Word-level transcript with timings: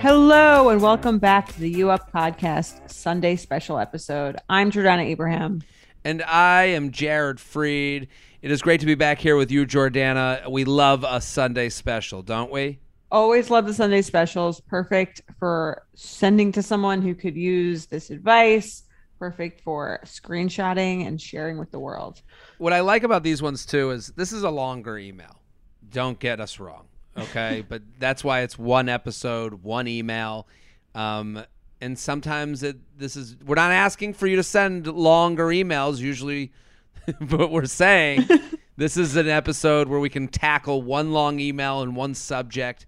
Hello 0.00 0.68
and 0.68 0.80
welcome 0.80 1.18
back 1.18 1.48
to 1.52 1.60
the 1.60 1.70
U 1.70 1.90
Up 1.90 2.12
Podcast 2.12 2.90
Sunday 2.90 3.34
special 3.34 3.78
episode. 3.78 4.36
I'm 4.48 4.70
Jordana 4.70 5.04
Abraham. 5.04 5.62
And 6.04 6.22
I 6.22 6.64
am 6.64 6.92
Jared 6.92 7.38
Freid. 7.38 8.06
It 8.40 8.50
is 8.52 8.62
great 8.62 8.80
to 8.80 8.86
be 8.86 8.94
back 8.94 9.18
here 9.18 9.36
with 9.36 9.50
you, 9.50 9.66
Jordana. 9.66 10.48
We 10.48 10.64
love 10.64 11.04
a 11.06 11.20
Sunday 11.20 11.68
special, 11.68 12.22
don't 12.22 12.52
we? 12.52 12.78
Always 13.10 13.50
love 13.50 13.66
the 13.66 13.74
Sunday 13.74 14.02
specials. 14.02 14.60
Perfect 14.60 15.22
for 15.38 15.82
sending 15.94 16.52
to 16.52 16.62
someone 16.62 17.02
who 17.02 17.14
could 17.14 17.36
use 17.36 17.86
this 17.86 18.10
advice. 18.10 18.84
Perfect 19.18 19.62
for 19.62 19.98
screenshotting 20.04 21.06
and 21.06 21.20
sharing 21.20 21.58
with 21.58 21.72
the 21.72 21.80
world. 21.80 22.22
What 22.58 22.72
I 22.72 22.80
like 22.80 23.02
about 23.02 23.24
these 23.24 23.42
ones 23.42 23.66
too 23.66 23.90
is 23.90 24.08
this 24.08 24.32
is 24.32 24.44
a 24.44 24.50
longer 24.50 24.96
email. 24.96 25.42
Don't 25.90 26.20
get 26.20 26.38
us 26.40 26.60
wrong 26.60 26.86
okay? 27.22 27.64
but 27.68 27.82
that's 27.98 28.22
why 28.24 28.40
it's 28.40 28.58
one 28.58 28.88
episode, 28.88 29.62
one 29.62 29.88
email. 29.88 30.46
Um, 30.94 31.44
and 31.80 31.98
sometimes 31.98 32.62
it 32.62 32.76
this 32.98 33.16
is 33.16 33.36
we're 33.44 33.54
not 33.54 33.70
asking 33.70 34.14
for 34.14 34.26
you 34.26 34.36
to 34.36 34.42
send 34.42 34.86
longer 34.86 35.46
emails 35.46 35.98
usually 35.98 36.52
but 37.20 37.50
we're 37.50 37.66
saying 37.66 38.26
this 38.76 38.96
is 38.96 39.16
an 39.16 39.28
episode 39.28 39.88
where 39.88 40.00
we 40.00 40.08
can 40.08 40.28
tackle 40.28 40.82
one 40.82 41.12
long 41.12 41.40
email 41.40 41.82
and 41.82 41.94
one 41.94 42.14
subject 42.14 42.86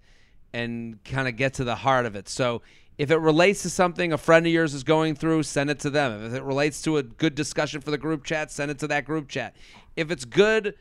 and 0.53 1.01
kind 1.03 1.27
of 1.27 1.35
get 1.35 1.53
to 1.53 1.63
the 1.63 1.75
heart 1.75 2.05
of 2.05 2.15
it 2.15 2.27
so 2.27 2.61
if 2.97 3.09
it 3.09 3.17
relates 3.17 3.61
to 3.63 3.69
something 3.69 4.11
a 4.11 4.17
friend 4.17 4.45
of 4.45 4.51
yours 4.51 4.73
is 4.73 4.83
going 4.83 5.15
through 5.15 5.43
send 5.43 5.69
it 5.69 5.79
to 5.79 5.89
them 5.89 6.23
if 6.25 6.33
it 6.33 6.43
relates 6.43 6.81
to 6.81 6.97
a 6.97 7.03
good 7.03 7.35
discussion 7.35 7.81
for 7.81 7.91
the 7.91 7.97
group 7.97 8.23
chat 8.23 8.51
send 8.51 8.69
it 8.69 8.79
to 8.79 8.87
that 8.87 9.05
group 9.05 9.27
chat 9.27 9.55
if 9.95 10.11
it's 10.11 10.25
good 10.25 10.75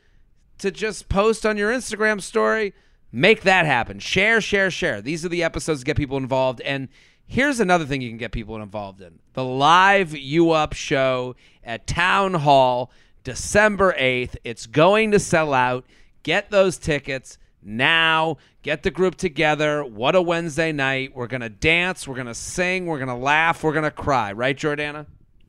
to 0.59 0.71
just 0.71 1.09
post 1.09 1.47
on 1.47 1.57
your 1.57 1.73
instagram 1.73 2.21
story 2.21 2.75
Make 3.13 3.43
that 3.43 3.67
happen. 3.67 3.99
Share, 3.99 4.41
share, 4.41 4.71
share. 4.71 5.01
These 5.01 5.25
are 5.25 5.29
the 5.29 5.43
episodes 5.43 5.81
to 5.81 5.87
get 5.87 5.97
people 5.97 6.17
involved. 6.17 6.61
And 6.61 6.89
here's 7.27 7.61
another 7.61 7.85
thing 7.85 8.01
you 8.01 8.09
can 8.09 8.19
get 8.19 8.33
people 8.33 8.57
involved 8.57 9.01
in 9.01 9.19
the 9.33 9.45
live 9.45 10.17
U 10.17 10.51
Up 10.51 10.73
show 10.73 11.35
at 11.65 11.87
Town 11.87 12.35
Hall, 12.35 12.91
December 13.25 13.95
8th. 13.99 14.37
It's 14.45 14.67
going 14.67 15.11
to 15.11 15.19
sell 15.19 15.53
out. 15.53 15.85
Get 16.23 16.51
those 16.51 16.79
tickets 16.79 17.39
now. 17.63 18.37
Get 18.63 18.83
the 18.83 18.91
group 18.91 19.17
together. 19.17 19.83
What 19.83 20.15
a 20.15 20.23
Wednesday 20.23 20.71
night. 20.71 21.15
We're 21.15 21.27
going 21.27 21.41
to 21.41 21.49
dance. 21.49 22.07
We're 22.07 22.15
going 22.15 22.27
to 22.27 22.35
sing. 22.35 22.87
We're 22.87 22.99
going 22.99 23.09
to 23.09 23.15
laugh. 23.15 23.65
We're 23.65 23.73
going 23.73 23.85
to 23.85 23.91
cry. 23.91 24.33
Right, 24.33 24.57
Jordana? 24.57 25.07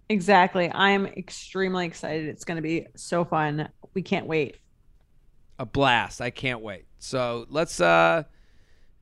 Exactly. 0.09 0.71
I'm 0.73 1.05
extremely 1.05 1.85
excited. 1.85 2.27
It's 2.27 2.43
going 2.43 2.55
to 2.55 2.61
be 2.61 2.87
so 2.95 3.23
fun. 3.23 3.69
We 3.93 4.01
can't 4.01 4.27
wait. 4.27 4.57
A 5.61 5.65
blast. 5.65 6.21
I 6.21 6.31
can't 6.31 6.61
wait. 6.61 6.85
So 6.97 7.45
let's. 7.49 7.79
uh 7.79 8.23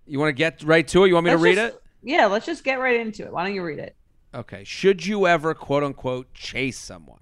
You 0.06 0.20
want 0.20 0.28
to 0.28 0.34
get 0.34 0.62
right 0.64 0.86
to 0.90 1.06
it? 1.06 1.08
You 1.08 1.14
want 1.14 1.24
me 1.24 1.32
let's 1.32 1.42
to 1.42 1.44
read 1.50 1.56
just, 1.56 1.76
it? 1.76 1.84
Yeah, 2.04 2.26
let's 2.26 2.46
just 2.46 2.66
get 2.66 2.80
right 2.80 3.00
into 3.00 3.24
it. 3.24 3.32
Why 3.32 3.46
don't 3.46 3.56
you 3.56 3.64
read 3.64 3.80
it? 3.80 3.96
Okay. 4.36 4.66
Should 4.66 5.06
you 5.06 5.26
ever 5.26 5.54
quote 5.54 5.84
unquote 5.84 6.34
chase 6.34 6.78
someone? 6.78 7.22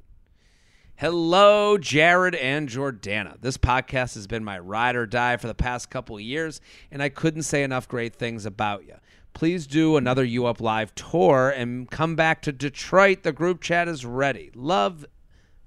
Hello, 0.95 1.77
Jared 1.77 2.33
and 2.33 2.67
Jordana. 2.67 3.39
This 3.39 3.59
podcast 3.59 4.15
has 4.15 4.25
been 4.25 4.43
my 4.43 4.57
ride 4.57 4.95
or 4.95 5.05
die 5.05 5.37
for 5.37 5.45
the 5.45 5.53
past 5.53 5.91
couple 5.91 6.15
of 6.15 6.23
years, 6.23 6.59
and 6.91 7.03
I 7.03 7.09
couldn't 7.09 7.43
say 7.43 7.61
enough 7.61 7.87
great 7.87 8.15
things 8.15 8.47
about 8.47 8.87
you. 8.87 8.95
Please 9.35 9.67
do 9.67 9.97
another 9.97 10.23
U 10.23 10.47
Up 10.47 10.59
Live 10.59 10.95
tour 10.95 11.53
and 11.55 11.87
come 11.91 12.15
back 12.15 12.41
to 12.41 12.51
Detroit. 12.51 13.21
The 13.21 13.31
group 13.31 13.61
chat 13.61 13.87
is 13.87 14.03
ready. 14.03 14.49
Love 14.55 15.05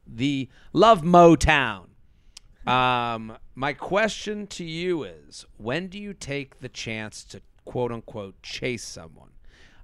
the 0.04 0.48
love 0.72 1.02
Motown. 1.02 1.86
Um, 2.66 3.38
my 3.60 3.74
question 3.74 4.46
to 4.46 4.64
you 4.64 5.02
is 5.02 5.44
when 5.58 5.88
do 5.88 5.98
you 5.98 6.14
take 6.14 6.60
the 6.60 6.68
chance 6.70 7.22
to 7.22 7.42
quote 7.66 7.92
unquote 7.92 8.40
chase 8.42 8.82
someone? 8.82 9.28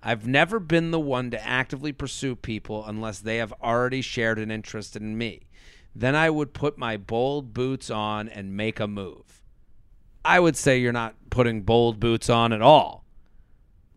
I've 0.03 0.26
never 0.26 0.59
been 0.59 0.92
the 0.92 0.98
one 0.98 1.31
to 1.32 1.47
actively 1.47 1.92
pursue 1.92 2.37
people 2.37 2.87
unless 2.87 3.19
they 3.19 3.37
have 3.37 3.53
already 3.62 4.00
shared 4.00 4.38
an 4.38 4.50
interest 4.50 4.97
in 4.97 5.19
me. 5.19 5.42
Then 5.94 6.16
I 6.16 6.31
would 6.31 6.54
put 6.54 6.78
my 6.78 6.97
bold 6.97 7.53
boots 7.53 7.91
on 7.91 8.31
and 8.31 8.56
make 8.56 8.81
a 8.81 8.88
move. 8.88 9.42
I 10.25 10.41
would 10.41 10.56
say 10.56 10.78
you're 10.78 10.93
not 10.94 11.14
putting 11.28 11.60
bold 11.60 12.00
boots 12.00 12.31
on 12.31 12.54
at 12.54 12.62
all. 12.62 13.04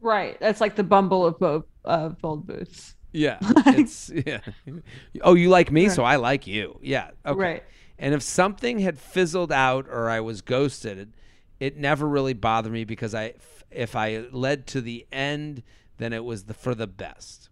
Right. 0.01 0.38
That's 0.41 0.59
like 0.59 0.75
the 0.75 0.84
bumble 0.84 1.25
of 1.25 1.40
bold, 1.40 1.63
uh, 1.85 2.09
bold 2.09 2.46
boots. 2.46 2.96
Yeah. 3.13 3.38
it's 3.66 4.09
yeah. 4.09 4.41
Oh, 5.22 5.35
you 5.35 5.47
like 5.47 5.72
me, 5.72 5.88
right. 5.88 5.96
so 5.96 6.03
I 6.03 6.17
like 6.17 6.47
you. 6.47 6.78
Yeah. 6.81 7.11
Okay. 7.25 7.40
Right. 7.40 7.63
And 7.99 8.13
if 8.13 8.23
something 8.23 8.79
had 8.79 8.97
fizzled 8.97 9.51
out 9.51 9.85
or 9.89 10.09
I 10.09 10.21
was 10.21 10.41
ghosted, 10.41 11.13
it 11.59 11.77
never 11.77 12.07
really 12.07 12.33
bothered 12.33 12.71
me 12.71 12.85
because 12.85 13.13
I, 13.13 13.33
if 13.69 13.95
I 13.95 14.25
led 14.31 14.65
to 14.67 14.81
the 14.81 15.05
end, 15.11 15.61
then 15.97 16.13
it 16.13 16.23
was 16.23 16.45
the, 16.45 16.53
for 16.53 16.73
the 16.73 16.87
best. 16.87 17.49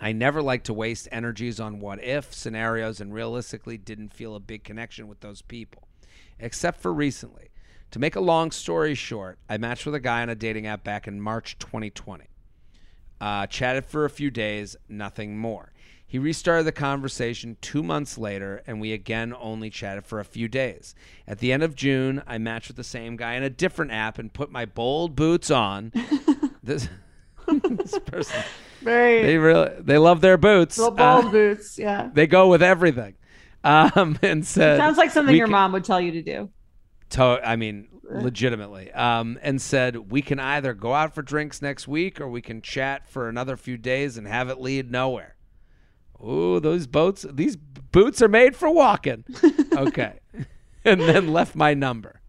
I 0.00 0.12
never 0.12 0.40
like 0.40 0.64
to 0.64 0.72
waste 0.72 1.08
energies 1.12 1.60
on 1.60 1.80
what 1.80 2.02
if 2.02 2.32
scenarios 2.32 3.00
and 3.00 3.12
realistically 3.12 3.76
didn't 3.76 4.14
feel 4.14 4.34
a 4.34 4.40
big 4.40 4.64
connection 4.64 5.06
with 5.06 5.20
those 5.20 5.42
people, 5.42 5.86
except 6.38 6.80
for 6.80 6.92
recently. 6.92 7.50
To 7.90 7.98
make 7.98 8.16
a 8.16 8.20
long 8.20 8.50
story 8.50 8.94
short, 8.94 9.38
I 9.48 9.58
matched 9.58 9.86
with 9.86 9.94
a 9.94 10.00
guy 10.00 10.22
on 10.22 10.28
a 10.28 10.34
dating 10.34 10.66
app 10.66 10.84
back 10.84 11.06
in 11.08 11.20
March 11.20 11.58
2020. 11.58 12.26
Uh, 13.20 13.46
chatted 13.48 13.84
for 13.84 14.04
a 14.04 14.10
few 14.10 14.30
days, 14.30 14.76
nothing 14.88 15.36
more. 15.36 15.72
He 16.10 16.18
restarted 16.18 16.64
the 16.64 16.72
conversation 16.72 17.58
two 17.60 17.82
months 17.82 18.16
later, 18.16 18.62
and 18.66 18.80
we 18.80 18.94
again 18.94 19.34
only 19.38 19.68
chatted 19.68 20.06
for 20.06 20.20
a 20.20 20.24
few 20.24 20.48
days. 20.48 20.94
At 21.26 21.38
the 21.38 21.52
end 21.52 21.62
of 21.62 21.74
June, 21.74 22.22
I 22.26 22.38
matched 22.38 22.68
with 22.68 22.78
the 22.78 22.84
same 22.84 23.16
guy 23.16 23.34
in 23.34 23.42
a 23.42 23.50
different 23.50 23.92
app 23.92 24.18
and 24.18 24.32
put 24.32 24.50
my 24.50 24.64
bold 24.64 25.14
boots 25.14 25.50
on. 25.50 25.92
this, 26.62 26.88
this 27.46 27.98
person, 28.06 28.42
Very 28.80 29.22
they 29.22 29.36
really 29.36 29.70
they 29.80 29.98
love 29.98 30.22
their 30.22 30.38
boots. 30.38 30.76
The 30.76 30.90
bold 30.90 31.26
uh, 31.26 31.30
boots, 31.30 31.78
yeah. 31.78 32.08
They 32.10 32.26
go 32.26 32.48
with 32.48 32.62
everything. 32.62 33.14
Um, 33.62 34.18
and 34.22 34.46
said, 34.46 34.76
it 34.76 34.78
sounds 34.78 34.96
like 34.96 35.10
something 35.10 35.36
your 35.36 35.46
can, 35.46 35.52
mom 35.52 35.72
would 35.72 35.84
tell 35.84 36.00
you 36.00 36.12
to 36.12 36.22
do. 36.22 36.48
To, 37.10 37.22
I 37.22 37.56
mean, 37.56 37.88
legitimately. 38.10 38.92
Um, 38.92 39.38
and 39.42 39.60
said 39.60 40.10
we 40.10 40.22
can 40.22 40.40
either 40.40 40.72
go 40.72 40.94
out 40.94 41.14
for 41.14 41.20
drinks 41.20 41.60
next 41.60 41.86
week 41.86 42.18
or 42.18 42.28
we 42.28 42.40
can 42.40 42.62
chat 42.62 43.06
for 43.06 43.28
another 43.28 43.58
few 43.58 43.76
days 43.76 44.16
and 44.16 44.26
have 44.26 44.48
it 44.48 44.58
lead 44.58 44.90
nowhere. 44.90 45.34
Ooh, 46.24 46.60
those 46.60 46.86
boats, 46.86 47.24
these 47.30 47.56
boots 47.56 48.20
are 48.20 48.28
made 48.28 48.56
for 48.56 48.70
walking. 48.70 49.24
okay. 49.72 50.20
and 50.84 51.00
then 51.00 51.32
left 51.32 51.54
my 51.54 51.74
number. 51.74 52.20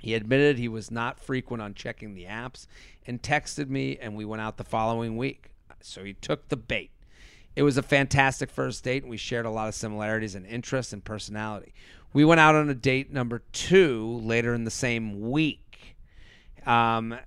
He 0.00 0.14
admitted 0.14 0.58
he 0.58 0.68
was 0.68 0.90
not 0.90 1.18
frequent 1.18 1.62
on 1.62 1.74
checking 1.74 2.14
the 2.14 2.24
apps 2.24 2.66
and 3.06 3.20
texted 3.20 3.68
me, 3.68 3.98
and 4.00 4.16
we 4.16 4.24
went 4.24 4.42
out 4.42 4.56
the 4.56 4.64
following 4.64 5.16
week. 5.16 5.50
So 5.80 6.04
he 6.04 6.14
took 6.14 6.48
the 6.48 6.56
bait. 6.56 6.90
It 7.56 7.62
was 7.62 7.76
a 7.76 7.82
fantastic 7.82 8.50
first 8.50 8.84
date, 8.84 9.02
and 9.02 9.10
we 9.10 9.16
shared 9.16 9.46
a 9.46 9.50
lot 9.50 9.68
of 9.68 9.74
similarities 9.74 10.34
in 10.34 10.44
interests 10.44 10.92
and 10.92 11.04
personality. 11.04 11.74
We 12.12 12.24
went 12.24 12.40
out 12.40 12.54
on 12.54 12.70
a 12.70 12.74
date 12.74 13.12
number 13.12 13.42
two 13.52 14.20
later 14.22 14.54
in 14.54 14.64
the 14.64 14.70
same 14.70 15.30
week. 15.30 15.96
Um, 16.64 17.18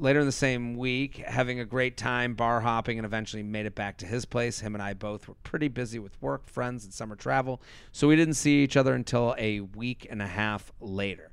later 0.00 0.20
in 0.20 0.26
the 0.26 0.32
same 0.32 0.76
week, 0.76 1.18
having 1.18 1.60
a 1.60 1.64
great 1.64 1.96
time 1.96 2.34
bar 2.34 2.60
hopping, 2.60 2.98
and 2.98 3.04
eventually 3.04 3.42
made 3.42 3.66
it 3.66 3.74
back 3.74 3.98
to 3.98 4.06
his 4.06 4.24
place. 4.24 4.60
Him 4.60 4.74
and 4.74 4.82
I 4.82 4.94
both 4.94 5.28
were 5.28 5.34
pretty 5.42 5.68
busy 5.68 5.98
with 5.98 6.20
work, 6.22 6.48
friends, 6.48 6.84
and 6.84 6.92
summer 6.92 7.16
travel, 7.16 7.60
so 7.92 8.08
we 8.08 8.16
didn't 8.16 8.34
see 8.34 8.62
each 8.62 8.76
other 8.76 8.94
until 8.94 9.34
a 9.38 9.60
week 9.60 10.06
and 10.10 10.22
a 10.22 10.26
half 10.26 10.72
later. 10.80 11.30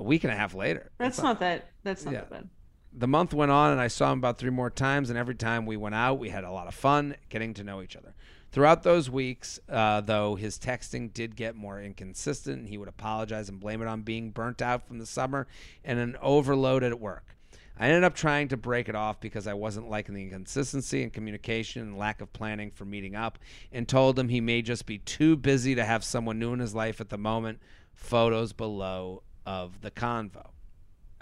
A 0.00 0.02
week 0.02 0.24
and 0.24 0.32
a 0.32 0.36
half 0.36 0.54
later. 0.54 0.90
That's, 0.98 1.16
that's 1.16 1.18
not, 1.18 1.28
not, 1.28 1.40
that. 1.40 1.70
That's 1.84 2.04
not 2.04 2.14
yeah. 2.14 2.20
that 2.20 2.30
bad. 2.30 2.48
The 2.96 3.08
month 3.08 3.34
went 3.34 3.50
on, 3.50 3.72
and 3.72 3.80
I 3.80 3.88
saw 3.88 4.12
him 4.12 4.18
about 4.18 4.38
three 4.38 4.50
more 4.50 4.70
times. 4.70 5.10
And 5.10 5.18
every 5.18 5.34
time 5.34 5.66
we 5.66 5.76
went 5.76 5.94
out, 5.94 6.18
we 6.18 6.30
had 6.30 6.44
a 6.44 6.50
lot 6.50 6.68
of 6.68 6.74
fun 6.74 7.16
getting 7.28 7.54
to 7.54 7.64
know 7.64 7.82
each 7.82 7.96
other. 7.96 8.14
Throughout 8.52 8.84
those 8.84 9.10
weeks, 9.10 9.58
uh, 9.68 10.00
though, 10.00 10.36
his 10.36 10.60
texting 10.60 11.12
did 11.12 11.34
get 11.34 11.56
more 11.56 11.80
inconsistent. 11.80 12.68
He 12.68 12.78
would 12.78 12.86
apologize 12.86 13.48
and 13.48 13.58
blame 13.58 13.82
it 13.82 13.88
on 13.88 14.02
being 14.02 14.30
burnt 14.30 14.62
out 14.62 14.86
from 14.86 14.98
the 14.98 15.06
summer 15.06 15.48
and 15.84 15.98
an 15.98 16.16
overload 16.22 16.84
at 16.84 17.00
work. 17.00 17.33
I 17.78 17.88
ended 17.88 18.04
up 18.04 18.14
trying 18.14 18.48
to 18.48 18.56
break 18.56 18.88
it 18.88 18.94
off 18.94 19.20
because 19.20 19.46
I 19.46 19.54
wasn't 19.54 19.90
liking 19.90 20.14
the 20.14 20.22
inconsistency 20.22 21.02
in 21.02 21.10
communication 21.10 21.82
and 21.82 21.98
lack 21.98 22.20
of 22.20 22.32
planning 22.32 22.70
for 22.70 22.84
meeting 22.84 23.16
up, 23.16 23.38
and 23.72 23.88
told 23.88 24.18
him 24.18 24.28
he 24.28 24.40
may 24.40 24.62
just 24.62 24.86
be 24.86 24.98
too 24.98 25.36
busy 25.36 25.74
to 25.74 25.84
have 25.84 26.04
someone 26.04 26.38
new 26.38 26.52
in 26.52 26.60
his 26.60 26.74
life 26.74 27.00
at 27.00 27.08
the 27.08 27.18
moment. 27.18 27.58
Photos 27.94 28.52
below 28.52 29.22
of 29.46 29.80
the 29.80 29.90
convo. 29.90 30.50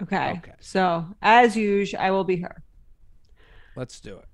Okay. 0.03 0.33
Okay. 0.39 0.53
So, 0.61 1.07
as 1.23 1.57
usual, 1.57 2.01
I 2.01 2.11
will 2.11 2.25
be 2.25 2.37
her. 2.37 2.63
Let's 3.77 4.01
do 4.01 4.17
it. 4.19 4.27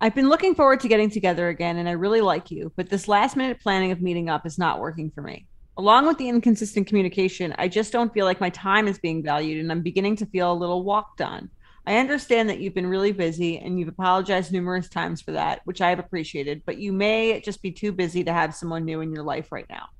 I've 0.00 0.14
been 0.14 0.28
looking 0.28 0.54
forward 0.54 0.80
to 0.80 0.88
getting 0.88 1.10
together 1.10 1.48
again, 1.48 1.78
and 1.78 1.88
I 1.88 1.92
really 1.92 2.20
like 2.20 2.50
you, 2.50 2.70
but 2.76 2.90
this 2.90 3.08
last 3.08 3.34
minute 3.34 3.60
planning 3.62 3.92
of 3.92 4.02
meeting 4.02 4.28
up 4.28 4.44
is 4.44 4.58
not 4.58 4.78
working 4.78 5.10
for 5.10 5.22
me. 5.22 5.46
Along 5.78 6.06
with 6.06 6.16
the 6.16 6.28
inconsistent 6.28 6.86
communication, 6.86 7.54
I 7.58 7.68
just 7.68 7.92
don't 7.92 8.12
feel 8.14 8.24
like 8.24 8.40
my 8.40 8.48
time 8.50 8.88
is 8.88 8.98
being 8.98 9.22
valued, 9.22 9.60
and 9.60 9.70
I'm 9.70 9.82
beginning 9.82 10.16
to 10.16 10.26
feel 10.26 10.50
a 10.50 10.54
little 10.54 10.82
walked 10.84 11.20
on. 11.20 11.50
I 11.86 11.98
understand 11.98 12.48
that 12.48 12.58
you've 12.58 12.74
been 12.74 12.86
really 12.86 13.12
busy 13.12 13.58
and 13.58 13.78
you've 13.78 13.88
apologized 13.88 14.52
numerous 14.52 14.88
times 14.88 15.20
for 15.20 15.32
that, 15.32 15.60
which 15.64 15.80
I 15.80 15.90
have 15.90 16.00
appreciated, 16.00 16.62
but 16.66 16.78
you 16.78 16.92
may 16.92 17.40
just 17.40 17.62
be 17.62 17.70
too 17.70 17.92
busy 17.92 18.24
to 18.24 18.32
have 18.32 18.54
someone 18.54 18.84
new 18.84 19.02
in 19.02 19.12
your 19.12 19.22
life 19.22 19.52
right 19.52 19.66
now. 19.70 19.90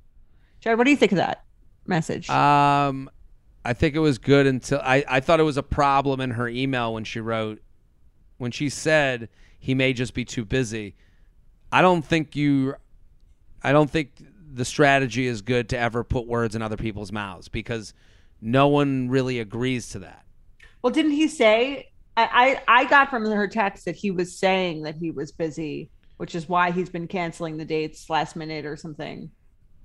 Jared, 0.59 0.77
what 0.77 0.83
do 0.83 0.91
you 0.91 0.97
think 0.97 1.13
of 1.13 1.17
that 1.17 1.45
message? 1.85 2.29
Um, 2.29 3.09
I 3.63 3.73
think 3.73 3.95
it 3.95 3.99
was 3.99 4.17
good 4.17 4.47
until 4.47 4.81
I, 4.83 5.05
I 5.07 5.19
thought 5.21 5.39
it 5.39 5.43
was 5.43 5.57
a 5.57 5.63
problem 5.63 6.19
in 6.19 6.31
her 6.31 6.49
email 6.49 6.93
when 6.93 7.05
she 7.05 7.21
wrote, 7.21 7.61
when 8.37 8.51
she 8.51 8.67
said 8.67 9.29
he 9.57 9.73
may 9.73 9.93
just 9.93 10.13
be 10.13 10.25
too 10.25 10.43
busy. 10.43 10.95
I 11.71 11.81
don't 11.81 12.03
think 12.03 12.35
you, 12.35 12.75
I 13.63 13.71
don't 13.71 13.89
think 13.89 14.11
the 14.53 14.65
strategy 14.65 15.27
is 15.27 15.41
good 15.41 15.69
to 15.69 15.77
ever 15.77 16.03
put 16.03 16.27
words 16.27 16.55
in 16.55 16.61
other 16.61 16.77
people's 16.77 17.11
mouths 17.11 17.47
because 17.47 17.93
no 18.41 18.67
one 18.67 19.09
really 19.09 19.39
agrees 19.39 19.89
to 19.89 19.99
that. 19.99 20.25
Well, 20.81 20.93
didn't 20.93 21.11
he 21.11 21.27
say? 21.27 21.89
I, 22.15 22.61
I 22.67 22.81
I 22.81 22.85
got 22.85 23.09
from 23.09 23.25
her 23.25 23.47
text 23.47 23.85
that 23.85 23.95
he 23.95 24.11
was 24.11 24.35
saying 24.35 24.83
that 24.83 24.95
he 24.95 25.11
was 25.11 25.31
busy, 25.31 25.89
which 26.17 26.35
is 26.35 26.47
why 26.47 26.71
he's 26.71 26.89
been 26.89 27.07
canceling 27.07 27.57
the 27.57 27.65
dates 27.65 28.09
last 28.09 28.35
minute 28.35 28.65
or 28.65 28.75
something. 28.75 29.29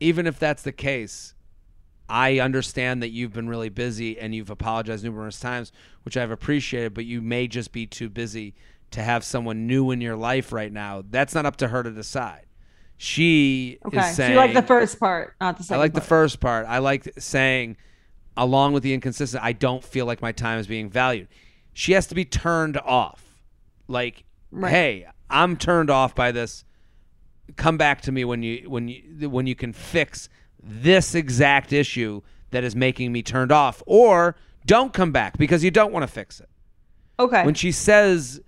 Even 0.01 0.27
if 0.27 0.39
that's 0.39 0.63
the 0.63 0.73
case, 0.73 1.35
I 2.09 2.41
understand 2.41 3.03
that 3.03 3.11
you've 3.11 3.33
been 3.33 3.49
really 3.49 3.69
busy 3.69 4.19
and 4.19 4.35
you've 4.35 4.51
apologized 4.51 5.05
numerous 5.05 5.41
times, 5.41 5.73
which 6.05 6.17
I've 6.17 6.31
appreciated, 6.31 6.95
but 6.95 7.05
you 7.05 7.23
may 7.23 7.49
just 7.49 7.73
be 7.73 7.87
too 7.87 8.09
busy 8.09 8.55
to 8.91 9.03
have 9.03 9.25
someone 9.25 9.67
new 9.67 9.91
in 9.91 10.01
your 10.01 10.17
life 10.17 10.53
right 10.53 10.73
now. 10.73 11.03
That's 11.09 11.35
not 11.35 11.47
up 11.47 11.57
to 11.57 11.69
her 11.69 11.83
to 11.83 11.91
decide. 11.91 12.47
She 13.05 13.79
Okay, 13.85 13.99
is 13.99 14.07
so 14.11 14.13
saying 14.15 14.31
you 14.31 14.37
like 14.37 14.55
the 14.55 14.63
first 14.63 15.01
part, 15.01 15.35
not 15.41 15.57
the 15.59 15.65
second. 15.65 15.81
I 15.81 15.83
like 15.83 15.93
the 15.93 16.01
first 16.01 16.39
part. 16.39 16.67
I 16.69 16.79
like 16.79 17.13
saying, 17.19 17.77
along 18.37 18.75
with 18.75 18.85
the 18.85 18.95
inconsistent, 18.95 19.43
I 19.43 19.55
don't 19.55 19.83
feel 19.83 20.07
like 20.07 20.23
my 20.23 20.31
time 20.31 20.61
is 20.61 20.69
being 20.69 20.89
valued. 20.89 21.27
She 21.73 21.95
has 21.95 22.07
to 22.07 22.15
be 22.15 22.25
turned 22.25 22.77
off. 22.79 23.25
Like, 23.89 24.23
Right. 24.53 24.71
hey, 24.71 25.07
I'm 25.29 25.57
turned 25.57 25.91
off 25.91 26.15
by 26.15 26.31
this. 26.31 26.65
Come 27.57 27.77
back 27.77 28.03
to 28.03 28.13
me 28.13 28.25
when 28.25 28.45
you 28.45 28.71
when 28.71 28.87
you 28.87 29.29
when 29.29 29.49
you 29.49 29.57
can 29.57 29.73
fix 29.73 30.29
this 30.63 31.17
exact 31.17 31.73
issue 31.73 32.23
that 32.53 32.63
is 32.63 32.77
making 32.77 33.11
me 33.11 33.21
turned 33.21 33.51
off, 33.51 33.83
or 33.85 34.37
don't 34.65 34.93
come 34.93 35.11
back 35.11 35.37
because 35.39 35.65
you 35.65 35.73
don't 35.73 35.93
want 35.93 36.05
to 36.05 36.07
fix 36.07 36.39
it 36.39 36.49
Okay. 37.19 37.45
when 37.45 37.55
she 37.55 37.73
says 37.73 38.41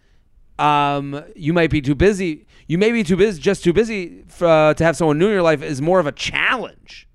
um, 0.59 1.23
you 1.35 1.53
might 1.53 1.71
be 1.71 1.81
too 1.81 1.95
busy 1.95 2.47
you 2.69 2.79
may 2.79 2.93
be 2.93 3.03
too 3.03 3.17
busy 3.17 3.41
just 3.41 3.65
too 3.65 3.73
busy 3.73 4.23
for, 4.29 4.47
uh, 4.47 4.75
to 4.75 4.85
have 4.85 4.97
someone 4.97 5.19
new 5.19 5.27
in 5.27 5.33
your 5.33 5.43
life 5.43 5.63
is 5.63 5.81
more 5.83 5.99
of 6.01 6.07
a 6.07 6.13
challenge 6.13 7.09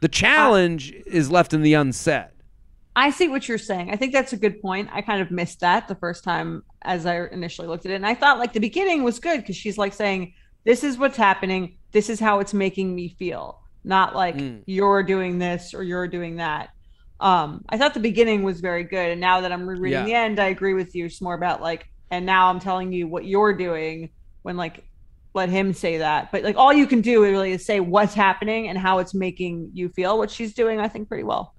the 0.00 0.08
challenge 0.08 0.92
is 1.06 1.30
left 1.30 1.52
in 1.54 1.62
the 1.62 1.74
unsaid 1.74 2.28
I 2.98 3.10
see 3.10 3.28
what 3.28 3.46
you're 3.46 3.58
saying. 3.58 3.90
I 3.90 3.96
think 3.96 4.14
that's 4.14 4.32
a 4.32 4.38
good 4.38 4.58
point. 4.62 4.88
I 4.90 5.02
kind 5.02 5.20
of 5.20 5.30
missed 5.30 5.60
that 5.60 5.86
the 5.86 5.94
first 5.96 6.24
time 6.24 6.62
as 6.80 7.04
I 7.04 7.26
initially 7.26 7.68
looked 7.68 7.84
at 7.84 7.92
it. 7.92 7.96
And 7.96 8.06
I 8.06 8.14
thought 8.14 8.38
like 8.38 8.54
the 8.54 8.58
beginning 8.58 9.02
was 9.02 9.18
good 9.18 9.40
because 9.42 9.54
she's 9.54 9.76
like 9.76 9.92
saying, 9.92 10.32
This 10.64 10.82
is 10.82 10.96
what's 10.96 11.18
happening. 11.18 11.76
This 11.92 12.08
is 12.08 12.18
how 12.18 12.40
it's 12.40 12.54
making 12.54 12.94
me 12.94 13.10
feel. 13.18 13.60
Not 13.84 14.16
like 14.16 14.36
Mm. 14.38 14.62
you're 14.64 15.02
doing 15.02 15.38
this 15.38 15.74
or 15.74 15.82
you're 15.82 16.08
doing 16.08 16.36
that. 16.36 16.70
Um, 17.20 17.66
I 17.68 17.76
thought 17.76 17.92
the 17.92 18.00
beginning 18.00 18.42
was 18.44 18.60
very 18.62 18.84
good. 18.84 19.10
And 19.10 19.20
now 19.20 19.42
that 19.42 19.52
I'm 19.52 19.66
rereading 19.68 19.98
Yeah. 20.00 20.04
the 20.06 20.14
end, 20.14 20.40
I 20.40 20.46
agree 20.46 20.72
with 20.72 20.94
you. 20.94 21.04
It's 21.04 21.20
more 21.20 21.34
about 21.34 21.60
like, 21.60 21.90
and 22.10 22.26
now 22.26 22.48
I'm 22.48 22.60
telling 22.60 22.92
you 22.92 23.06
what 23.08 23.24
you're 23.24 23.54
doing 23.54 24.10
when 24.42 24.56
like 24.56 24.84
let 25.34 25.48
him 25.50 25.72
say 25.72 25.98
that. 25.98 26.32
But 26.32 26.42
like 26.42 26.56
all 26.56 26.72
you 26.72 26.86
can 26.86 27.02
do 27.02 27.22
really 27.22 27.52
is 27.52 27.64
say 27.64 27.80
what's 27.80 28.14
happening 28.14 28.68
and 28.68 28.78
how 28.78 28.98
it's 28.98 29.14
making 29.14 29.70
you 29.74 29.90
feel, 29.90 30.18
what 30.18 30.30
she's 30.30 30.54
doing, 30.54 30.80
I 30.80 30.88
think, 30.88 31.08
pretty 31.08 31.24
well. 31.24 31.54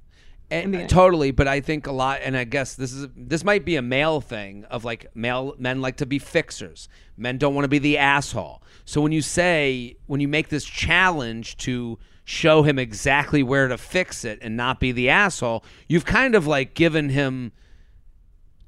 Eh, 0.49 0.61
and, 0.61 0.89
totally 0.89 1.31
but 1.31 1.45
i 1.45 1.59
think 1.59 1.88
a 1.88 1.91
lot 1.91 2.21
and 2.23 2.38
i 2.38 2.45
guess 2.45 2.75
this 2.75 2.94
is 2.94 3.09
this 3.17 3.44
might 3.44 3.65
be 3.65 3.75
a 3.75 3.81
male 3.81 4.21
thing 4.21 4.63
of 4.65 4.85
like 4.85 5.13
male 5.13 5.53
men 5.59 5.81
like 5.81 5.97
to 5.97 6.05
be 6.05 6.19
fixers 6.19 6.88
men 7.17 7.38
don't 7.38 7.53
want 7.53 7.65
to 7.65 7.69
be 7.69 7.79
the 7.79 7.97
asshole 7.97 8.63
so 8.85 9.01
when 9.01 9.11
you 9.11 9.21
say 9.21 9.97
when 10.05 10.21
you 10.21 10.27
make 10.29 10.47
this 10.47 10.63
challenge 10.63 11.57
to 11.57 11.99
show 12.23 12.63
him 12.63 12.79
exactly 12.79 13.44
where 13.44 13.67
to 13.67 13.77
fix 13.77 14.23
it 14.23 14.39
and 14.41 14.55
not 14.55 14.79
be 14.79 14.94
the 14.94 15.09
asshole 15.09 15.65
you've 15.89 16.05
kind 16.05 16.33
of 16.33 16.47
like 16.47 16.73
given 16.73 17.09
him 17.09 17.51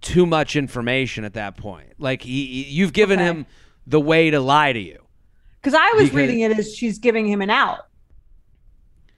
too 0.02 0.26
much 0.26 0.56
information 0.56 1.24
at 1.26 1.34
that 1.34 1.58
point 1.58 1.90
like 1.98 2.22
he, 2.22 2.46
he- 2.46 2.70
you've 2.70 2.94
given 2.94 3.20
Okay. 3.20 3.26
him 3.28 3.46
the 3.88 4.00
way 4.00 4.30
to 4.30 4.40
lie 4.40 4.72
to 4.74 4.80
you 4.80 5.00
Because 5.62 5.74
I 5.74 5.92
was 5.96 6.04
Because- 6.06 6.16
reading 6.16 6.40
it 6.42 6.58
as 6.58 6.76
she's 6.76 7.00
giving 7.00 7.28
him 7.28 7.42
an 7.42 7.50
out. 7.50 7.80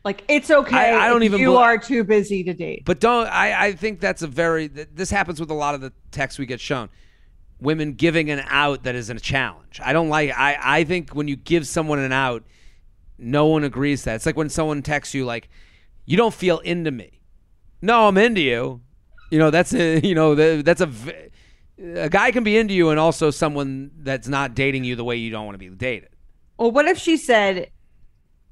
Like 0.04 0.24
it's 0.28 0.50
okay. 0.50 0.76
I- 0.96 1.06
I 1.06 1.10
don't 1.10 1.22
if 1.22 1.28
even 1.28 1.40
You 1.42 1.48
bel- 1.52 1.58
are 1.58 1.78
too 1.78 2.04
busy 2.04 2.44
to 2.46 2.54
date. 2.54 2.84
But 2.86 3.00
don't 3.00 3.28
I, 3.28 3.68
I 3.68 3.72
think 3.74 4.00
that's 4.00 4.24
a 4.24 4.28
very 4.28 4.68
this 4.68 5.12
happens 5.12 5.40
with 5.40 5.52
a 5.52 5.56
lot 5.56 5.76
of 5.76 5.82
the 5.82 5.94
texts 6.12 6.40
we 6.40 6.46
get 6.48 6.60
shown. 6.60 6.90
Women 7.60 7.94
giving 7.94 8.32
an 8.32 8.44
out 8.48 8.84
that 8.84 8.96
isn't 8.96 9.16
a 9.16 9.20
challenge. 9.20 9.80
I 9.84 9.94
don't 9.94 10.10
like 10.10 10.32
I, 10.36 10.58
I 10.80 10.84
think 10.86 11.12
when 11.12 11.28
you 11.28 11.36
give 11.36 11.68
someone 11.68 12.00
an 12.00 12.12
out, 12.12 12.44
no 13.20 13.46
one 13.46 13.64
agrees 13.64 14.04
that. 14.06 14.16
It's 14.16 14.26
like 14.26 14.36
when 14.38 14.50
someone 14.50 14.82
texts 14.82 15.14
you 15.14 15.26
like, 15.26 15.48
You 16.08 16.18
don't 16.18 16.34
feel 16.34 16.58
into 16.60 16.90
me. 16.90 17.20
No, 17.84 18.08
I'm 18.08 18.18
into 18.18 18.42
you. 18.42 18.82
You 19.32 19.40
know, 19.40 19.50
that's 19.50 19.74
a 19.74 20.00
you 20.08 20.14
know, 20.14 20.36
th- 20.36 20.64
that's 20.64 20.82
a 20.82 22.10
guy 22.10 22.32
can 22.32 22.44
be 22.44 22.58
into 22.58 22.74
you 22.76 22.90
and 22.90 23.00
also 23.00 23.32
someone 23.32 23.90
that's 23.98 24.28
not 24.28 24.54
dating 24.54 24.84
you 24.84 24.96
the 24.96 25.04
way 25.04 25.16
you 25.16 25.32
don't 25.32 25.46
want 25.46 25.56
to 25.56 25.60
be 25.60 25.70
dated. 25.70 26.10
Well, 26.58 26.70
what 26.72 26.86
if 26.86 26.98
she 27.00 27.18
said, 27.18 27.72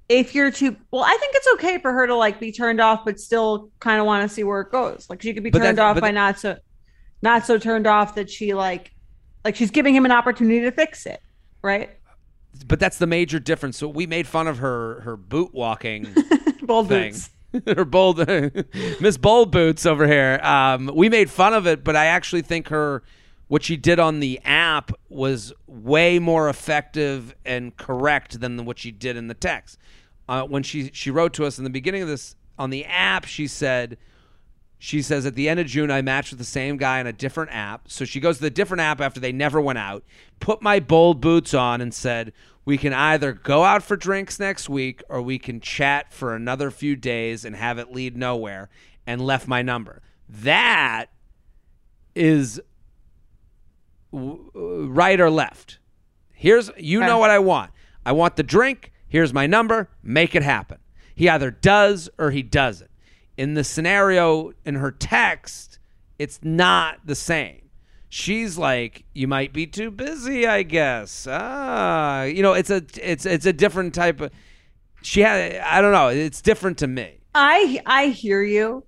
if 0.07 0.33
you're 0.33 0.49
too 0.49 0.75
well, 0.89 1.03
I 1.03 1.15
think 1.19 1.35
it's 1.35 1.47
okay 1.55 1.77
for 1.77 1.93
her 1.93 2.07
to 2.07 2.15
like 2.15 2.39
be 2.39 2.51
turned 2.51 2.81
off, 2.81 3.05
but 3.05 3.19
still 3.19 3.69
kind 3.79 3.99
of 3.99 4.07
want 4.07 4.27
to 4.27 4.33
see 4.33 4.43
where 4.43 4.61
it 4.61 4.71
goes. 4.71 5.05
Like 5.09 5.21
she 5.21 5.33
could 5.33 5.43
be 5.43 5.51
But 5.51 5.59
turned 5.59 5.79
off 5.79 5.95
by 5.99 6.07
that- 6.07 6.13
not 6.13 6.39
so 6.39 6.57
not 7.21 7.45
so 7.45 7.57
turned 7.59 7.85
off 7.85 8.15
that 8.15 8.29
she 8.29 8.53
like 8.55 8.91
like 9.45 9.55
she's 9.55 9.69
giving 9.71 9.93
him 9.93 10.05
an 10.05 10.11
opportunity 10.11 10.61
to 10.61 10.71
fix 10.71 11.05
it. 11.05 11.21
Right? 11.61 11.91
But 12.67 12.79
that's 12.79 12.97
the 12.97 13.05
major 13.07 13.39
difference. 13.39 13.77
So 13.77 13.87
we 13.87 14.07
made 14.07 14.25
fun 14.25 14.47
of 14.47 14.57
her 14.57 15.01
her 15.01 15.15
boot 15.17 15.53
walking 15.53 16.07
Bold 16.63 16.87
thing. 16.87 17.11
boots. 17.11 17.29
her 17.65 17.85
bold 17.85 18.27
Miss 18.99 19.17
Bold 19.17 19.51
Boots 19.51 19.85
over 19.85 20.07
here. 20.07 20.39
Um, 20.43 20.91
we 20.93 21.09
made 21.09 21.29
fun 21.29 21.53
of 21.53 21.67
it, 21.67 21.83
but 21.83 21.95
I 21.95 22.05
actually 22.05 22.41
think 22.41 22.69
her 22.69 23.03
what 23.47 23.63
she 23.63 23.75
did 23.77 23.99
on 23.99 24.19
the 24.19 24.39
app 24.45 24.91
was 25.09 25.51
way 25.65 26.19
more 26.19 26.49
effective 26.49 27.33
and 27.44 27.75
correct 27.75 28.39
than 28.39 28.63
what 28.65 28.77
she 28.77 28.91
did 28.91 29.18
in 29.18 29.27
the 29.27 29.33
text. 29.33 29.79
Uh, 30.27 30.44
when 30.44 30.61
she 30.61 30.91
she 30.94 31.09
wrote 31.09 31.33
to 31.33 31.45
us 31.45 31.57
in 31.57 31.63
the 31.63 31.69
beginning 31.69 32.03
of 32.03 32.07
this 32.07 32.35
on 32.57 32.69
the 32.69 32.85
app, 32.85 33.25
she 33.25 33.47
said. 33.47 33.97
She 34.81 35.01
says 35.01 35.25
at 35.25 35.35
the 35.35 35.49
end 35.49 35.59
of 35.59 35.68
June, 35.68 35.91
I 35.91 36.01
matched 36.01 36.31
with 36.31 36.39
the 36.39 36.45
same 36.45 36.77
guy 36.77 37.01
on 37.01 37.07
a 37.07 37.11
different 37.11 37.51
app. 37.53 37.89
So 37.91 38.06
she 38.06 38.21
goes 38.21 38.37
to 38.37 38.44
the 38.44 38.49
different 38.49 38.79
app 38.79 39.01
after 39.01 39.19
they 39.19 39.33
never 39.33 39.59
went 39.59 39.77
out, 39.77 40.06
put 40.39 40.61
my 40.61 40.79
bold 40.79 41.19
boots 41.19 41.53
on, 41.53 41.81
and 41.81 41.94
said, 41.94 42.31
We 42.69 42.78
can 42.78 42.94
either 42.94 43.33
go 43.33 43.64
out 43.64 43.81
for 43.81 43.97
drinks 43.97 44.40
next 44.40 44.69
week 44.69 45.02
or 45.09 45.23
we 45.23 45.40
can 45.40 45.59
chat 45.59 46.14
for 46.14 46.35
another 46.35 46.69
few 46.69 46.95
days 46.95 47.44
and 47.44 47.56
have 47.56 47.80
it 47.80 47.92
lead 47.92 48.16
nowhere, 48.16 48.69
and 49.07 49.19
left 49.19 49.47
my 49.47 49.64
number. 49.64 50.04
That 50.30 51.07
is 52.14 52.61
w- 54.14 54.52
uh, 54.56 54.88
right 54.88 55.19
or 55.19 55.31
left. 55.31 55.80
Here's, 56.31 56.69
you 56.78 56.99
know 56.99 57.18
what 57.18 57.31
I 57.31 57.40
want. 57.40 57.71
I 58.06 58.11
want 58.11 58.35
the 58.35 58.44
drink. 58.44 58.92
Here's 59.07 59.33
my 59.33 59.47
number. 59.47 59.90
Make 60.04 60.35
it 60.35 60.44
happen. 60.44 60.78
He 61.16 61.28
either 61.28 61.49
does 61.49 62.07
or 62.19 62.30
he 62.30 62.44
doesn't. 62.44 62.92
In 63.35 63.56
the 63.56 63.64
scenario 63.64 64.52
in 64.64 64.76
her 64.76 64.92
text, 64.92 65.80
it's 66.19 66.40
not 66.44 66.99
the 67.04 67.16
same. 67.16 67.69
She's 68.09 68.57
like, 68.57 69.06
"You 69.13 69.28
might 69.28 69.54
be 69.54 69.68
too 69.68 69.92
busy, 69.92 70.47
I 70.47 70.63
guess." 70.63 71.28
Ah, 71.30 72.23
you 72.23 72.42
know, 72.42 72.54
it's 72.54 72.71
a 72.71 72.83
it's 73.01 73.25
it's 73.25 73.45
a 73.45 73.54
different 73.54 73.94
type 73.94 74.19
of. 74.19 74.31
She 75.01 75.21
had, 75.21 75.56
I 75.61 75.80
don't 75.80 75.94
know, 75.94 76.09
it's 76.09 76.42
different 76.42 76.80
to 76.80 76.87
me. 76.87 77.19
I 77.35 77.81
I 77.85 78.07
hear 78.07 78.42
you. 78.42 78.83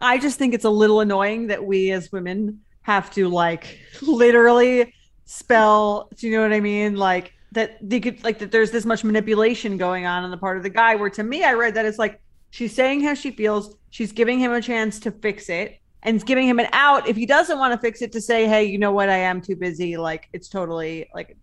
I 0.00 0.18
just 0.18 0.38
think 0.38 0.54
it's 0.54 0.64
a 0.64 0.70
little 0.70 1.00
annoying 1.00 1.48
that 1.48 1.64
we 1.64 1.92
as 1.92 2.10
women 2.10 2.60
have 2.80 3.10
to 3.12 3.28
like 3.28 3.78
literally 4.00 4.92
spell. 5.26 6.08
Do 6.16 6.26
you 6.26 6.36
know 6.36 6.42
what 6.42 6.52
I 6.54 6.60
mean? 6.60 6.96
Like 6.96 7.34
that 7.52 7.76
they 7.86 8.00
could 8.00 8.24
like 8.24 8.38
that. 8.38 8.52
There's 8.52 8.70
this 8.70 8.86
much 8.86 9.04
manipulation 9.04 9.76
going 9.76 10.06
on 10.06 10.24
on 10.24 10.30
the 10.30 10.38
part 10.38 10.56
of 10.56 10.62
the 10.62 10.70
guy. 10.70 10.94
Where 10.94 11.10
to 11.10 11.22
me, 11.22 11.44
I 11.44 11.52
read 11.52 11.74
that 11.74 11.84
it's 11.84 11.98
like 11.98 12.22
she's 12.50 12.74
saying 12.74 13.02
how 13.02 13.12
she 13.12 13.32
feels. 13.32 13.76
She's 13.90 14.12
giving 14.12 14.38
him 14.38 14.52
a 14.52 14.62
chance 14.62 14.98
to 15.00 15.10
fix 15.10 15.50
it 15.50 15.78
and 16.02 16.16
it's 16.16 16.24
giving 16.24 16.46
him 16.48 16.58
an 16.58 16.68
out 16.72 17.08
if 17.08 17.16
he 17.16 17.26
doesn't 17.26 17.58
want 17.58 17.72
to 17.72 17.78
fix 17.78 18.02
it 18.02 18.12
to 18.12 18.20
say, 18.20 18.46
hey, 18.46 18.64
you 18.64 18.78
know 18.78 18.92
what? 18.92 19.08
I 19.08 19.18
am 19.18 19.40
too 19.40 19.56
busy. 19.56 19.96
Like 19.96 20.28
it's 20.32 20.48
totally 20.48 21.08
like, 21.14 21.36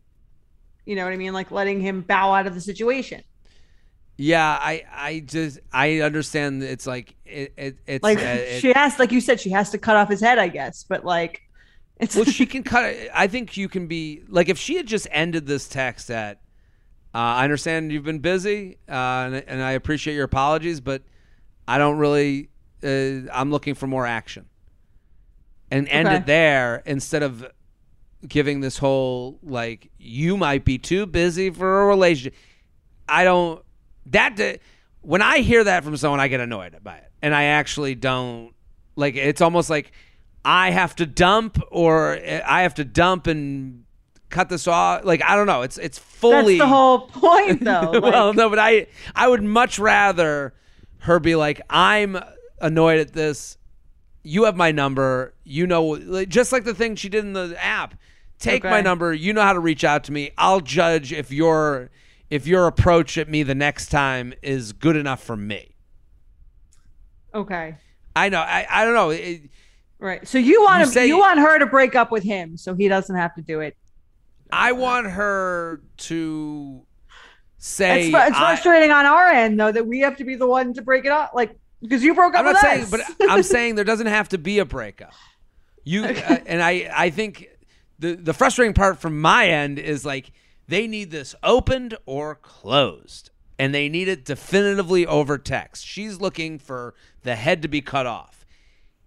you 0.85 0.95
know 0.95 1.03
what 1.03 1.13
I 1.13 1.17
mean? 1.17 1.33
Like 1.33 1.51
letting 1.51 1.79
him 1.79 2.01
bow 2.01 2.33
out 2.33 2.47
of 2.47 2.53
the 2.53 2.61
situation. 2.61 3.23
Yeah, 4.17 4.59
I 4.61 4.83
I 4.93 5.19
just 5.25 5.59
I 5.71 6.01
understand. 6.01 6.61
It's 6.61 6.85
like 6.85 7.15
it, 7.25 7.53
it 7.55 7.77
it's 7.87 8.03
Like 8.03 8.17
uh, 8.17 8.21
it- 8.21 8.59
she 8.59 8.73
has, 8.73 8.99
like 8.99 9.13
you 9.13 9.21
said, 9.21 9.39
she 9.39 9.49
has 9.51 9.69
to 9.69 9.77
cut 9.77 9.95
off 9.95 10.09
his 10.09 10.19
head, 10.19 10.37
I 10.37 10.49
guess. 10.49 10.83
But 10.83 11.05
like, 11.05 11.41
it's 12.01 12.17
well, 12.17 12.25
she 12.25 12.45
can 12.53 12.63
cut 12.63 12.83
it. 12.83 13.09
I 13.13 13.27
think 13.27 13.55
you 13.55 13.69
can 13.69 13.87
be 13.87 14.23
like 14.27 14.49
if 14.49 14.57
she 14.57 14.75
had 14.75 14.87
just 14.87 15.07
ended 15.11 15.45
this 15.47 15.67
text 15.69 16.11
at. 16.11 16.41
Uh, 17.11 17.17
I 17.17 17.43
understand 17.45 17.91
you've 17.91 18.03
been 18.03 18.19
busy, 18.19 18.77
uh, 18.87 18.91
and, 18.93 19.35
and 19.47 19.63
I 19.63 19.71
appreciate 19.71 20.13
your 20.13 20.25
apologies, 20.25 20.79
but 20.81 21.01
I 21.67 21.77
don't 21.77 21.97
really. 21.97 22.49
Uh, 22.83 23.29
I'm 23.33 23.51
looking 23.51 23.75
for 23.75 23.87
more 23.87 24.05
action, 24.05 24.45
and 25.71 25.87
end 25.89 26.07
Okay. 26.07 26.17
it 26.17 26.25
there 26.25 26.81
instead 26.85 27.23
of 27.23 27.45
giving 28.27 28.59
this 28.59 28.77
whole 28.77 29.39
like 29.43 29.89
you 29.97 30.35
might 30.37 30.65
be 30.65 30.77
too 30.77 31.05
busy 31.05 31.49
for 31.49 31.81
a 31.81 31.85
relationship. 31.85 32.33
I 33.07 33.23
don't. 33.23 33.63
That 34.07 34.59
when 35.01 35.21
I 35.21 35.39
hear 35.39 35.63
that 35.63 35.83
from 35.83 35.95
someone, 35.97 36.19
I 36.19 36.27
get 36.27 36.39
annoyed 36.39 36.75
by 36.83 36.97
it, 36.97 37.11
and 37.21 37.33
I 37.35 37.43
actually 37.45 37.95
don't 37.95 38.53
like. 38.95 39.15
It's 39.15 39.41
almost 39.41 39.69
like 39.69 39.91
I 40.45 40.71
have 40.71 40.95
to 40.97 41.05
dump, 41.05 41.61
or 41.71 42.17
I 42.45 42.61
have 42.61 42.75
to 42.75 42.85
dump 42.85 43.27
and 43.27 43.83
cut 44.29 44.47
this 44.49 44.67
off. 44.67 45.03
Like 45.05 45.21
I 45.23 45.35
don't 45.35 45.47
know. 45.47 45.63
It's 45.63 45.77
it's 45.77 45.97
that's 45.97 46.07
fully 46.19 46.57
the 46.57 46.67
whole 46.67 46.99
point, 47.07 47.63
though. 47.63 47.91
Like, 47.93 48.03
well, 48.03 48.33
no, 48.33 48.49
but 48.49 48.59
I 48.59 48.87
I 49.15 49.27
would 49.27 49.43
much 49.43 49.79
rather 49.79 50.53
her 50.99 51.19
be 51.19 51.35
like, 51.35 51.61
I'm 51.69 52.17
annoyed 52.61 52.99
at 52.99 53.13
this. 53.13 53.57
You 54.23 54.43
have 54.45 54.55
my 54.55 54.71
number. 54.71 55.33
You 55.43 55.65
know, 55.67 56.25
just 56.25 56.51
like 56.51 56.63
the 56.65 56.73
thing 56.73 56.95
she 56.95 57.09
did 57.09 57.23
in 57.25 57.33
the 57.33 57.55
app. 57.61 57.95
Take 58.39 58.63
my 58.63 58.79
number. 58.81 59.13
You 59.13 59.33
know 59.33 59.41
how 59.41 59.51
to 59.53 59.59
reach 59.59 59.83
out 59.83 60.05
to 60.05 60.11
me. 60.13 60.31
I'll 60.37 60.61
judge 60.61 61.11
if 61.11 61.31
your 61.31 61.89
if 62.29 62.47
your 62.47 62.67
approach 62.67 63.17
at 63.17 63.27
me 63.27 63.43
the 63.43 63.55
next 63.55 63.87
time 63.89 64.33
is 64.41 64.71
good 64.71 64.95
enough 64.95 65.21
for 65.21 65.35
me. 65.35 65.75
okay, 67.33 67.75
I 68.15 68.29
know. 68.29 68.39
I, 68.39 68.65
I 68.69 68.85
don't 68.85 68.93
know. 68.93 69.09
It, 69.11 69.41
right. 69.99 70.27
So 70.27 70.37
you 70.37 70.61
want 70.63 70.79
You 70.79 70.85
him, 70.85 70.91
say- 70.91 71.07
you 71.07 71.17
want 71.19 71.39
her 71.39 71.59
to 71.59 71.65
break 71.65 71.95
up 71.95 72.11
with 72.11 72.23
him, 72.23 72.57
so 72.57 72.75
he 72.75 72.87
doesn't 72.87 73.15
have 73.15 73.35
to 73.35 73.41
do 73.41 73.59
it. 73.61 73.75
I 74.51 74.71
want 74.71 75.07
her 75.07 75.81
to 75.97 76.81
say. 77.57 78.07
It's, 78.07 78.15
it's 78.15 78.15
I- 78.37 78.39
frustrating 78.39 78.91
on 78.91 79.05
our 79.05 79.27
end, 79.27 79.59
though, 79.59 79.71
that 79.71 79.85
we 79.85 79.99
have 79.99 80.17
to 80.17 80.23
be 80.23 80.35
the 80.35 80.47
one 80.47 80.73
to 80.73 80.81
break 80.81 81.05
it 81.05 81.11
up, 81.11 81.31
like 81.33 81.55
because 81.81 82.03
you 82.03 82.13
broke 82.13 82.35
up 82.35 82.45
I'm 82.45 82.53
not 82.53 82.61
saying, 82.61 82.83
us. 82.83 82.91
but 82.91 83.01
I'm 83.29 83.43
saying 83.55 83.75
there 83.75 83.85
doesn't 83.85 84.07
have 84.07 84.29
to 84.29 84.37
be 84.37 84.59
a 84.59 84.65
breakup. 84.65 85.13
You 85.83 86.03
uh, 86.03 86.37
and 86.45 86.61
I, 86.61 86.89
I 86.93 87.09
think 87.09 87.47
the 87.99 88.15
the 88.15 88.33
frustrating 88.33 88.73
part 88.73 88.99
from 88.99 89.19
my 89.19 89.47
end 89.47 89.79
is 89.79 90.05
like 90.05 90.31
they 90.67 90.87
need 90.87 91.09
this 91.11 91.35
opened 91.41 91.97
or 92.05 92.35
closed, 92.35 93.31
and 93.57 93.73
they 93.73 93.89
need 93.89 94.07
it 94.07 94.25
definitively 94.25 95.05
over 95.05 95.37
text. 95.37 95.85
She's 95.85 96.19
looking 96.19 96.59
for 96.59 96.93
the 97.23 97.35
head 97.35 97.61
to 97.63 97.67
be 97.67 97.81
cut 97.81 98.05
off. 98.05 98.45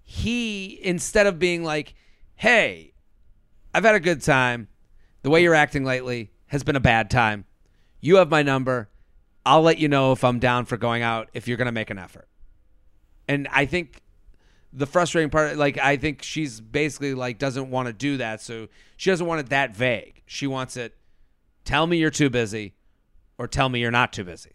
He 0.02 0.78
instead 0.82 1.26
of 1.26 1.38
being 1.38 1.62
like, 1.62 1.94
"Hey, 2.34 2.94
I've 3.74 3.84
had 3.84 3.94
a 3.94 4.00
good 4.00 4.22
time. 4.22 4.68
The 5.22 5.30
way 5.30 5.42
you're 5.42 5.54
acting 5.54 5.84
lately 5.84 6.30
has 6.48 6.64
been 6.64 6.76
a 6.76 6.80
bad 6.80 7.10
time. 7.10 7.44
You 8.00 8.16
have 8.16 8.28
my 8.30 8.42
number. 8.42 8.88
I'll 9.46 9.62
let 9.62 9.78
you 9.78 9.88
know 9.88 10.12
if 10.12 10.24
I'm 10.24 10.38
down 10.38 10.64
for 10.64 10.76
going 10.76 11.02
out 11.02 11.28
if 11.32 11.46
you're 11.46 11.56
going 11.56 11.66
to 11.66 11.72
make 11.72 11.90
an 11.90 11.98
effort." 11.98 12.28
And 13.32 13.48
I 13.50 13.66
think 13.66 14.00
the 14.72 14.86
frustrating 14.86 15.30
part, 15.30 15.56
like, 15.56 15.78
I 15.78 15.96
think 15.96 16.22
she's 16.22 16.60
basically 16.60 17.14
like 17.14 17.38
doesn't 17.38 17.70
want 17.70 17.86
to 17.86 17.92
do 17.92 18.18
that. 18.18 18.40
So 18.40 18.68
she 18.96 19.10
doesn't 19.10 19.26
want 19.26 19.40
it 19.40 19.48
that 19.50 19.74
vague. 19.74 20.22
She 20.26 20.46
wants 20.46 20.76
it 20.76 20.94
tell 21.64 21.86
me 21.86 21.96
you're 21.98 22.10
too 22.10 22.30
busy 22.30 22.74
or 23.38 23.46
tell 23.46 23.68
me 23.68 23.80
you're 23.80 23.90
not 23.90 24.12
too 24.12 24.24
busy. 24.24 24.52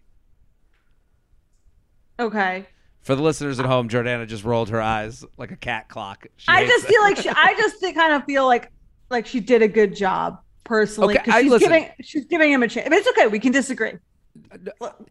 okay. 2.20 2.66
For 3.02 3.16
the 3.16 3.22
listeners 3.22 3.58
at 3.58 3.66
home, 3.66 3.88
Jordana 3.88 4.28
just 4.28 4.44
rolled 4.44 4.70
her 4.70 4.82
eyes 4.82 5.24
like 5.38 5.52
a 5.52 5.56
cat 5.56 5.88
clock. 5.88 6.28
She 6.36 6.46
I 6.50 6.68
just 6.68 6.84
it. 6.86 6.90
feel 6.90 7.02
like 7.02 7.18
she, 7.22 7.30
I 7.30 7.54
just 7.58 7.82
kind 7.96 8.14
of 8.14 8.26
feel 8.26 8.46
like 8.46 8.72
like 9.10 9.26
she 9.26 9.40
did 9.40 9.62
a 9.62 9.68
good 9.68 9.96
job 9.96 10.40
personally 10.66 11.14
because 11.14 11.42
she's 11.42 11.52
listen. 11.52 11.70
giving 11.70 11.90
she's 12.02 12.26
giving 12.26 12.52
him 12.52 12.64
a 12.64 12.68
chance. 12.68 12.90
Mean, 12.90 13.00
it's 13.00 13.08
okay. 13.10 13.28
We 13.28 13.40
can 13.40 13.54
disagree. 13.54 13.94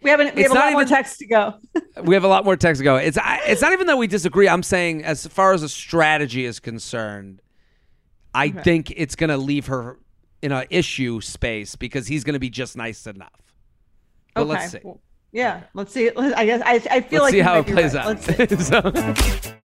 We 0.03 0.11
haven't. 0.11 0.35
We 0.35 0.43
have 0.43 0.53
a 0.53 0.55
lot 0.55 0.73
more 0.73 0.85
text 0.85 1.19
to 1.19 1.27
go. 1.27 1.55
we 2.03 2.15
have 2.15 2.25
a 2.25 2.29
lot 2.29 2.45
more 2.45 2.57
text 2.57 2.81
to 2.81 2.85
go. 2.85 2.97
It's 2.97 3.19
I, 3.19 3.41
it's 3.47 3.63
not 3.63 3.73
even 3.73 3.87
that 3.87 3.99
we 3.99 4.07
disagree. 4.07 4.49
I'm 4.49 4.63
saying 4.63 5.05
as 5.05 5.27
far 5.27 5.53
as 5.53 5.63
a 5.63 5.69
strategy 5.69 6.45
is 6.45 6.61
concerned, 6.61 7.43
I 8.35 8.51
think 8.51 8.93
it's 8.97 9.17
going 9.17 9.31
to 9.31 9.37
leave 9.37 9.67
her 9.67 9.99
in 10.43 10.53
an 10.53 10.67
issue 10.71 11.21
space 11.21 11.77
because 11.77 12.07
he's 12.07 12.25
going 12.25 12.35
to 12.35 12.41
be 12.41 12.51
just 12.51 12.77
nice 12.77 13.07
enough. 13.07 13.31
But 14.35 14.43
okay. 14.43 14.51
let's 14.51 14.73
see. 14.73 14.81
Well, 14.83 15.01
yeah. 15.33 15.63
Let's 15.75 15.93
see. 15.93 16.11
I 16.11 16.47
guess 16.47 16.63
I, 16.65 16.75
I 16.91 17.01
feel 17.01 17.23
Let's 17.23 17.23
like 17.23 17.33
see 17.33 17.41
how 17.41 17.59
it 17.59 17.67
plays 17.67 17.95
right. 17.95 18.75
out. 18.75 19.53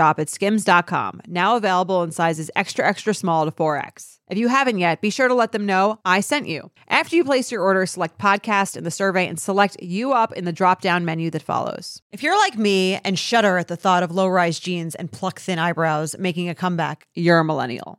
at 0.00 0.28
skims.com, 0.28 1.20
now 1.26 1.56
available 1.56 2.02
in 2.02 2.10
sizes 2.10 2.50
extra, 2.56 2.86
extra 2.86 3.14
small 3.14 3.44
to 3.44 3.50
4X. 3.50 4.18
If 4.30 4.38
you 4.38 4.46
haven't 4.46 4.78
yet, 4.78 5.00
be 5.00 5.10
sure 5.10 5.26
to 5.26 5.34
let 5.34 5.50
them 5.50 5.66
know 5.66 5.98
I 6.04 6.20
sent 6.20 6.46
you. 6.46 6.70
After 6.88 7.16
you 7.16 7.24
place 7.24 7.50
your 7.50 7.62
order, 7.62 7.84
select 7.84 8.18
podcast 8.18 8.76
in 8.76 8.84
the 8.84 8.90
survey 8.90 9.26
and 9.26 9.40
select 9.40 9.82
U 9.82 10.12
Up 10.12 10.32
in 10.32 10.44
the 10.44 10.52
drop 10.52 10.80
down 10.80 11.04
menu 11.04 11.30
that 11.30 11.42
follows. 11.42 12.00
If 12.12 12.22
you're 12.22 12.38
like 12.38 12.56
me 12.56 13.00
and 13.04 13.18
shudder 13.18 13.58
at 13.58 13.66
the 13.66 13.76
thought 13.76 14.04
of 14.04 14.12
low 14.12 14.28
rise 14.28 14.60
jeans 14.60 14.94
and 14.94 15.10
pluck 15.10 15.40
thin 15.40 15.58
eyebrows 15.58 16.16
making 16.16 16.48
a 16.48 16.54
comeback, 16.54 17.08
you're 17.14 17.40
a 17.40 17.44
millennial. 17.44 17.98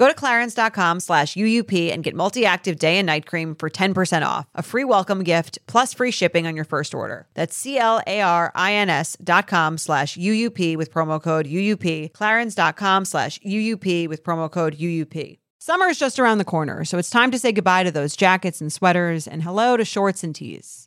Go 0.00 0.08
to 0.08 0.14
clarins.com 0.14 1.00
slash 1.00 1.34
UUP 1.34 1.92
and 1.92 2.02
get 2.02 2.14
multi-active 2.14 2.78
day 2.78 2.96
and 2.96 3.04
night 3.04 3.26
cream 3.26 3.54
for 3.54 3.68
10% 3.68 4.26
off. 4.26 4.46
A 4.54 4.62
free 4.62 4.82
welcome 4.82 5.22
gift 5.22 5.58
plus 5.66 5.92
free 5.92 6.10
shipping 6.10 6.46
on 6.46 6.56
your 6.56 6.64
first 6.64 6.94
order. 6.94 7.28
That's 7.34 7.54
C-L-A-R-I-N-S 7.54 9.18
dot 9.22 9.46
com 9.46 9.76
slash 9.76 10.16
UUP 10.16 10.78
with 10.78 10.90
promo 10.90 11.22
code 11.22 11.46
UUP. 11.46 12.12
Clarins.com 12.12 13.04
slash 13.04 13.38
UUP 13.40 14.08
with 14.08 14.24
promo 14.24 14.50
code 14.50 14.78
UUP. 14.78 15.38
Summer 15.58 15.88
is 15.88 15.98
just 15.98 16.18
around 16.18 16.38
the 16.38 16.46
corner, 16.46 16.86
so 16.86 16.96
it's 16.96 17.10
time 17.10 17.30
to 17.30 17.38
say 17.38 17.52
goodbye 17.52 17.82
to 17.82 17.90
those 17.90 18.16
jackets 18.16 18.62
and 18.62 18.72
sweaters 18.72 19.28
and 19.28 19.42
hello 19.42 19.76
to 19.76 19.84
shorts 19.84 20.24
and 20.24 20.34
tees. 20.34 20.86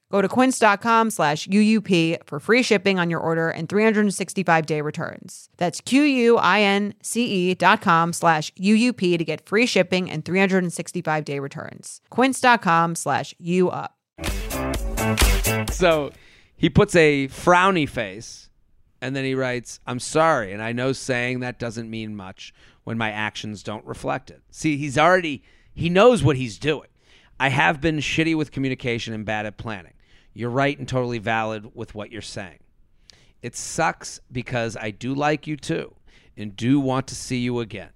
Go 0.11 0.21
to 0.21 0.27
quince.com 0.27 1.09
slash 1.09 1.47
UUP 1.47 2.17
for 2.25 2.39
free 2.39 2.61
shipping 2.61 2.99
on 2.99 3.09
your 3.09 3.21
order 3.21 3.49
and 3.49 3.69
365 3.69 4.65
day 4.65 4.81
returns. 4.81 5.47
That's 5.55 5.79
Q-U-I-N-C-E 5.79 7.55
dot 7.55 7.81
com 7.81 8.11
slash 8.11 8.51
UUP 8.55 9.17
to 9.17 9.23
get 9.23 9.47
free 9.47 9.65
shipping 9.65 10.11
and 10.11 10.25
365 10.25 11.23
day 11.23 11.39
returns. 11.39 12.01
Quince.com 12.09 12.95
slash 12.95 13.33
UUP. 13.41 13.87
So 15.71 16.11
he 16.57 16.69
puts 16.69 16.93
a 16.95 17.29
frowny 17.29 17.87
face 17.87 18.49
and 19.01 19.15
then 19.15 19.23
he 19.23 19.33
writes, 19.33 19.79
I'm 19.87 19.99
sorry. 19.99 20.51
And 20.51 20.61
I 20.61 20.73
know 20.73 20.91
saying 20.91 21.39
that 21.39 21.57
doesn't 21.57 21.89
mean 21.89 22.17
much 22.17 22.53
when 22.83 22.97
my 22.97 23.11
actions 23.11 23.63
don't 23.63 23.85
reflect 23.85 24.29
it. 24.29 24.41
See, 24.51 24.75
he's 24.75 24.97
already, 24.97 25.41
he 25.73 25.89
knows 25.89 26.21
what 26.21 26.35
he's 26.35 26.59
doing. 26.59 26.89
I 27.39 27.47
have 27.47 27.79
been 27.79 27.97
shitty 27.97 28.35
with 28.35 28.51
communication 28.51 29.13
and 29.13 29.25
bad 29.25 29.45
at 29.45 29.57
planning. 29.57 29.93
You're 30.33 30.49
right 30.49 30.77
and 30.77 30.87
totally 30.87 31.19
valid 31.19 31.71
with 31.75 31.93
what 31.93 32.11
you're 32.11 32.21
saying. 32.21 32.59
It 33.41 33.55
sucks 33.55 34.19
because 34.31 34.77
I 34.77 34.91
do 34.91 35.13
like 35.13 35.47
you 35.47 35.57
too 35.57 35.95
and 36.37 36.55
do 36.55 36.79
want 36.79 37.07
to 37.07 37.15
see 37.15 37.39
you 37.39 37.59
again. 37.59 37.89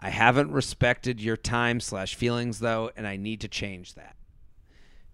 I 0.00 0.10
haven't 0.10 0.52
respected 0.52 1.20
your 1.20 1.36
time 1.36 1.80
slash 1.80 2.14
feelings 2.14 2.60
though, 2.60 2.90
and 2.96 3.06
I 3.06 3.16
need 3.16 3.40
to 3.40 3.48
change 3.48 3.94
that. 3.94 4.16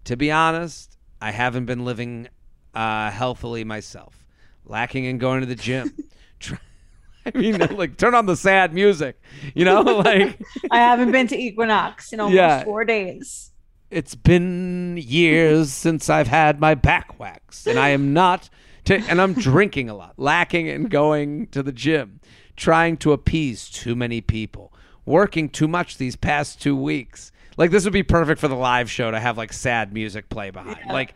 To 0.05 0.15
be 0.17 0.31
honest, 0.31 0.97
I 1.21 1.31
haven't 1.31 1.65
been 1.65 1.85
living 1.85 2.27
uh, 2.73 3.09
healthily 3.09 3.63
myself, 3.63 4.25
lacking 4.65 5.05
in 5.05 5.17
going 5.17 5.39
to 5.41 5.47
the 5.47 5.55
gym. 5.55 5.95
I 7.25 7.35
mean, 7.35 7.57
like 7.57 7.97
turn 7.97 8.13
on 8.13 8.27
the 8.27 8.35
sad 8.35 8.73
music, 8.73 9.19
you 9.55 9.65
know, 9.65 9.81
like 10.05 10.39
I 10.69 10.77
haven't 10.77 11.11
been 11.11 11.27
to 11.27 11.37
Equinox 11.37 12.13
in 12.13 12.19
almost 12.19 12.35
Yeah. 12.35 12.63
four 12.63 12.85
days. 12.85 13.51
It's 13.91 14.15
been 14.15 14.97
years 14.97 15.71
since 15.71 16.09
I've 16.09 16.27
had 16.27 16.59
my 16.59 16.75
back 16.75 17.19
waxed, 17.19 17.67
and 17.67 17.79
I 17.79 17.89
am 17.89 18.13
not, 18.13 18.49
to, 18.85 18.97
and 18.97 19.21
I'm 19.21 19.33
drinking 19.33 19.89
a 19.89 19.95
lot, 19.95 20.13
lacking 20.17 20.69
and 20.69 20.89
going 20.89 21.47
to 21.47 21.61
the 21.61 21.71
gym, 21.71 22.19
trying 22.55 22.97
to 22.97 23.13
appease 23.13 23.69
too 23.69 23.95
many 23.95 24.21
people, 24.21 24.73
working 25.05 25.49
too 25.49 25.67
much 25.67 25.97
these 25.97 26.15
past 26.15 26.61
two 26.61 26.75
weeks. 26.75 27.31
Like 27.57 27.71
this 27.71 27.83
would 27.85 27.93
be 27.93 28.03
perfect 28.03 28.41
for 28.41 28.47
the 28.47 28.55
live 28.55 28.89
show 28.91 29.11
to 29.11 29.19
have 29.19 29.37
like 29.37 29.53
sad 29.53 29.93
music 29.93 30.29
play 30.29 30.49
behind, 30.49 30.89
like, 30.89 31.13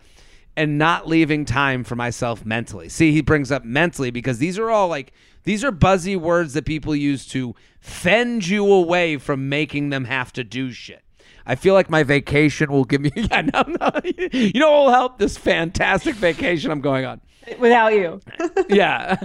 and 0.55 0.77
not 0.77 1.07
leaving 1.07 1.45
time 1.45 1.83
for 1.83 1.95
myself 1.95 2.45
mentally. 2.45 2.89
See, 2.89 3.11
he 3.11 3.21
brings 3.21 3.51
up 3.51 3.65
mentally 3.65 4.11
because 4.11 4.37
these 4.37 4.57
are 4.57 4.69
all 4.69 4.87
like 4.87 5.11
these 5.43 5.63
are 5.63 5.71
buzzy 5.71 6.15
words 6.15 6.53
that 6.53 6.65
people 6.65 6.95
use 6.95 7.25
to 7.27 7.55
fend 7.81 8.47
you 8.47 8.71
away 8.71 9.17
from 9.17 9.49
making 9.49 9.89
them 9.89 10.05
have 10.05 10.31
to 10.33 10.43
do 10.43 10.71
shit. 10.71 11.03
I 11.45 11.55
feel 11.55 11.73
like 11.73 11.89
my 11.89 12.03
vacation 12.03 12.71
will 12.71 12.85
give 12.85 13.01
me. 13.01 13.11
Yeah, 13.15 13.41
no, 13.41 13.63
no. 13.63 13.91
You 14.31 14.59
know 14.59 14.71
what 14.71 14.85
will 14.85 14.91
help 14.91 15.17
this 15.19 15.37
fantastic 15.37 16.15
vacation 16.15 16.71
I'm 16.71 16.81
going 16.81 17.05
on? 17.05 17.21
Without 17.57 17.93
you. 17.93 18.19
Yeah. 18.69 19.17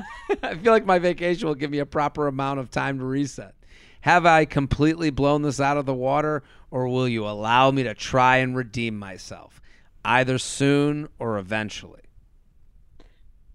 I 0.43 0.55
feel 0.55 0.73
like 0.73 0.87
my 0.87 0.99
vacation 0.99 1.47
will 1.47 1.55
give 1.55 1.71
me 1.71 1.79
a 1.79 1.87
proper 1.87 2.27
amount 2.27 2.61
of 2.61 2.71
time 2.71 2.99
to 2.99 3.05
reset. 3.05 3.55
Have 4.01 4.27
I 4.27 4.45
completely 4.45 5.11
blown 5.11 5.43
this 5.43 5.61
out 5.61 5.77
of 5.77 5.87
the 5.87 5.95
water, 5.95 6.43
or 6.71 6.89
will 6.89 7.09
you 7.09 7.27
allow 7.27 7.71
me 7.71 7.85
to 7.85 7.95
try 7.95 8.39
and 8.39 8.55
redeem 8.55 8.99
myself, 8.99 9.61
either 10.05 10.37
soon 10.39 11.09
or 11.19 11.39
eventually? 11.39 12.03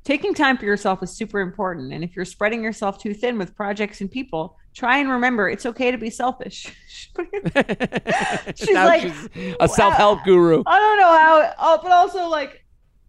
Taking 0.04 0.34
time 0.34 0.58
for 0.58 0.65
yourself 0.65 1.04
is 1.04 1.15
super 1.15 1.39
important. 1.39 1.93
And 1.93 2.04
if 2.04 2.15
you're 2.15 2.26
spreading 2.26 2.63
yourself 2.63 2.98
too 2.98 3.13
thin 3.13 3.38
with 3.38 3.56
projects 3.56 4.02
and 4.02 4.10
people, 4.10 4.58
try 4.80 5.00
and 5.00 5.10
remember 5.10 5.50
it's 5.50 5.65
okay 5.65 5.92
to 5.92 5.98
be 5.98 6.10
selfish. 6.10 6.74
She's 8.56 8.70
Now 8.70 8.86
like, 8.86 9.02
she's 9.02 9.56
a 9.60 9.68
self 9.68 9.96
help 9.96 10.24
guru. 10.24 10.63
I 10.65 10.80
don't 10.80 10.98
know 10.98 11.18
how, 11.18 11.54
oh, 11.60 11.80
but 11.84 11.92
also 11.92 12.30
like, 12.30 12.63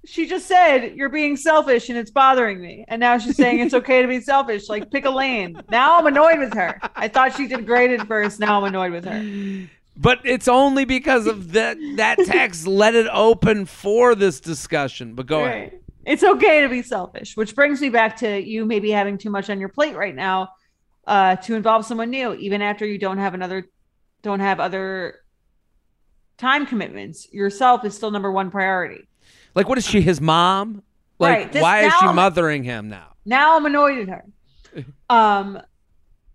she 0.05 0.27
just 0.27 0.49
said 0.49 0.97
you're 0.97 1.11
being 1.11 1.37
selfish 1.37 1.89
and 1.89 1.97
it's 1.97 2.11
bothering 2.11 2.61
me. 2.61 2.85
And 2.89 2.99
now 2.99 3.19
she's 3.19 3.37
saying 3.37 3.61
it's 3.61 3.75
okay 3.75 4.03
to 4.03 4.09
be 4.09 4.21
selfish. 4.21 4.69
Like, 4.69 4.91
pick 4.91 5.05
a 5.05 5.11
lane. 5.11 5.61
Now 5.71 5.99
I'm 5.99 6.07
annoyed 6.07 6.41
with 6.41 6.55
her. 6.55 6.81
I 6.97 7.07
thought 7.07 7.37
she 7.37 7.47
did 7.47 7.67
great 7.67 7.91
at 7.91 8.09
first. 8.09 8.41
Now 8.41 8.59
I'm 8.59 8.65
annoyed 8.65 8.93
with 8.93 9.05
her. 9.05 9.69
But 9.97 10.21
it's 10.25 10.49
only 10.49 10.87
because 10.87 11.27
of 11.27 11.53
that 11.53 11.77
that 11.97 12.19
text 12.25 12.67
let 12.67 12.95
it 12.95 13.07
open 13.13 13.67
for 13.67 14.15
this 14.15 14.41
discussion. 14.41 15.15
But 15.15 15.27
go 15.27 15.45
ahead. 15.45 15.79
It's 16.07 16.25
okay 16.25 16.63
to 16.63 16.69
be 16.69 16.83
selfish, 16.83 17.37
which 17.37 17.55
brings 17.55 17.81
me 17.81 17.91
back 17.91 18.17
to 18.19 18.41
you 18.43 18.65
maybe 18.65 18.91
having 18.91 19.19
too 19.19 19.31
much 19.31 19.51
on 19.51 19.61
your 19.61 19.69
plate 19.69 19.95
right 19.95 20.15
now 20.15 20.49
uh, 21.07 21.37
to 21.37 21.55
involve 21.55 21.85
someone 21.87 22.11
new, 22.11 22.35
even 22.35 22.63
after 22.63 22.87
you 22.87 22.99
don't 22.99 23.19
have 23.19 23.35
another, 23.35 23.65
don't 24.23 24.41
have 24.41 24.61
other 24.61 25.17
time 26.39 26.67
commitments. 26.67 27.33
Yourself 27.33 27.85
is 27.85 27.95
still 27.95 28.11
number 28.11 28.31
one 28.31 28.51
priority. 28.51 29.09
Like, 29.55 29.69
what 29.69 29.79
is 29.79 29.87
she? 29.87 30.01
His 30.01 30.21
mom? 30.21 30.83
Like, 31.19 31.37
Right, 31.37 31.53
this- 31.53 31.63
why 31.63 31.81
is 31.81 31.93
she 31.99 32.07
now- 32.07 32.13
mothering 32.13 32.65
him 32.65 32.89
now? 32.89 33.09
Now 33.27 33.57
I'm 33.57 33.67
annoyed 33.67 33.99
at 33.99 34.09
her. 34.09 34.25
Um, 35.11 35.61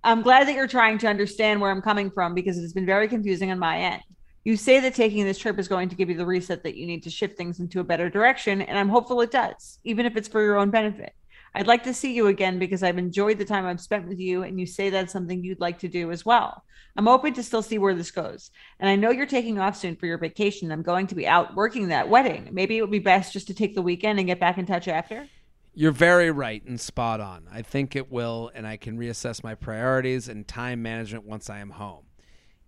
I'm 0.04 0.22
glad 0.22 0.48
that 0.48 0.54
you're 0.56 0.68
trying 0.68 0.98
to 1.00 1.08
understand 1.08 1.62
where 1.62 1.72
I'm 1.72 1.82
coming 1.82 2.12
from 2.12 2.36
because 2.36 2.58
it's 2.58 2.74
been 2.74 2.86
very 2.86 3.08
confusing 3.08 3.50
on 3.52 3.58
my 3.58 3.78
end. 3.80 4.02
You 4.44 4.58
say 4.58 4.80
that 4.82 4.94
taking 4.94 5.24
this 5.24 5.40
trip 5.40 5.58
is 5.58 5.68
going 5.70 5.88
to 5.90 5.96
give 5.96 6.10
you 6.10 6.18
the 6.18 6.26
reset 6.26 6.62
that 6.64 6.76
you 6.76 6.86
need 6.86 7.02
to 7.04 7.10
shift 7.10 7.38
things 7.38 7.60
into 7.62 7.80
a 7.80 7.84
better 7.84 8.10
direction, 8.10 8.62
and 8.62 8.78
I'm 8.78 8.90
hopeful 8.90 9.22
it 9.22 9.32
does, 9.32 9.80
even 9.86 10.06
if 10.06 10.16
it's 10.18 10.28
for 10.28 10.44
your 10.44 10.58
own 10.58 10.70
benefit. 10.70 11.14
I'd 11.56 11.68
like 11.68 11.84
to 11.84 11.94
see 11.94 12.14
you 12.14 12.28
again 12.28 12.60
because 12.60 12.84
I've 12.84 12.98
enjoyed 12.98 13.38
the 13.38 13.46
time 13.46 13.66
I've 13.66 13.80
spent 13.80 14.10
with 14.10 14.20
you, 14.20 14.44
and 14.44 14.60
you 14.60 14.66
say 14.66 14.90
that's 14.90 15.14
something 15.14 15.42
you'd 15.42 15.62
like 15.62 15.80
to 15.80 15.88
do 15.88 16.12
as 16.12 16.26
well. 16.26 16.66
I'm 16.98 17.08
open 17.08 17.34
to 17.34 17.44
still 17.44 17.62
see 17.62 17.78
where 17.78 17.96
this 17.96 18.12
goes. 18.12 18.52
And 18.82 18.90
I 18.90 18.98
know 18.98 19.10
you're 19.10 19.26
taking 19.26 19.58
off 19.58 19.78
soon 19.78 19.96
for 19.96 20.06
your 20.06 20.18
vacation. 20.18 20.70
I'm 20.70 20.82
going 20.82 21.08
to 21.08 21.16
be 21.16 21.26
out 21.26 21.56
working 21.56 21.88
that 21.88 22.10
wedding. 22.10 22.50
Maybe 22.52 22.78
it 22.78 22.82
would 22.82 22.92
be 22.92 23.00
best 23.00 23.32
just 23.32 23.48
to 23.48 23.54
take 23.54 23.74
the 23.74 23.82
weekend 23.82 24.20
and 24.20 24.28
get 24.28 24.40
back 24.40 24.58
in 24.58 24.66
touch 24.66 24.90
after. 24.90 25.30
You're 25.74 25.94
very 25.94 26.30
right 26.30 26.62
and 26.66 26.80
spot 26.80 27.22
on. 27.22 27.48
I 27.50 27.62
think 27.62 27.96
it 27.96 28.12
will, 28.12 28.52
and 28.54 28.68
I 28.68 28.76
can 28.76 28.98
reassess 28.98 29.42
my 29.42 29.56
priorities 29.56 30.28
and 30.28 30.46
time 30.46 30.82
management 30.82 31.26
once 31.26 31.50
I 31.50 31.60
am 31.60 31.70
home. 31.70 32.04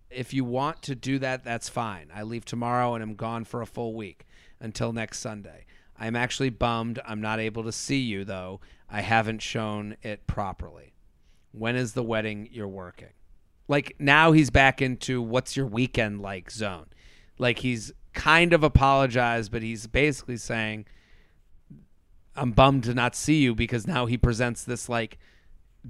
If 0.08 0.32
you 0.32 0.44
want 0.44 0.80
to 0.84 0.94
do 0.94 1.18
that, 1.18 1.44
that's 1.44 1.68
fine. 1.68 2.08
I 2.14 2.22
leave 2.22 2.46
tomorrow 2.46 2.94
and 2.94 3.02
I'm 3.02 3.16
gone 3.16 3.44
for 3.44 3.60
a 3.60 3.66
full 3.66 3.94
week 3.94 4.26
until 4.60 4.94
next 4.94 5.18
Sunday. 5.18 5.66
I'm 5.98 6.16
actually 6.16 6.50
bummed 6.50 7.00
I'm 7.04 7.20
not 7.20 7.40
able 7.40 7.64
to 7.64 7.72
see 7.72 7.98
you, 7.98 8.24
though. 8.24 8.60
I 8.90 9.00
haven't 9.02 9.42
shown 9.42 9.96
it 10.02 10.26
properly. 10.26 10.94
When 11.52 11.76
is 11.76 11.92
the 11.92 12.02
wedding 12.02 12.48
you're 12.50 12.68
working? 12.68 13.08
Like 13.68 13.96
now 13.98 14.32
he's 14.32 14.50
back 14.50 14.80
into 14.80 15.20
what's 15.20 15.56
your 15.56 15.66
weekend 15.66 16.20
like 16.22 16.50
zone. 16.50 16.86
Like 17.38 17.58
he's 17.58 17.92
kind 18.14 18.52
of 18.52 18.62
apologized, 18.62 19.52
but 19.52 19.62
he's 19.62 19.86
basically 19.86 20.38
saying, 20.38 20.86
I'm 22.34 22.52
bummed 22.52 22.84
to 22.84 22.94
not 22.94 23.14
see 23.14 23.40
you 23.42 23.54
because 23.54 23.86
now 23.86 24.06
he 24.06 24.16
presents 24.16 24.64
this 24.64 24.88
like 24.88 25.18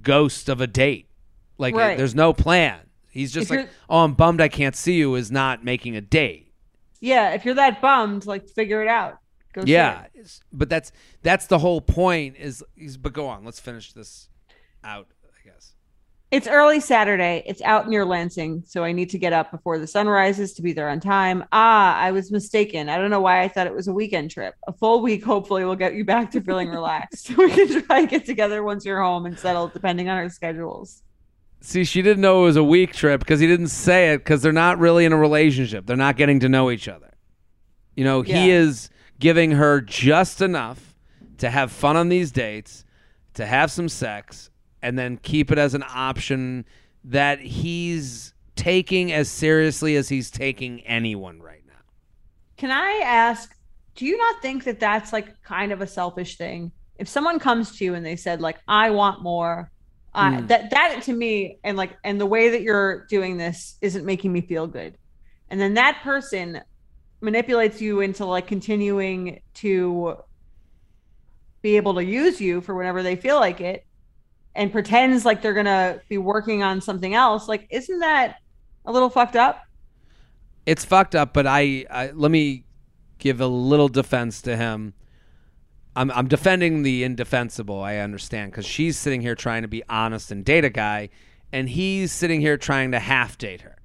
ghost 0.03 0.49
of 0.49 0.61
a 0.61 0.67
date. 0.67 1.09
Like 1.57 1.75
Right. 1.75 1.97
there's 1.97 2.15
no 2.15 2.33
plan. 2.33 2.81
He's 3.11 3.33
just 3.33 3.51
If 3.51 3.57
like, 3.59 3.69
"Oh, 3.89 4.05
I'm 4.05 4.15
bummed 4.15 4.41
I 4.41 4.49
can't 4.49 4.77
see 4.77 4.95
you," 4.95 5.15
is 5.15 5.31
not 5.31 5.65
making 5.65 5.97
a 5.97 6.01
date. 6.01 6.53
Yeah, 7.01 7.31
if 7.31 7.45
you're 7.45 7.55
that 7.55 7.81
bummed, 7.81 8.27
like 8.27 8.49
figure 8.49 8.83
it 8.83 8.89
out. 8.89 9.19
Go 9.59 9.64
Yeah, 9.66 10.07
but 10.53 10.68
that's 10.68 10.92
that's 11.23 11.47
the 11.47 11.59
whole 11.59 11.81
point. 11.81 12.37
Is, 12.37 12.64
is 12.77 12.97
but 12.97 13.12
go 13.12 13.27
on. 13.27 13.44
Let's 13.44 13.61
finish 13.61 13.92
this 13.92 14.29
out. 14.85 15.09
I 15.25 15.49
guess. 15.49 15.75
It's 16.31 16.47
early 16.47 16.81
Saturday. 16.81 17.42
It's 17.47 17.62
out 17.62 17.88
near 17.88 18.05
Lansing, 18.05 18.62
so 18.66 18.85
I 18.85 18.92
need 18.92 19.09
to 19.11 19.18
get 19.18 19.33
up 19.33 19.51
before 19.51 19.79
the 19.79 19.87
sun 19.87 20.07
rises 20.07 20.53
to 20.55 20.62
be 20.62 20.73
there 20.75 20.90
on 20.90 21.01
time. 21.01 21.42
Ah, 21.53 21.97
I 21.99 22.11
was 22.12 22.31
mistaken. 22.31 22.88
I 22.90 22.99
don't 22.99 23.11
know 23.11 23.21
why 23.21 23.42
I 23.42 23.49
thought 23.49 23.66
it 23.66 23.75
was 23.75 23.88
a 23.88 23.92
weekend 23.94 24.31
trip. 24.31 24.55
A 24.66 24.73
full 24.73 25.01
week 25.01 25.25
hopefully 25.25 25.64
will 25.64 25.75
get 25.77 25.94
you 25.94 26.05
back 26.05 26.31
to 26.33 26.42
feeling 26.42 26.68
relaxed. 26.68 27.31
we 27.38 27.51
can 27.51 27.83
try 27.83 28.01
and 28.01 28.09
get 28.09 28.27
together 28.27 28.62
once 28.62 28.85
you're 28.85 29.03
home 29.03 29.25
and 29.25 29.38
settled, 29.38 29.73
depending 29.73 30.09
on 30.11 30.18
our 30.18 30.29
schedules. 30.29 31.03
See, 31.61 31.83
she 31.85 32.03
didn't 32.03 32.21
know 32.21 32.42
it 32.42 32.44
was 32.44 32.57
a 32.57 32.62
week 32.62 32.92
trip 32.92 33.21
because 33.21 33.40
he 33.40 33.47
didn't 33.47 33.68
say 33.68 34.12
it 34.12 34.18
because 34.18 34.42
they're 34.42 34.53
not 34.53 34.79
really 34.79 35.05
in 35.05 35.12
a 35.12 35.16
relationship. 35.18 35.87
They're 35.87 35.97
not 35.97 36.16
getting 36.16 36.40
to 36.40 36.49
know 36.49 36.71
each 36.71 36.88
other. 36.88 37.14
You 37.97 38.05
know, 38.05 38.23
he 38.23 38.33
Yeah. 38.33 38.61
is 38.61 38.90
giving 39.19 39.53
her 39.53 39.81
just 39.81 40.41
enough 40.41 40.95
to 41.39 41.51
have 41.51 41.71
fun 41.73 41.97
on 41.97 42.09
these 42.09 42.31
dates, 42.31 42.85
to 43.35 43.47
have 43.47 43.71
some 43.71 43.89
sex, 43.89 44.51
and 44.83 44.99
then 44.99 45.17
keep 45.19 45.51
it 45.51 45.59
as 45.59 45.75
an 45.75 45.85
option 45.89 46.65
that 47.05 47.41
he's 47.41 48.35
taking 48.57 49.13
as 49.13 49.29
seriously 49.29 49.97
as 49.97 50.09
he's 50.09 50.31
taking 50.31 50.81
anyone 50.83 51.41
right 51.41 51.63
now. 51.67 51.75
Can 52.57 52.71
I 52.71 53.01
ask, 53.05 53.55
do 53.95 54.05
you 54.05 54.17
not 54.17 54.43
think 54.43 54.65
that 54.65 54.81
that's 54.81 55.13
like 55.13 55.41
kind 55.43 55.73
of 55.73 55.81
a 55.81 55.87
selfish 55.87 56.37
thing? 56.37 56.73
If 56.97 57.09
someone 57.09 57.39
comes 57.39 57.77
to 57.79 57.85
you 57.85 57.95
and 57.95 58.05
they 58.05 58.17
said 58.17 58.41
like, 58.41 58.59
I 58.67 58.91
want 58.91 59.23
more, 59.23 59.71
I 60.15 60.31
Mm. 60.33 60.49
that 60.49 60.71
that 60.71 61.03
to 61.05 61.13
me 61.13 61.59
and 61.63 61.77
like 61.77 61.97
and 62.03 62.21
the 62.21 62.27
way 62.27 62.49
that 62.49 62.63
you're 62.63 63.07
doing 63.07 63.37
this 63.37 63.77
isn't 63.81 64.05
making 64.05 64.33
me 64.33 64.41
feel 64.41 64.67
good. 64.67 64.97
And 65.51 65.61
then 65.61 65.75
that 65.75 66.01
person 66.03 66.61
manipulates 67.21 67.81
you 67.81 68.01
into 68.01 68.25
like 68.25 68.47
continuing 68.47 69.41
to 69.55 70.17
be 71.63 71.77
able 71.77 71.95
to 71.95 72.05
use 72.05 72.41
you 72.41 72.61
for 72.61 72.75
whenever 72.75 73.03
they 73.03 73.17
feel 73.17 73.37
like 73.37 73.61
it 73.61 73.85
and 74.55 74.71
pretends 74.71 75.25
like 75.25 75.43
they're 75.43 75.55
to 75.65 76.01
be 76.09 76.19
working 76.19 76.63
on 76.63 76.81
something 76.81 77.15
else. 77.15 77.49
Like 77.49 77.67
isn't 77.71 77.99
that 78.01 78.37
a 78.85 78.93
little 78.93 79.11
fucked 79.11 79.37
up? 79.37 79.65
it's 80.69 80.85
fucked 80.85 81.15
up, 81.15 81.33
but 81.33 81.47
I, 81.47 81.87
I 81.91 82.11
let 82.11 82.31
me 82.31 82.65
give 83.17 83.41
a 83.41 83.47
little 83.47 83.89
defense 83.89 84.43
to 84.43 84.55
him. 84.55 84.93
I'm 85.97 86.11
I'm 86.11 86.29
defending 86.29 86.83
the 86.83 87.05
indefensible. 87.05 87.83
I 87.83 87.97
understand 87.97 88.53
because 88.53 88.67
she's 88.67 88.99
sitting 88.99 89.23
here 89.23 89.35
trying 89.35 89.63
to 89.63 89.69
be 89.69 89.83
honest 89.89 90.31
and 90.31 90.45
date 90.45 90.67
a 90.67 90.71
guy, 90.71 91.09
and 91.53 91.71
he's 91.71 92.13
sitting 92.13 92.43
here 92.43 92.59
trying 92.59 92.93
to 92.93 92.99
half 92.99 93.39
date 93.39 93.63
her. 93.63 93.78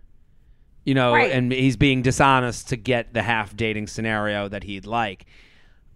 You 0.85 0.93
know, 0.95 1.13
Right. 1.13 1.31
and 1.31 1.51
he's 1.51 1.77
being 1.77 2.01
dishonest 2.01 2.67
to 2.69 2.75
get 2.75 3.13
the 3.13 3.21
half 3.23 3.55
dating 3.55 3.87
scenario 3.87 4.47
that 4.49 4.63
he'd 4.63 4.85
like. 4.85 5.25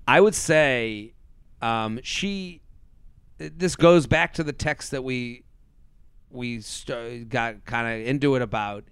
I 0.08 0.21
would 0.21 0.36
say, 0.36 1.13
um, 1.62 2.00
she. 2.04 2.62
This 3.38 3.76
goes 3.76 4.08
back 4.08 4.34
to 4.36 4.43
the 4.43 4.54
text 4.54 4.91
that 4.91 5.04
we 5.04 5.43
we 6.30 6.60
st- 6.62 7.30
got 7.30 7.65
kind 7.65 8.02
of 8.02 8.08
into 8.08 8.36
it 8.36 8.41
about 8.41 8.84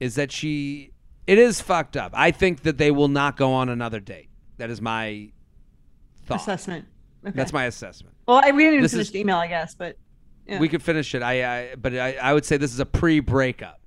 is 0.00 0.14
that 0.16 0.32
she 0.32 0.92
it 1.26 1.38
is 1.38 1.60
fucked 1.60 1.96
up. 1.96 2.12
I 2.14 2.30
think 2.30 2.62
that 2.62 2.78
they 2.78 2.90
will 2.90 3.08
not 3.08 3.36
go 3.36 3.52
on 3.52 3.68
another 3.68 4.00
date. 4.00 4.28
That 4.58 4.70
is 4.70 4.80
my 4.80 5.30
thought. 6.24 6.40
Assessment. 6.40 6.86
Okay. 7.26 7.36
That's 7.36 7.52
my 7.52 7.64
assessment. 7.64 8.14
Well, 8.26 8.40
I, 8.42 8.52
we 8.52 8.62
didn't 8.62 8.74
even 8.74 8.82
This 8.82 8.92
finish 8.92 9.06
is- 9.08 9.12
the 9.12 9.20
email, 9.20 9.36
I 9.36 9.48
guess, 9.48 9.74
but 9.74 9.98
yeah. 10.46 10.60
We 10.60 10.68
could 10.68 10.82
finish 10.82 11.12
it. 11.14 11.22
I, 11.22 11.44
I 11.72 11.74
but 11.74 11.92
I, 11.94 12.12
I 12.14 12.32
would 12.32 12.44
say 12.44 12.56
this 12.56 12.72
is 12.72 12.78
a 12.80 12.86
pre-breakup. 12.86 13.80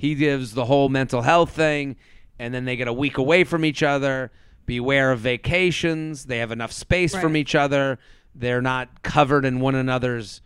He 0.00 0.14
gives 0.14 0.54
the 0.54 0.64
whole 0.64 0.88
mental 0.88 1.20
health 1.20 1.50
thing, 1.50 1.96
and 2.38 2.54
then 2.54 2.64
they 2.64 2.74
get 2.74 2.88
a 2.88 2.92
week 2.92 3.18
away 3.18 3.44
from 3.44 3.66
each 3.66 3.82
other. 3.82 4.32
Beware 4.64 5.12
of 5.12 5.20
vacations. 5.20 6.24
They 6.24 6.38
have 6.38 6.50
enough 6.50 6.72
space 6.72 7.14
from 7.14 7.36
each 7.36 7.54
other. 7.54 7.98
They're 8.34 8.62
not 8.62 9.02
covered 9.02 9.44
in 9.44 9.60
one 9.60 9.74
another's 9.74 10.40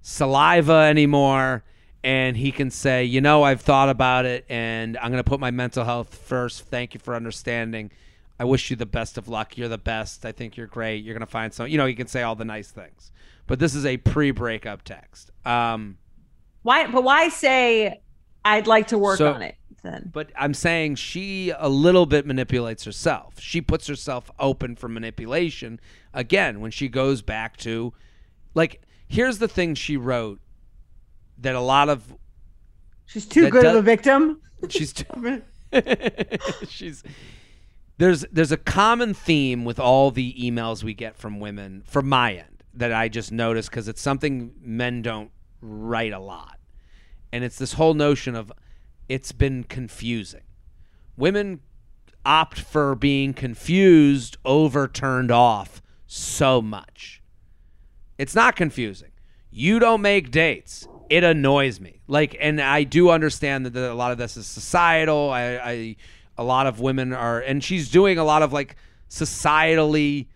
saliva 0.00 0.86
anymore. 0.88 1.64
And 2.04 2.36
he 2.36 2.52
can 2.52 2.70
say, 2.70 3.04
you 3.04 3.20
know, 3.20 3.42
I've 3.42 3.62
thought 3.62 3.88
about 3.88 4.26
it, 4.26 4.44
and 4.48 4.96
I'm 4.98 5.10
going 5.10 5.24
to 5.24 5.28
put 5.28 5.40
my 5.40 5.50
mental 5.50 5.84
health 5.84 6.14
first. 6.14 6.66
Thank 6.66 6.94
you 6.94 7.00
for 7.00 7.16
understanding. 7.16 7.90
I 8.38 8.44
wish 8.44 8.70
you 8.70 8.76
the 8.76 8.86
best 8.86 9.18
of 9.18 9.26
luck. 9.26 9.58
You're 9.58 9.66
the 9.66 9.76
best. 9.76 10.24
I 10.24 10.30
think 10.30 10.56
you're 10.56 10.68
great. 10.68 11.02
You're 11.02 11.14
going 11.14 11.26
to 11.26 11.26
find 11.26 11.52
some. 11.52 11.66
You 11.66 11.78
know, 11.78 11.86
he 11.86 11.96
can 11.96 12.06
say 12.06 12.22
all 12.22 12.36
the 12.36 12.44
nice 12.44 12.70
things. 12.70 13.10
But 13.48 13.58
this 13.58 13.74
is 13.74 13.84
a 13.84 13.96
pre-breakup 13.96 14.84
text. 14.84 15.32
Um, 15.44 15.98
Why? 16.62 16.86
But 16.86 17.02
why 17.02 17.28
say 17.28 18.02
I'd 18.44 18.66
like 18.66 18.88
to 18.88 18.98
work 18.98 19.18
So- 19.18 19.32
on 19.32 19.42
it 19.42 19.56
then? 19.82 20.10
but 20.12 20.30
I'm 20.36 20.52
saying 20.54 20.96
she 20.96 21.50
a 21.56 21.68
little 21.68 22.04
bit 22.06 22.26
manipulates 22.26 22.84
herself. 22.84 23.40
She 23.40 23.60
puts 23.60 23.86
herself 23.86 24.30
open 24.38 24.76
for 24.76 24.88
manipulation 24.88 25.80
again 26.12 26.60
when 26.60 26.70
she 26.70 26.88
goes 26.88 27.22
back 27.22 27.56
to 27.58 27.92
like 28.54 28.82
here's 29.08 29.38
the 29.38 29.48
thing 29.48 29.74
she 29.74 29.96
wrote 29.96 30.40
that 31.38 31.54
a 31.54 31.60
lot 31.60 31.88
of 31.88 32.14
She's 33.06 33.26
too 33.26 33.42
That 33.42 33.50
good 33.52 33.64
of 33.66 33.74
a 33.76 33.82
victim. 33.82 34.40
she's 34.68 34.92
too 34.92 35.42
she's 36.68 37.02
there's 37.98 38.22
there's 38.32 38.52
a 38.52 38.56
common 38.56 39.14
theme 39.14 39.64
with 39.64 39.78
all 39.80 40.10
the 40.10 40.34
emails 40.40 40.82
we 40.84 40.94
get 40.94 41.16
from 41.16 41.40
women 41.40 41.82
from 41.86 42.08
my 42.08 42.34
end 42.34 42.62
that 42.74 42.92
I 42.92 43.08
just 43.08 43.32
noticed 43.32 43.70
because 43.70 43.88
it's 43.88 44.00
something 44.00 44.52
men 44.60 45.02
don't 45.02 45.30
write 45.60 46.12
a 46.12 46.18
lot. 46.20 46.58
And 47.32 47.44
it's 47.44 47.58
this 47.58 47.74
whole 47.74 47.94
notion 47.94 48.34
of 48.34 48.52
it's 49.08 49.32
been 49.32 49.64
confusing. 49.64 50.42
Women 51.16 51.60
opt 52.24 52.60
for 52.60 52.94
being 52.94 53.34
confused 53.34 54.36
over 54.44 54.86
turned 54.86 55.30
off 55.30 55.82
so 56.06 56.60
much. 56.60 57.22
It's 58.18 58.34
not 58.34 58.56
confusing. 58.56 59.10
You 59.50 59.78
don't 59.78 60.02
make 60.02 60.30
dates. 60.30 60.86
It 61.08 61.24
annoys 61.24 61.80
me. 61.80 62.02
Like, 62.06 62.36
and 62.40 62.60
I 62.60 62.84
do 62.84 63.10
understand 63.10 63.66
that 63.66 63.76
a 63.76 63.94
lot 63.94 64.12
of 64.12 64.18
this 64.18 64.36
is 64.36 64.46
societal. 64.46 65.30
I, 65.30 65.56
I, 65.56 65.96
a 66.36 66.44
lot 66.44 66.66
of 66.66 66.80
women 66.80 67.12
are, 67.12 67.40
and 67.40 67.62
she's 67.64 67.90
doing 67.90 68.18
a 68.18 68.24
lot 68.24 68.42
of 68.42 68.52
like 68.52 68.76
societally 69.08 70.28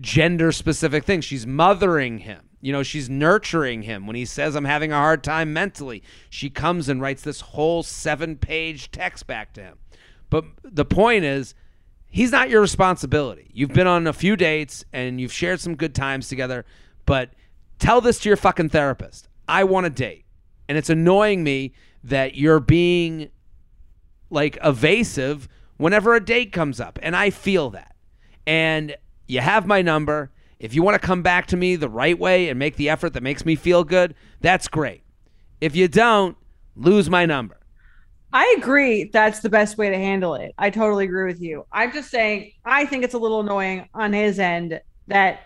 gender 0.00 0.50
specific 0.50 1.04
things. 1.04 1.24
She's 1.24 1.46
mothering 1.46 2.18
him. 2.18 2.49
You 2.60 2.72
know, 2.72 2.82
she's 2.82 3.08
nurturing 3.08 3.82
him. 3.82 4.06
When 4.06 4.16
he 4.16 4.24
says, 4.24 4.54
I'm 4.54 4.64
having 4.64 4.92
a 4.92 4.96
hard 4.96 5.24
time 5.24 5.52
mentally, 5.52 6.02
she 6.28 6.50
comes 6.50 6.88
and 6.88 7.00
writes 7.00 7.22
this 7.22 7.40
whole 7.40 7.82
seven 7.82 8.36
page 8.36 8.90
text 8.90 9.26
back 9.26 9.54
to 9.54 9.62
him. 9.62 9.78
But 10.28 10.44
the 10.62 10.84
point 10.84 11.24
is, 11.24 11.54
he's 12.06 12.32
not 12.32 12.50
your 12.50 12.60
responsibility. 12.60 13.50
You've 13.52 13.72
been 13.72 13.86
on 13.86 14.06
a 14.06 14.12
few 14.12 14.36
dates 14.36 14.84
and 14.92 15.20
you've 15.20 15.32
shared 15.32 15.60
some 15.60 15.74
good 15.74 15.94
times 15.94 16.28
together, 16.28 16.66
but 17.06 17.30
tell 17.78 18.00
this 18.00 18.20
to 18.20 18.28
your 18.28 18.36
fucking 18.36 18.68
therapist. 18.68 19.28
I 19.48 19.64
want 19.64 19.86
a 19.86 19.90
date. 19.90 20.24
And 20.68 20.78
it's 20.78 20.90
annoying 20.90 21.42
me 21.42 21.72
that 22.04 22.36
you're 22.36 22.60
being 22.60 23.30
like 24.30 24.56
evasive 24.62 25.48
whenever 25.78 26.14
a 26.14 26.24
date 26.24 26.52
comes 26.52 26.78
up. 26.78 26.98
And 27.02 27.16
I 27.16 27.30
feel 27.30 27.70
that. 27.70 27.96
And 28.46 28.96
you 29.26 29.40
have 29.40 29.66
my 29.66 29.82
number. 29.82 30.30
If 30.60 30.74
you 30.74 30.82
want 30.82 31.00
to 31.00 31.04
come 31.04 31.22
back 31.22 31.46
to 31.46 31.56
me 31.56 31.74
the 31.74 31.88
right 31.88 32.16
way 32.18 32.50
and 32.50 32.58
make 32.58 32.76
the 32.76 32.90
effort 32.90 33.14
that 33.14 33.22
makes 33.22 33.46
me 33.46 33.56
feel 33.56 33.82
good, 33.82 34.14
that's 34.42 34.68
great. 34.68 35.02
If 35.60 35.74
you 35.74 35.88
don't, 35.88 36.36
lose 36.76 37.08
my 37.08 37.24
number. 37.24 37.56
I 38.32 38.54
agree. 38.58 39.04
That's 39.04 39.40
the 39.40 39.48
best 39.48 39.78
way 39.78 39.88
to 39.88 39.96
handle 39.96 40.34
it. 40.34 40.52
I 40.58 40.68
totally 40.70 41.06
agree 41.06 41.26
with 41.26 41.40
you. 41.40 41.66
I'm 41.72 41.92
just 41.92 42.10
saying, 42.10 42.52
I 42.64 42.84
think 42.84 43.04
it's 43.04 43.14
a 43.14 43.18
little 43.18 43.40
annoying 43.40 43.88
on 43.94 44.12
his 44.12 44.38
end 44.38 44.80
that 45.08 45.40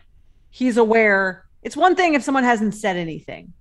he's 0.50 0.77
aware. 0.77 1.46
It's 1.62 1.77
one 1.77 1.94
thing 1.94 2.14
if 2.14 2.22
someone 2.22 2.44
hasn't 2.44 2.74
said 2.74 2.96
anything. 2.96 3.53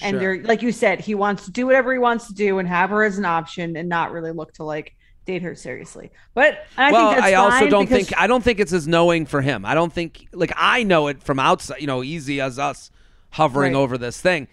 And 0.00 0.14
Sure. 0.14 0.20
they're 0.36 0.44
like 0.44 0.62
you 0.62 0.72
said, 0.72 1.00
he 1.00 1.14
wants 1.14 1.44
to 1.46 1.50
do 1.50 1.64
whatever 1.66 1.92
he 1.92 1.98
wants 1.98 2.26
to 2.26 2.34
do 2.34 2.58
and 2.58 2.68
have 2.68 2.90
her 2.90 3.04
as 3.04 3.18
an 3.18 3.24
option 3.24 3.76
and 3.76 3.88
not 3.88 4.12
really 4.12 4.32
look 4.32 4.52
to 4.54 4.64
like 4.64 4.94
date 5.28 5.42
her 5.42 5.54
seriously. 5.54 6.10
But 6.34 6.66
I 6.76 6.90
well, 6.90 7.22
I 7.22 7.34
also 7.34 7.68
don't 7.68 7.86
think 7.86 8.18
I 8.18 8.26
don't 8.26 8.42
think 8.42 8.58
it's 8.60 8.72
as 8.72 8.88
knowing 8.88 9.26
for 9.26 9.42
him. 9.42 9.64
I 9.66 9.74
don't 9.74 9.92
think 9.92 10.26
like 10.32 10.52
I 10.56 10.82
know 10.82 11.06
it 11.08 11.22
from 11.22 11.38
outside, 11.38 11.80
you 11.80 11.86
know, 11.86 12.02
easy 12.02 12.40
as 12.40 12.58
us 12.58 12.90
hovering 13.30 13.74
Right. 13.74 13.78
over 13.78 13.98
this 13.98 14.20
thing. 14.20 14.48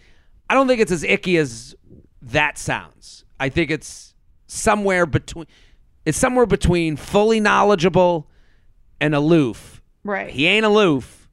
I 0.49 0.53
don't 0.53 0.67
think 0.67 0.81
it's 0.81 0.91
as 0.91 1.03
icky 1.03 1.37
as 1.37 1.75
that 2.21 2.57
sounds. 2.57 3.23
I 3.39 3.47
think 3.49 3.71
it's 3.71 4.13
somewhere 4.47 5.05
between 5.05 5.47
it's 6.05 6.17
somewhere 6.17 6.45
between 6.45 6.97
fully 6.97 7.39
knowledgeable 7.39 8.29
and 8.99 9.15
aloof. 9.15 9.81
right. 10.03 10.29
He 10.29 10.45
ain't 10.45 10.65
aloof, 10.65 11.29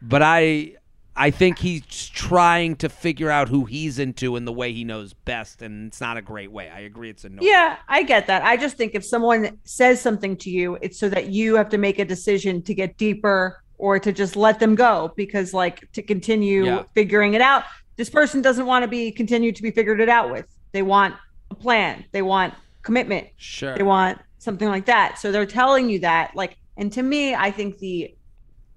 but 0.00 0.22
I 0.22 0.76
I 1.16 1.30
think 1.30 1.58
he's 1.58 1.82
trying 1.86 2.76
to 2.76 2.88
figure 2.88 3.30
out 3.30 3.48
who 3.48 3.66
he's 3.66 3.98
into 3.98 4.34
in 4.36 4.44
the 4.44 4.52
way 4.52 4.72
he 4.72 4.82
knows 4.82 5.12
best, 5.12 5.62
and 5.62 5.86
it's 5.86 6.00
not 6.00 6.16
a 6.16 6.22
great 6.22 6.50
way. 6.50 6.68
I 6.68 6.80
agree, 6.80 7.10
it's 7.10 7.24
annoying. 7.24 7.46
Yeah, 7.48 7.76
I 7.88 8.02
get 8.02 8.26
that. 8.26 8.42
I 8.42 8.56
just 8.56 8.76
think 8.76 8.94
if 8.94 9.04
someone 9.04 9.58
says 9.62 10.00
something 10.00 10.36
to 10.38 10.50
you, 10.50 10.76
it's 10.82 10.98
so 10.98 11.08
that 11.10 11.28
you 11.28 11.54
have 11.54 11.68
to 11.70 11.78
make 11.78 11.98
a 12.00 12.04
decision 12.04 12.62
to 12.62 12.74
get 12.74 12.96
deeper 12.96 13.62
or 13.78 13.98
to 14.00 14.12
just 14.12 14.34
let 14.34 14.58
them 14.58 14.74
go 14.74 15.12
because, 15.16 15.54
like, 15.54 15.90
to 15.92 16.02
continue 16.02 16.64
Yeah. 16.64 16.82
figuring 16.94 17.34
it 17.34 17.40
out, 17.40 17.64
this 17.96 18.10
person 18.10 18.42
doesn't 18.42 18.66
want 18.66 18.82
to 18.82 18.88
be 18.88 19.12
continued 19.12 19.54
to 19.56 19.62
be 19.62 19.70
figured 19.70 20.00
it 20.00 20.08
out 20.08 20.30
with. 20.30 20.46
They 20.72 20.82
want 20.82 21.14
a 21.50 21.54
plan. 21.54 22.04
They 22.10 22.22
want 22.22 22.54
commitment. 22.82 23.28
Sure. 23.36 23.76
They 23.76 23.84
want 23.84 24.18
something 24.38 24.68
like 24.68 24.86
that. 24.86 25.18
So 25.18 25.30
they're 25.30 25.46
telling 25.46 25.88
you 25.88 26.00
that. 26.00 26.34
Like, 26.34 26.56
and 26.76 26.92
to 26.92 27.02
me, 27.02 27.34
I 27.34 27.50
think 27.52 27.78
the 27.78 28.14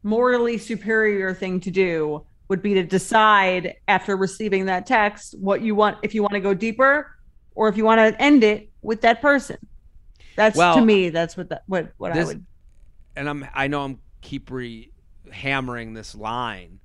morally 0.07 0.57
superior 0.57 1.33
thing 1.33 1.59
to 1.59 1.69
do 1.69 2.25
would 2.47 2.61
be 2.61 2.73
to 2.73 2.83
decide 2.83 3.75
after 3.89 4.15
receiving 4.15 4.65
that 4.65 4.85
text 4.85 5.35
what 5.37 5.61
you 5.61 5.75
want 5.75 5.97
if 6.01 6.15
you 6.15 6.21
want 6.21 6.33
to 6.33 6.39
go 6.39 6.53
deeper 6.53 7.13
or 7.55 7.67
if 7.67 7.75
you 7.75 7.83
want 7.83 7.99
to 7.99 8.21
end 8.21 8.41
it 8.41 8.69
with 8.81 9.01
that 9.01 9.21
person. 9.21 9.57
That's 10.37 10.55
Well, 10.55 10.75
to 10.75 10.81
me. 10.81 11.09
That's 11.09 11.35
what 11.35 11.49
that 11.49 11.63
what 11.67 11.91
what 11.97 12.13
I 12.13 12.23
would. 12.23 12.45
and 13.17 13.27
I'm 13.27 13.45
I 13.53 13.67
know 13.67 13.83
I'm 13.83 13.99
keep 14.21 14.49
re 14.49 14.89
hammering 15.29 15.93
this 15.93 16.15
line, 16.15 16.79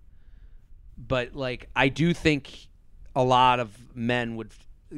but 0.99 1.37
like 1.37 1.69
I 1.77 1.89
do 1.89 2.13
think 2.13 2.67
a 3.15 3.23
lot 3.23 3.61
of 3.61 3.71
men 3.95 4.35
would 4.35 4.51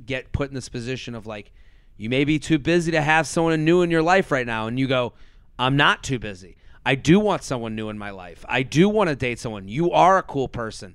get 0.06 0.32
put 0.32 0.48
in 0.48 0.54
this 0.54 0.70
position 0.70 1.14
of 1.14 1.26
like 1.26 1.52
you 1.98 2.08
may 2.08 2.24
be 2.24 2.38
too 2.38 2.58
busy 2.58 2.90
to 2.92 3.02
have 3.02 3.26
someone 3.26 3.64
new 3.64 3.82
in 3.82 3.90
your 3.90 4.02
life 4.02 4.30
right 4.30 4.46
now 4.46 4.66
and 4.66 4.78
you 4.78 4.86
go 4.86 5.12
I'm 5.58 5.76
not 5.76 6.02
too 6.02 6.18
busy. 6.18 6.56
I 6.86 6.94
do 6.96 7.18
want 7.18 7.42
someone 7.42 7.74
new 7.74 7.88
in 7.88 7.98
my 7.98 8.10
life. 8.10 8.44
I 8.48 8.62
do 8.62 8.88
want 8.88 9.08
to 9.08 9.16
date 9.16 9.38
someone. 9.38 9.68
You 9.68 9.90
are 9.92 10.18
a 10.18 10.22
cool 10.22 10.48
person. 10.48 10.94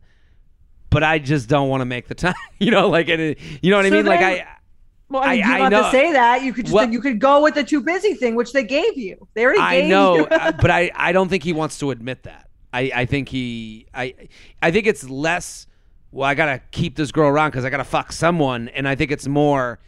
But 0.91 1.03
I 1.03 1.19
just 1.19 1.47
don't 1.49 1.69
want 1.69 1.81
to 1.81 1.85
make 1.85 2.07
the 2.07 2.15
time. 2.25 2.33
you 2.59 2.71
know 2.71 2.89
like 2.89 3.09
and 3.09 3.21
it, 3.21 3.39
you 3.61 3.71
know 3.71 3.77
what 3.77 3.85
I 3.85 3.89
So 3.89 3.95
mean 3.95 4.05
like 4.05 4.21
I 4.21 4.47
Well, 5.09 5.23
I, 5.23 5.35
mean, 5.35 5.43
I- 5.43 5.57
you 5.59 5.63
I 5.65 5.69
know- 5.69 5.83
to 5.83 5.91
say 5.91 6.13
that. 6.13 6.43
You 6.43 6.53
could 6.53 6.65
just 6.65 6.73
Well- 6.75 6.89
you 6.91 7.01
could 7.01 7.19
go 7.19 7.41
with 7.43 7.55
the 7.55 7.63
too 7.63 7.81
busy 7.81 8.13
thing, 8.13 8.35
which 8.35 8.53
they 8.53 8.63
gave 8.63 8.97
you. 8.97 9.27
They 9.33 9.43
already 9.45 9.59
I 9.59 9.81
gave 9.81 9.89
know, 9.89 10.25
uh, 10.25 10.51
but 10.51 10.71
I, 10.71 10.91
I 10.95 11.11
don't 11.11 11.29
think 11.29 11.43
he 11.43 11.53
wants 11.53 11.77
to 11.79 11.91
admit 11.91 12.23
that. 12.23 12.47
I, 12.71 12.91
I 12.93 13.05
think 13.05 13.29
he 13.29 13.87
I 13.93 14.13
I 14.61 14.71
think 14.71 14.85
it's 14.87 15.07
less. 15.09 15.65
Well, 16.11 16.27
I 16.27 16.33
gotta 16.35 16.59
keep 16.71 16.95
this 16.95 17.11
girl 17.11 17.27
around 17.27 17.51
because 17.51 17.65
I 17.65 17.69
gotta 17.69 17.83
fuck 17.83 18.11
someone, 18.11 18.67
and 18.69 18.87
I 18.87 18.95
think 18.95 19.11
it's 19.11 19.27
more. 19.27 19.79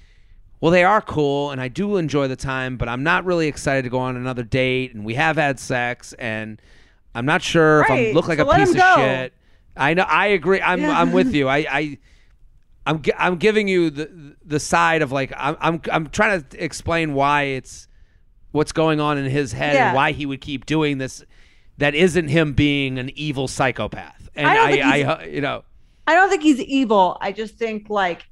Well, 0.62 0.72
they 0.72 0.84
are 0.84 1.02
cool, 1.02 1.50
and 1.52 1.60
I 1.60 1.68
do 1.68 1.98
enjoy 1.98 2.28
the 2.28 2.36
time, 2.36 2.78
but 2.78 2.88
I'm 2.88 3.04
not 3.04 3.26
really 3.26 3.48
excited 3.48 3.82
to 3.84 3.90
go 3.90 3.98
on 4.00 4.16
another 4.16 4.44
date, 4.44 4.94
and 4.94 5.04
we 5.04 5.16
have 5.16 5.36
had 5.36 5.60
sex, 5.60 6.14
and 6.14 6.62
I'm 7.16 7.26
not 7.26 7.42
sure 7.42 7.82
if 7.82 7.90
I 7.90 7.94
Right, 7.94 8.16
look 8.16 8.28
like 8.28 8.38
so 8.38 8.48
a 8.50 8.56
piece 8.56 8.70
of 8.70 8.78
go. 8.78 8.96
shit. 8.98 9.34
I 9.76 9.94
know. 9.96 10.04
I 10.04 10.28
agree. 10.28 10.62
I'm 10.62 10.80
Yeah. 10.82 11.00
I'm 11.00 11.12
with 11.12 11.34
you. 11.34 11.48
I 11.50 11.58
I. 11.70 11.98
I'm, 12.84 13.00
I'm 13.16 13.36
giving 13.38 13.68
you 13.68 13.92
the 13.92 14.36
the 14.44 14.60
side 14.60 15.04
of 15.04 15.12
like 15.12 15.32
I'm 15.38 15.56
I'm 15.62 15.82
I'm 15.92 16.08
trying 16.10 16.42
to 16.44 16.64
explain 16.64 17.14
why 17.14 17.44
it's 17.44 17.88
what's 18.54 18.72
going 18.72 19.00
on 19.00 19.20
in 19.20 19.26
his 19.30 19.52
head 19.54 19.76
Yeah. 19.76 19.90
and 19.90 19.96
why 19.96 20.14
he 20.14 20.26
would 20.26 20.42
keep 20.42 20.66
doing 20.66 20.98
this 20.98 21.24
that 21.78 21.94
isn't 21.94 22.30
him 22.30 22.54
being 22.54 22.98
an 22.98 23.12
evil 23.16 23.48
psychopath 23.48 24.30
and 24.36 24.48
I 24.48 24.80
I, 24.80 25.02
I, 25.04 25.24
you 25.26 25.42
know 25.42 25.64
I 26.08 26.16
don't 26.16 26.30
think 26.32 26.42
he's 26.42 26.60
evil. 26.60 27.18
I 27.22 27.32
just 27.32 27.56
think 27.56 27.88
like 27.88 28.26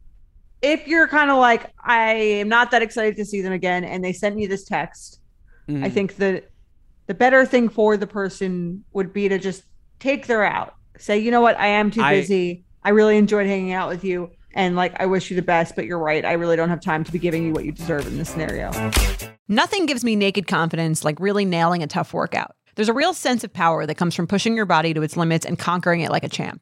if 0.62 0.88
you're 0.88 1.08
kind 1.08 1.32
of 1.32 1.38
like 1.38 1.72
I 1.84 2.14
am 2.14 2.50
not 2.50 2.72
that 2.72 2.82
excited 2.82 3.16
to 3.18 3.26
see 3.26 3.42
them 3.42 3.54
again, 3.54 3.84
and 3.84 4.04
they 4.04 4.14
sent 4.14 4.36
me 4.36 4.46
this 4.48 4.64
text, 4.66 5.22
I 5.68 5.72
mm, 5.72 5.92
think 5.92 6.16
the 6.18 6.44
the 7.08 7.14
better 7.14 7.46
thing 7.46 7.70
for 7.70 7.98
the 7.98 8.08
person 8.08 8.84
would 8.94 9.14
be 9.14 9.30
to 9.30 9.40
just 9.40 9.64
take 10.00 10.28
their 10.28 10.44
out. 10.44 10.76
Say, 10.98 11.20
you 11.20 11.32
know 11.32 11.42
what, 11.42 11.60
I 11.60 11.68
am 11.68 11.92
too 11.92 12.02
I- 12.02 12.16
busy. 12.16 12.66
I 12.84 12.90
really 12.92 13.18
enjoyed 13.18 13.46
hanging 13.46 13.74
out 13.74 13.90
with 13.90 14.04
you. 14.04 14.32
And 14.54 14.76
like 14.76 15.00
I 15.00 15.06
wish 15.06 15.30
you 15.30 15.36
the 15.36 15.42
best, 15.42 15.76
but 15.76 15.86
you're 15.86 16.00
right. 16.00 16.24
I 16.26 16.34
really 16.34 16.56
don't 16.56 16.70
have 16.70 16.82
time 16.82 17.04
to 17.04 17.12
be 17.12 17.20
giving 17.20 17.44
you 17.44 17.54
what 17.54 17.66
you 17.66 17.72
deserve 17.72 18.08
in 18.08 18.18
this 18.18 18.30
scenario. 18.30 18.72
Nothing 19.48 19.86
gives 19.86 20.04
me 20.04 20.16
naked 20.16 20.48
confidence 20.48 21.04
like 21.04 21.20
really 21.20 21.46
nailing 21.46 21.84
a 21.84 21.88
tough 21.88 22.14
workout. 22.14 22.56
There's 22.76 22.90
a 22.90 22.94
real 22.94 23.14
sense 23.14 23.44
of 23.44 23.52
power 23.52 23.86
that 23.86 23.96
comes 23.96 24.16
from 24.16 24.28
pushing 24.28 24.56
your 24.56 24.66
body 24.66 24.94
to 24.94 25.02
its 25.02 25.18
limits 25.18 25.46
and 25.46 25.60
conquering 25.60 26.02
it 26.02 26.10
like 26.12 26.24
a 26.24 26.30
champ. 26.30 26.62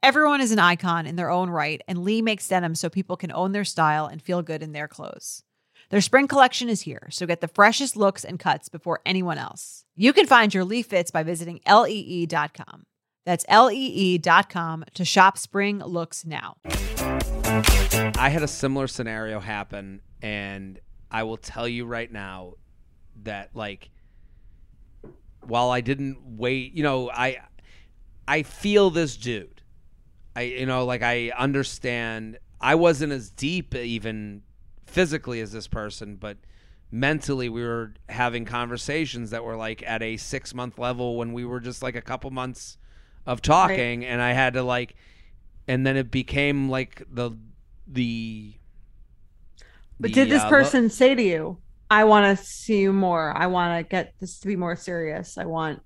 Everyone 0.00 0.40
is 0.40 0.52
an 0.52 0.60
icon 0.60 1.06
in 1.06 1.16
their 1.16 1.28
own 1.28 1.50
right, 1.50 1.82
and 1.88 2.04
Lee 2.04 2.22
makes 2.22 2.46
denim 2.46 2.76
so 2.76 2.88
people 2.88 3.16
can 3.16 3.32
own 3.32 3.50
their 3.50 3.64
style 3.64 4.06
and 4.06 4.22
feel 4.22 4.42
good 4.42 4.62
in 4.62 4.70
their 4.70 4.86
clothes. 4.86 5.42
Their 5.90 6.00
spring 6.00 6.28
collection 6.28 6.68
is 6.68 6.82
here, 6.82 7.08
so 7.10 7.26
get 7.26 7.40
the 7.40 7.48
freshest 7.48 7.96
looks 7.96 8.24
and 8.24 8.38
cuts 8.38 8.68
before 8.68 9.00
anyone 9.04 9.38
else. 9.38 9.84
You 9.96 10.12
can 10.12 10.26
find 10.26 10.54
your 10.54 10.62
Lee 10.62 10.82
fits 10.82 11.10
by 11.10 11.24
visiting 11.24 11.60
lee.com. 11.66 12.84
That's 13.26 13.44
lee.com 13.48 14.84
to 14.94 15.04
shop 15.04 15.36
spring 15.36 15.80
looks 15.80 16.24
now. 16.24 16.58
I 16.64 18.28
had 18.30 18.44
a 18.44 18.48
similar 18.48 18.86
scenario 18.86 19.40
happen, 19.40 20.00
and 20.22 20.78
I 21.10 21.24
will 21.24 21.38
tell 21.38 21.66
you 21.66 21.86
right 21.86 22.10
now 22.10 22.54
that 23.24 23.50
like, 23.52 23.90
while 25.42 25.70
I 25.70 25.80
didn't 25.80 26.18
wait, 26.22 26.74
you 26.74 26.84
know, 26.84 27.10
I 27.10 27.38
I 28.28 28.44
feel 28.44 28.90
this 28.90 29.16
dude. 29.16 29.57
I 30.38 30.42
you 30.42 30.66
know, 30.66 30.84
like 30.84 31.02
I 31.02 31.30
understand. 31.36 32.38
I 32.60 32.76
wasn't 32.76 33.12
as 33.12 33.30
deep 33.30 33.74
even 33.74 34.42
physically 34.86 35.40
as 35.40 35.52
this 35.52 35.68
person, 35.68 36.16
but 36.16 36.38
mentally 36.90 37.48
we 37.48 37.62
were 37.62 37.94
having 38.08 38.44
conversations 38.44 39.30
that 39.30 39.44
were 39.44 39.56
like 39.56 39.82
at 39.82 40.02
a 40.02 40.16
six 40.16 40.54
month 40.54 40.78
level 40.78 41.16
when 41.16 41.32
we 41.32 41.44
were 41.44 41.60
just 41.60 41.82
like 41.82 41.96
a 41.96 42.00
couple 42.00 42.30
months 42.30 42.78
of 43.26 43.42
talking, 43.42 44.04
and 44.04 44.22
I 44.22 44.32
had 44.32 44.54
to 44.54 44.62
like 44.62 44.94
and 45.68 45.86
then 45.86 45.96
it 45.96 46.10
became 46.10 46.68
like 46.68 47.02
the 47.12 47.32
the. 47.86 48.54
But 50.00 50.08
the, 50.08 50.14
did 50.14 50.30
this 50.30 50.42
uh, 50.42 50.46
lo- 50.46 50.50
person 50.50 50.88
say 50.88 51.14
to 51.14 51.22
you, 51.22 51.58
"I 51.90 52.04
want 52.04 52.38
to 52.38 52.44
see 52.44 52.80
you 52.80 52.92
more. 52.92 53.36
I 53.36 53.46
want 53.46 53.78
to 53.78 53.88
get 53.88 54.14
this 54.20 54.40
to 54.40 54.48
be 54.48 54.56
more 54.56 54.74
serious. 54.76 55.36
I 55.36 55.44
want." 55.44 55.82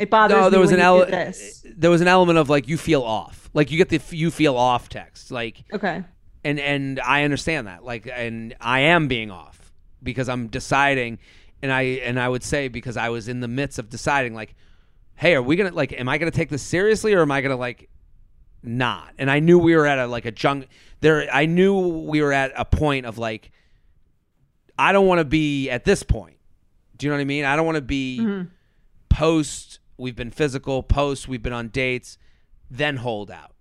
It 0.00 0.10
bothers 0.10 0.36
no, 0.36 0.44
me 0.44 0.50
there 0.50 0.60
was 0.60 0.70
an 0.72 0.78
you 0.78 0.82
do 0.82 0.86
ele- 0.86 1.06
this. 1.06 1.64
there 1.76 1.90
was 1.90 2.00
an 2.00 2.08
element 2.08 2.38
of 2.38 2.48
like 2.48 2.66
you 2.68 2.76
feel 2.78 3.02
off, 3.02 3.48
like 3.54 3.70
you 3.70 3.76
get 3.76 3.88
the 3.90 4.00
you 4.16 4.30
feel 4.30 4.56
off 4.56 4.88
text, 4.88 5.30
like 5.30 5.62
Okay. 5.72 6.02
and 6.44 6.58
and 6.58 6.98
I 7.00 7.24
understand 7.24 7.66
that, 7.66 7.84
like, 7.84 8.08
and 8.12 8.54
I 8.60 8.80
am 8.80 9.08
being 9.08 9.30
off 9.30 9.72
because 10.02 10.28
I'm 10.28 10.48
deciding, 10.48 11.18
and 11.62 11.70
I 11.72 11.82
and 11.82 12.18
I 12.18 12.28
would 12.28 12.42
say 12.42 12.68
because 12.68 12.96
I 12.96 13.10
was 13.10 13.28
in 13.28 13.40
the 13.40 13.48
midst 13.48 13.78
of 13.78 13.90
deciding, 13.90 14.34
like, 14.34 14.54
hey, 15.16 15.34
are 15.34 15.42
we 15.42 15.56
gonna 15.56 15.70
like, 15.72 15.92
am 15.92 16.08
I 16.08 16.16
gonna 16.18 16.30
take 16.30 16.48
this 16.48 16.62
seriously 16.62 17.12
or 17.14 17.20
am 17.22 17.30
I 17.30 17.42
gonna 17.42 17.56
like 17.56 17.88
not? 18.62 19.12
And 19.18 19.30
I 19.30 19.40
knew 19.40 19.58
we 19.58 19.76
were 19.76 19.86
at 19.86 19.98
a 19.98 20.06
like 20.06 20.24
a 20.24 20.30
junk 20.32 20.68
there. 21.00 21.28
I 21.32 21.44
knew 21.46 21.76
we 22.08 22.22
were 22.22 22.32
at 22.32 22.52
a 22.56 22.64
point 22.64 23.04
of 23.04 23.18
like, 23.18 23.50
I 24.78 24.92
don't 24.92 25.06
want 25.06 25.18
to 25.18 25.24
be 25.26 25.68
at 25.68 25.84
this 25.84 26.02
point. 26.02 26.36
Do 26.96 27.06
you 27.06 27.10
know 27.10 27.16
what 27.16 27.22
I 27.22 27.24
mean? 27.24 27.44
I 27.44 27.56
don't 27.56 27.66
want 27.66 27.76
to 27.76 27.82
be 27.82 28.18
Mhm. 28.22 28.48
post 29.10 29.79
we've 30.00 30.16
been 30.16 30.30
physical 30.30 30.82
post 30.82 31.28
we've 31.28 31.42
been 31.42 31.52
on 31.52 31.68
dates 31.68 32.18
then 32.70 32.98
hold 32.98 33.30
out. 33.32 33.52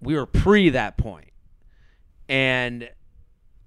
We 0.00 0.14
were 0.14 0.24
pre 0.26 0.68
that 0.70 0.96
point. 0.96 1.30
And 2.28 2.88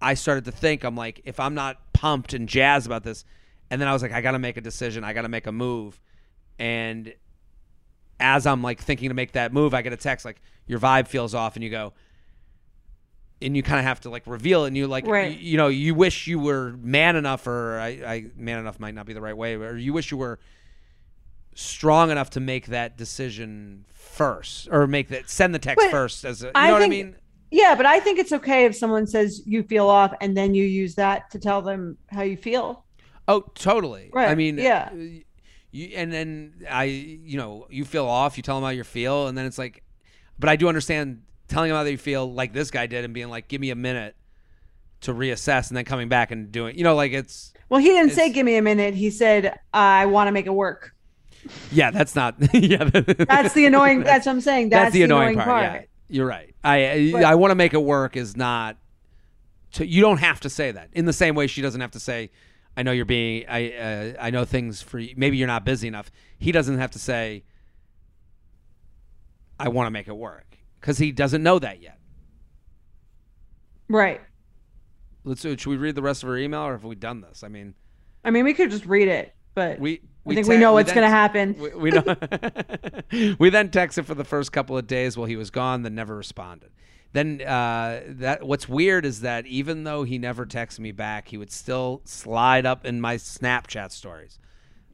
i 0.01 0.13
started 0.13 0.43
to 0.45 0.51
think 0.51 0.83
i'm 0.83 0.95
like 0.95 1.21
if 1.23 1.39
i'm 1.39 1.53
not 1.53 1.93
pumped 1.93 2.33
and 2.33 2.49
jazzed 2.49 2.85
about 2.85 3.03
this 3.03 3.23
and 3.71 3.79
then 3.79 3.87
i 3.87 3.93
was 3.93 4.01
like 4.01 4.11
i 4.11 4.19
gotta 4.19 4.37
make 4.37 4.57
a 4.57 4.61
decision 4.61 5.03
i 5.05 5.13
gotta 5.13 5.29
make 5.29 5.47
a 5.47 5.51
move. 5.51 5.99
And 6.59 7.13
as 8.19 8.45
i'm 8.45 8.61
like 8.61 8.79
thinking 8.81 9.09
to 9.09 9.15
make 9.15 9.33
that 9.33 9.53
move 9.53 9.73
i 9.73 9.81
get 9.81 9.93
a 9.93 9.97
text 9.97 10.25
like 10.25 10.41
your 10.67 10.79
vibe 10.79 11.07
feels 11.07 11.33
off 11.33 11.55
and 11.55 11.63
you 11.63 11.69
go 11.69 11.93
and 13.41 13.55
you 13.55 13.61
kind 13.63 13.79
of 13.79 13.85
have 13.85 13.99
to 14.01 14.09
like 14.09 14.23
reveal 14.25 14.63
it 14.63 14.67
and 14.67 14.77
you 14.77 14.87
like 14.87 15.05
Right. 15.05 15.37
you, 15.37 15.51
you 15.51 15.57
know 15.57 15.67
you 15.67 15.93
wish 15.93 16.27
you 16.27 16.39
were 16.39 16.75
man 16.81 17.15
enough 17.15 17.45
or 17.47 17.79
I, 17.79 17.87
I 17.87 18.25
man 18.35 18.59
enough 18.59 18.79
might 18.79 18.95
not 18.95 19.05
be 19.05 19.13
the 19.13 19.21
right 19.21 19.35
way 19.35 19.55
or 19.55 19.75
you 19.77 19.93
wish 19.93 20.11
you 20.11 20.17
were 20.17 20.39
strong 21.55 22.11
enough 22.11 22.29
to 22.29 22.39
make 22.39 22.67
that 22.67 22.97
decision 22.97 23.85
first 23.91 24.67
or 24.71 24.85
make 24.85 25.07
that 25.07 25.29
send 25.29 25.55
the 25.55 25.59
text 25.59 25.83
But 25.83 25.91
first 25.91 26.23
as 26.23 26.43
a, 26.43 26.47
you 26.47 26.51
I 26.53 26.67
know 26.67 26.73
what 26.73 26.83
I 26.83 26.87
mean? 26.87 27.15
Yeah, 27.49 27.73
but 27.75 27.85
I 27.85 27.99
think 27.99 28.19
it's 28.19 28.33
okay 28.33 28.65
if 28.65 28.75
someone 28.75 29.07
says 29.07 29.41
you 29.45 29.63
feel 29.63 29.87
off 29.87 30.13
and 30.21 30.35
then 30.35 30.53
you 30.53 30.65
use 30.65 30.95
that 30.95 31.29
to 31.31 31.39
tell 31.39 31.61
them 31.61 31.97
how 32.07 32.21
you 32.21 32.37
feel. 32.37 32.83
Oh, 33.27 33.41
totally. 33.55 34.11
Right. 34.13 34.29
I 34.29 34.35
mean, 34.35 34.57
yeah. 34.57 34.91
You 34.93 35.23
and 35.95 36.11
then 36.11 36.53
I, 36.69 36.83
you 36.83 37.37
know, 37.37 37.67
you 37.69 37.83
feel 37.83 38.05
off. 38.05 38.37
You 38.37 38.43
tell 38.43 38.55
them 38.55 38.63
how 38.63 38.69
you 38.69 38.85
feel, 38.85 39.27
and 39.27 39.37
then 39.37 39.45
it's 39.45 39.57
like, 39.57 39.83
but 40.39 40.49
I 40.49 40.55
do 40.55 40.69
understand 40.69 41.23
telling 41.49 41.69
them 41.69 41.77
how 41.77 41.83
you 41.83 41.97
feel, 41.97 42.31
like 42.31 42.53
this 42.53 42.71
guy 42.71 42.87
did, 42.87 43.03
and 43.03 43.13
being 43.13 43.29
like, 43.29 43.49
"Give 43.49 43.59
me 43.59 43.71
a 43.71 43.75
minute 43.75 44.15
to 45.01 45.13
reassess," 45.13 45.67
and 45.67 45.75
then 45.75 45.83
coming 45.83 46.07
back 46.07 46.31
and 46.31 46.49
doing, 46.49 46.77
you 46.77 46.85
know, 46.85 46.95
like 46.95 47.11
it's 47.11 47.51
Well, 47.67 47.81
he 47.81 47.87
didn't 47.87 48.11
say 48.11 48.31
give 48.31 48.45
me 48.45 48.55
a 48.55 48.61
minute. 48.61 48.93
He 48.93 49.09
said 49.09 49.59
I 49.73 50.05
want 50.05 50.29
to 50.29 50.31
make 50.31 50.45
it 50.45 50.53
work. 50.53 50.94
Yeah, 51.71 51.91
that's 51.91 52.15
not 52.15 52.35
yeah. 52.53 52.83
That's 52.83 53.53
the 53.53 53.65
annoying 53.65 53.99
that's 54.03 54.25
what 54.25 54.33
I'm 54.33 54.41
saying. 54.41 54.69
That's, 54.69 54.93
the 54.93 55.03
annoying, 55.03 55.37
part. 55.37 55.63
Yeah, 55.63 55.81
you're 56.09 56.27
right. 56.27 56.53
I 56.63 56.89
I, 56.89 57.11
But- 57.11 57.23
I 57.23 57.35
want 57.35 57.51
to 57.51 57.55
make 57.55 57.73
it 57.73 57.81
work 57.81 58.15
is 58.15 58.35
not. 58.35 58.77
To, 59.73 59.85
you 59.85 60.01
don't 60.01 60.19
have 60.19 60.39
to 60.41 60.49
say 60.49 60.71
that. 60.71 60.89
In 60.93 61.05
the 61.05 61.13
same 61.13 61.35
way, 61.35 61.47
she 61.47 61.61
doesn't 61.61 61.81
have 61.81 61.91
to 61.91 61.99
say, 61.99 62.31
"I 62.77 62.83
know 62.83 62.91
you're 62.93 63.03
being. 63.03 63.45
I 63.49 63.71
uh, 63.73 64.13
I 64.19 64.29
know 64.29 64.45
things 64.45 64.81
for 64.81 64.99
you. 64.99 65.13
Maybe 65.17 65.37
you're 65.37 65.47
not 65.47 65.65
busy 65.65 65.87
enough." 65.87 66.09
He 66.39 66.51
doesn't 66.53 66.77
have 66.77 66.91
to 66.91 66.99
say, 66.99 67.43
"I 69.59 69.67
want 69.67 69.87
to 69.87 69.91
make 69.91 70.07
it 70.07 70.15
work," 70.15 70.57
because 70.79 70.97
he 70.97 71.11
doesn't 71.11 71.43
know 71.43 71.59
that 71.59 71.81
yet. 71.81 71.99
Right. 73.89 74.21
Let's. 75.25 75.41
Should 75.41 75.65
we 75.65 75.77
read 75.77 75.95
the 75.95 76.01
rest 76.01 76.23
of 76.23 76.29
her 76.29 76.37
email, 76.37 76.61
or 76.61 76.71
have 76.73 76.83
we 76.83 76.95
done 76.95 77.21
this? 77.21 77.43
I 77.43 77.49
mean, 77.49 77.75
I 78.23 78.31
mean, 78.31 78.45
we 78.45 78.53
could 78.53 78.71
just 78.71 78.85
read 78.85 79.07
it, 79.07 79.35
but 79.55 79.79
we. 79.79 80.01
I 80.27 80.35
think 80.35 80.47
we 80.47 80.57
know 80.57 80.73
what's 80.73 80.91
going 80.91 81.03
to 81.03 81.09
happen. 81.09 81.55
We, 81.57 81.69
we 81.75 81.91
know. 81.91 82.03
we 83.39 83.49
then 83.49 83.69
texted 83.69 84.05
for 84.05 84.15
the 84.15 84.23
first 84.23 84.51
couple 84.51 84.77
of 84.77 84.87
days 84.87 85.17
while 85.17 85.27
he 85.27 85.35
was 85.35 85.51
gone, 85.51 85.83
then 85.83 85.93
never 85.95 86.15
responded. 86.15 86.71
Then 87.13 87.41
uh, 87.41 88.01
that 88.07 88.43
what's 88.43 88.67
weird 88.67 89.05
is 89.05 89.21
that 89.21 89.45
even 89.45 89.83
though 89.83 90.03
he 90.03 90.17
never 90.17 90.45
texted 90.45 90.79
me 90.79 90.91
back, 90.91 91.29
he 91.29 91.37
would 91.37 91.51
still 91.51 92.01
slide 92.03 92.65
up 92.65 92.85
in 92.85 92.99
my 92.99 93.15
Snapchat 93.15 93.91
stories. 93.91 94.39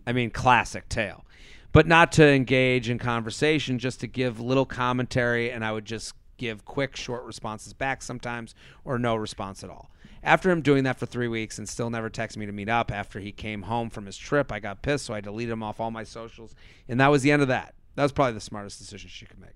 I 0.05 0.13
mean, 0.13 0.31
classic 0.31 0.89
tale. 0.89 1.25
But 1.71 1.87
not 1.87 2.11
to 2.13 2.27
engage 2.27 2.89
in 2.89 2.99
conversation, 2.99 3.79
just 3.79 4.01
to 4.01 4.07
give 4.07 4.39
little 4.39 4.65
commentary, 4.65 5.51
and 5.51 5.63
I 5.63 5.71
would 5.71 5.85
just 5.85 6.13
give 6.37 6.65
quick, 6.65 6.95
short 6.95 7.23
responses 7.23 7.73
back 7.73 8.01
sometimes, 8.01 8.53
or 8.83 8.99
no 8.99 9.15
response 9.15 9.63
at 9.63 9.69
all. 9.69 9.90
After 10.23 10.51
him 10.51 10.61
doing 10.61 10.83
that 10.83 10.99
for 10.99 11.05
three 11.05 11.27
weeks 11.27 11.57
and 11.57 11.67
still 11.67 11.89
never 11.89 12.09
texted 12.09 12.37
me 12.37 12.45
to 12.45 12.51
meet 12.51 12.69
up 12.69 12.91
after 12.91 13.19
he 13.19 13.31
came 13.31 13.63
home 13.63 13.89
from 13.89 14.05
his 14.05 14.17
trip, 14.17 14.51
I 14.51 14.59
got 14.59 14.81
pissed, 14.81 15.05
so 15.05 15.13
I 15.13 15.21
deleted 15.21 15.51
him 15.51 15.63
off 15.63 15.79
all 15.79 15.91
my 15.91 16.03
socials, 16.03 16.53
and 16.87 16.99
that 16.99 17.07
was 17.07 17.23
the 17.23 17.31
end 17.31 17.41
of 17.41 17.47
that. 17.47 17.73
That 17.95 18.03
was 18.03 18.11
probably 18.11 18.33
the 18.33 18.41
smartest 18.41 18.77
decision 18.79 19.09
she 19.09 19.25
could 19.25 19.39
make. 19.39 19.55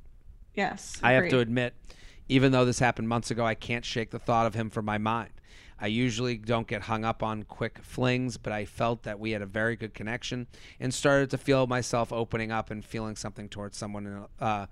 yes. 0.53 0.99
I 1.03 1.13
have 1.13 1.29
to 1.29 1.39
admit, 1.39 1.73
even 2.27 2.51
though 2.51 2.65
this 2.65 2.79
happened 2.79 3.07
months 3.07 3.31
ago, 3.31 3.45
I 3.45 3.55
can't 3.55 3.85
shake 3.85 4.11
the 4.11 4.19
thought 4.19 4.45
of 4.45 4.55
him 4.55 4.69
from 4.69 4.85
my 4.85 4.97
mind. 4.97 5.31
I 5.79 5.87
usually 5.87 6.37
don't 6.37 6.67
get 6.67 6.83
hung 6.83 7.03
up 7.03 7.21
on 7.21 7.43
quick 7.43 7.79
flings, 7.83 8.37
but 8.37 8.53
I 8.53 8.65
felt 8.65 9.03
that 9.03 9.19
we 9.19 9.31
had 9.31 9.41
a 9.41 9.45
very 9.45 9.75
good 9.75 9.93
connection 9.93 10.47
and 10.79 10.93
started 10.93 11.29
to 11.31 11.37
feel 11.37 11.67
myself 11.67 12.13
opening 12.13 12.51
up 12.51 12.71
and 12.71 12.83
feeling 12.83 13.15
something 13.15 13.49
towards 13.49 13.77
someone, 13.77 14.07
in 14.07 14.13
a, 14.13 14.43
uh, 14.43 14.65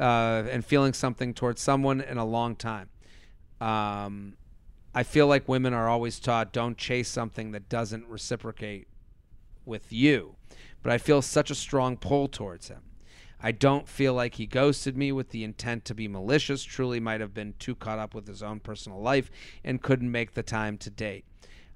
uh, 0.00 0.44
and 0.50 0.64
feeling 0.64 0.92
something 0.92 1.34
towards 1.34 1.60
someone 1.60 2.00
in 2.00 2.18
a 2.18 2.24
long 2.24 2.54
time. 2.54 2.88
Um, 3.60 4.36
I 4.96 5.02
feel 5.02 5.26
like 5.26 5.48
women 5.48 5.74
are 5.74 5.88
always 5.88 6.20
taught 6.20 6.52
don't 6.52 6.78
chase 6.78 7.08
something 7.08 7.50
that 7.50 7.68
doesn't 7.68 8.06
reciprocate 8.06 8.86
with 9.64 9.92
you, 9.92 10.36
but 10.82 10.92
I 10.92 10.98
feel 10.98 11.20
such 11.20 11.50
a 11.50 11.56
strong 11.56 11.96
pull 11.96 12.28
towards 12.28 12.68
him. 12.68 12.82
I 13.42 13.50
don't 13.50 13.88
feel 13.88 14.14
like 14.14 14.36
he 14.36 14.46
ghosted 14.46 14.96
me 14.96 15.10
with 15.10 15.30
the 15.30 15.42
intent 15.42 15.84
to 15.86 15.94
be 15.94 16.06
malicious, 16.06 16.62
truly 16.62 17.00
might 17.00 17.20
have 17.20 17.34
been 17.34 17.54
too 17.58 17.74
caught 17.74 17.98
up 17.98 18.14
with 18.14 18.28
his 18.28 18.42
own 18.42 18.60
personal 18.60 19.00
life 19.00 19.30
and 19.64 19.82
couldn't 19.82 20.12
make 20.12 20.34
the 20.34 20.44
time 20.44 20.78
to 20.78 20.90
date. 20.90 21.24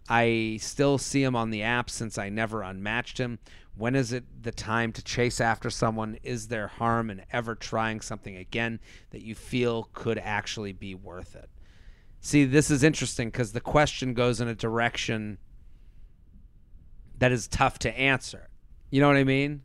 I 0.08 0.58
still 0.62 0.96
see 0.96 1.22
him 1.22 1.34
on 1.34 1.50
the 1.50 1.62
app 1.62 1.90
since 1.90 2.16
I 2.16 2.28
never 2.28 2.62
unmatched 2.62 3.18
him. 3.18 3.40
When 3.76 3.96
is 3.96 4.12
it 4.12 4.24
the 4.42 4.52
time 4.52 4.92
to 4.92 5.02
chase 5.02 5.40
after 5.40 5.70
someone? 5.70 6.18
Is 6.22 6.48
there 6.48 6.68
harm 6.68 7.10
in 7.10 7.22
ever 7.32 7.54
trying 7.54 8.00
something 8.00 8.36
again 8.36 8.80
that 9.10 9.22
you 9.22 9.34
feel 9.34 9.90
could 9.92 10.18
actually 10.18 10.72
be 10.72 10.94
worth 10.94 11.36
it? 11.36 11.50
See, 12.28 12.44
this 12.44 12.70
is 12.70 12.82
interesting 12.82 13.30
because 13.30 13.52
the 13.52 13.60
question 13.62 14.12
goes 14.12 14.42
in 14.42 14.48
a 14.48 14.54
direction 14.54 15.38
that 17.20 17.32
is 17.32 17.48
tough 17.48 17.78
to 17.78 17.98
answer. 17.98 18.50
You 18.90 19.00
know 19.00 19.08
what 19.08 19.16
I 19.16 19.24
mean? 19.24 19.62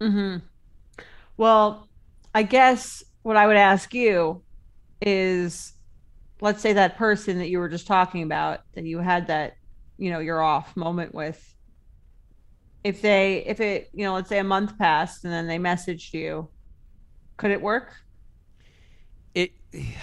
Mm-hmm. 0.00 0.36
Well, 1.36 1.88
I 2.32 2.44
guess 2.44 3.02
what 3.22 3.36
I 3.36 3.48
would 3.48 3.56
ask 3.56 3.92
you 3.92 4.40
is 5.02 5.72
let's 6.40 6.62
say 6.62 6.74
that 6.74 6.96
person 6.96 7.38
that 7.38 7.48
you 7.48 7.58
were 7.58 7.68
just 7.68 7.88
talking 7.88 8.22
about 8.22 8.60
that 8.74 8.84
you 8.84 9.00
had 9.00 9.26
that, 9.26 9.56
you 9.98 10.12
know, 10.12 10.20
you're 10.20 10.40
off 10.40 10.76
moment 10.76 11.12
with. 11.12 11.56
If 12.84 13.02
they, 13.02 13.38
if 13.46 13.58
it, 13.58 13.90
you 13.92 14.04
know, 14.04 14.14
let's 14.14 14.28
say 14.28 14.38
a 14.38 14.44
month 14.44 14.78
passed 14.78 15.24
and 15.24 15.32
then 15.32 15.48
they 15.48 15.58
messaged 15.58 16.14
you, 16.14 16.50
could 17.36 17.50
it 17.50 17.60
work? 17.60 17.96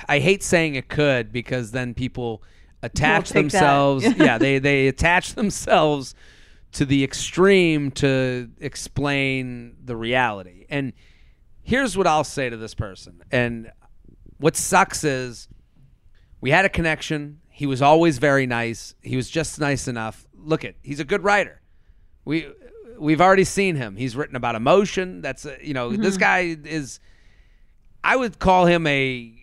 I 0.08 0.20
hate 0.20 0.44
saying 0.44 0.76
it 0.76 0.90
could 0.90 1.32
because 1.32 1.72
then 1.72 1.94
people 1.94 2.44
attach 2.82 3.30
themselves 3.30 4.06
yeah 4.18 4.38
they 4.38 4.60
they 4.60 4.88
attach 4.88 5.36
themselves 5.36 6.16
to 6.74 6.86
the 6.86 7.04
extreme 7.04 7.92
to 7.92 8.50
explain 8.60 9.76
the 9.84 9.96
reality. 9.96 10.66
And 10.70 10.94
here's 11.62 11.96
what 11.96 12.08
I'll 12.08 12.24
say 12.24 12.50
to 12.50 12.58
this 12.58 12.74
person 12.74 13.22
and 13.32 13.72
what 14.38 14.58
sucks 14.58 15.04
is 15.04 15.48
we 16.42 16.50
had 16.50 16.66
a 16.66 16.70
connection. 16.70 17.40
He 17.50 17.66
was 17.66 17.82
always 17.82 18.18
very 18.18 18.46
nice. 18.46 18.96
He 19.02 19.16
was 19.16 19.30
just 19.30 19.60
nice 19.60 19.88
enough. 19.88 20.26
Look 20.36 20.66
at 20.66 20.76
he's 20.82 21.00
a 21.00 21.06
good 21.06 21.24
writer. 21.24 21.62
We 22.26 22.48
we've 23.00 23.22
already 23.22 23.46
seen 23.46 23.76
him. 23.76 23.96
He's 23.96 24.16
written 24.16 24.36
about 24.36 24.56
emotion. 24.56 25.22
That's 25.22 25.46
a, 25.46 25.56
you 25.62 25.74
know 25.74 25.96
this 25.96 26.18
guy 26.18 26.58
is 26.66 27.00
I 28.04 28.16
would 28.16 28.40
call 28.40 28.66
him 28.66 28.86
a 28.88 29.43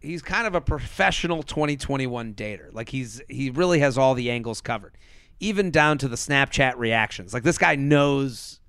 he's 0.00 0.22
kind 0.22 0.46
of 0.46 0.54
a 0.54 0.60
professional 0.60 1.42
2021 1.42 2.34
dater. 2.34 2.72
Like 2.72 2.88
he's 2.88 3.20
he 3.28 3.50
really 3.50 3.80
has 3.80 3.96
all 3.98 4.14
the 4.14 4.30
angles 4.30 4.60
covered. 4.60 4.96
Even 5.38 5.70
down 5.70 5.96
to 5.98 6.08
the 6.08 6.16
Snapchat 6.16 6.76
reactions. 6.76 7.32
Like 7.32 7.42
this 7.44 7.58
guy 7.58 7.76
knows 7.76 8.60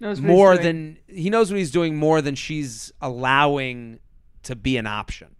Knows 0.00 0.20
more 0.20 0.58
than 0.58 0.98
he 1.06 1.30
knows 1.30 1.50
what 1.50 1.58
he's 1.58 1.70
doing 1.70 1.96
more 1.96 2.20
than 2.20 2.34
she's 2.34 2.92
allowing 3.00 4.00
to 4.42 4.56
be 4.56 4.76
an 4.76 4.86
option. 4.86 5.36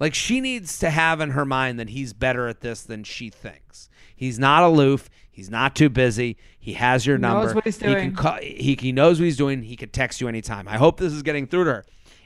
Like 0.00 0.12
she 0.14 0.40
needs 0.40 0.78
to 0.80 0.90
have 0.90 1.20
in 1.20 1.30
her 1.30 1.44
mind 1.44 1.78
that 1.78 1.90
he's 1.90 2.12
better 2.12 2.48
at 2.48 2.60
this 2.62 2.82
than 2.82 3.04
she 3.04 3.30
thinks. 3.30 3.88
He's 4.16 4.38
not 4.40 4.64
aloof. 4.64 5.08
He's 5.30 5.48
not 5.48 5.76
too 5.76 5.88
busy. 5.88 6.36
He 6.58 6.72
has 6.72 7.06
your 7.06 7.16
He 7.16 7.22
knows 7.22 7.32
number. 7.44 7.54
what 7.54 7.64
he's 7.64 7.76
He 7.76 7.84
can 7.84 7.92
doing. 7.94 8.14
call, 8.14 8.38
he, 8.42 8.76
he 8.78 8.90
knows 8.92 9.20
what 9.20 9.24
he's 9.26 9.36
doing. 9.36 9.62
He 9.62 9.76
could 9.76 9.92
text 9.92 10.20
you 10.20 10.26
anytime. 10.28 10.66
I 10.66 10.76
hope 10.78 10.98
this 10.98 11.12
is 11.12 11.22
getting 11.22 11.46
through 11.46 11.64
to 11.64 11.70
her. 11.74 11.84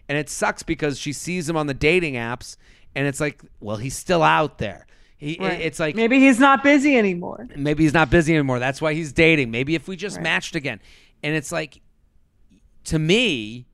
And 0.09 0.16
it 0.16 0.28
sucks 0.28 0.62
because 0.62 0.98
she 0.98 1.12
sees 1.12 1.48
him 1.48 1.57
on 1.57 1.66
the 1.66 1.74
dating 1.74 2.14
apps 2.14 2.57
and 2.94 3.07
it's 3.07 3.20
like, 3.20 3.42
well, 3.61 3.76
he's 3.76 3.96
still 3.96 4.22
out 4.22 4.59
there. 4.59 4.86
He, 5.18 5.36
Right. 5.40 5.61
it's 5.61 5.80
like 5.80 5.96
maybe 5.96 6.20
he's 6.20 6.38
not 6.38 6.62
busy 6.62 6.96
anymore. 6.96 7.46
maybe 7.57 7.82
he's 7.84 7.94
not 7.94 8.11
busy 8.11 8.34
anymore. 8.34 8.59
That's 8.59 8.80
why 8.82 8.94
he's 8.94 9.12
dating. 9.12 9.50
Maybe 9.50 9.74
if 9.74 9.88
we 9.88 9.96
just 9.96 10.16
Right. 10.16 10.22
matched 10.24 10.54
again. 10.54 10.80
And 11.22 11.34
it's 11.34 11.50
like 11.50 11.80
to 12.84 12.98
me, 12.98 13.66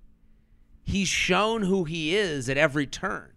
he's 0.84 1.08
shown 1.08 1.62
who 1.62 1.84
he 1.84 2.16
is 2.16 2.48
at 2.48 2.56
every 2.56 2.86
turn. 2.86 3.32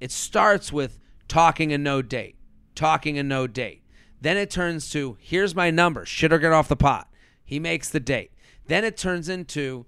It 0.00 0.10
starts 0.10 0.72
with 0.72 0.98
talking 1.28 1.72
a 1.72 1.78
no 1.78 2.02
date, 2.02 2.36
talking 2.74 3.18
a 3.18 3.22
no 3.22 3.46
date. 3.46 3.82
Then 4.20 4.36
it 4.36 4.50
turns 4.50 4.90
to 4.90 5.16
here's 5.20 5.54
my 5.54 5.70
number, 5.70 6.04
shit 6.04 6.32
or 6.32 6.38
get 6.38 6.52
off 6.52 6.68
the 6.68 6.76
pot. 6.76 7.08
He 7.44 7.58
makes 7.60 7.88
the 7.88 8.00
date. 8.00 8.32
Then 8.66 8.84
it 8.84 8.96
turns 8.96 9.28
into 9.28 9.86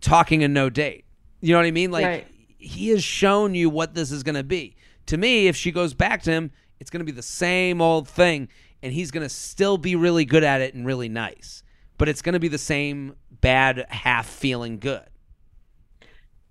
talking 0.00 0.42
a 0.42 0.48
no 0.48 0.70
date. 0.70 1.04
You 1.42 1.52
know 1.52 1.58
what 1.58 1.66
I 1.66 1.72
mean? 1.72 1.90
Like 1.90 2.06
Right. 2.06 2.26
he 2.56 2.88
has 2.88 3.04
shown 3.04 3.54
you 3.54 3.68
what 3.68 3.94
this 3.94 4.10
is 4.10 4.22
going 4.22 4.36
to 4.36 4.44
be. 4.44 4.76
To 5.06 5.18
me, 5.18 5.48
if 5.48 5.56
she 5.56 5.72
goes 5.72 5.92
back 5.92 6.22
to 6.22 6.30
him, 6.30 6.50
it's 6.80 6.88
going 6.88 7.00
to 7.00 7.04
be 7.04 7.12
the 7.12 7.22
same 7.22 7.82
old 7.82 8.08
thing 8.08 8.48
and 8.82 8.92
he's 8.92 9.10
going 9.10 9.24
to 9.24 9.28
still 9.28 9.76
be 9.76 9.94
really 9.96 10.24
good 10.24 10.44
at 10.44 10.60
it 10.60 10.74
and 10.74 10.86
really 10.86 11.08
nice. 11.08 11.62
But 11.98 12.08
it's 12.08 12.22
going 12.22 12.32
to 12.32 12.40
be 12.40 12.48
the 12.48 12.58
same 12.58 13.14
bad 13.40 13.84
half 13.90 14.26
feeling 14.26 14.78
good. 14.78 15.02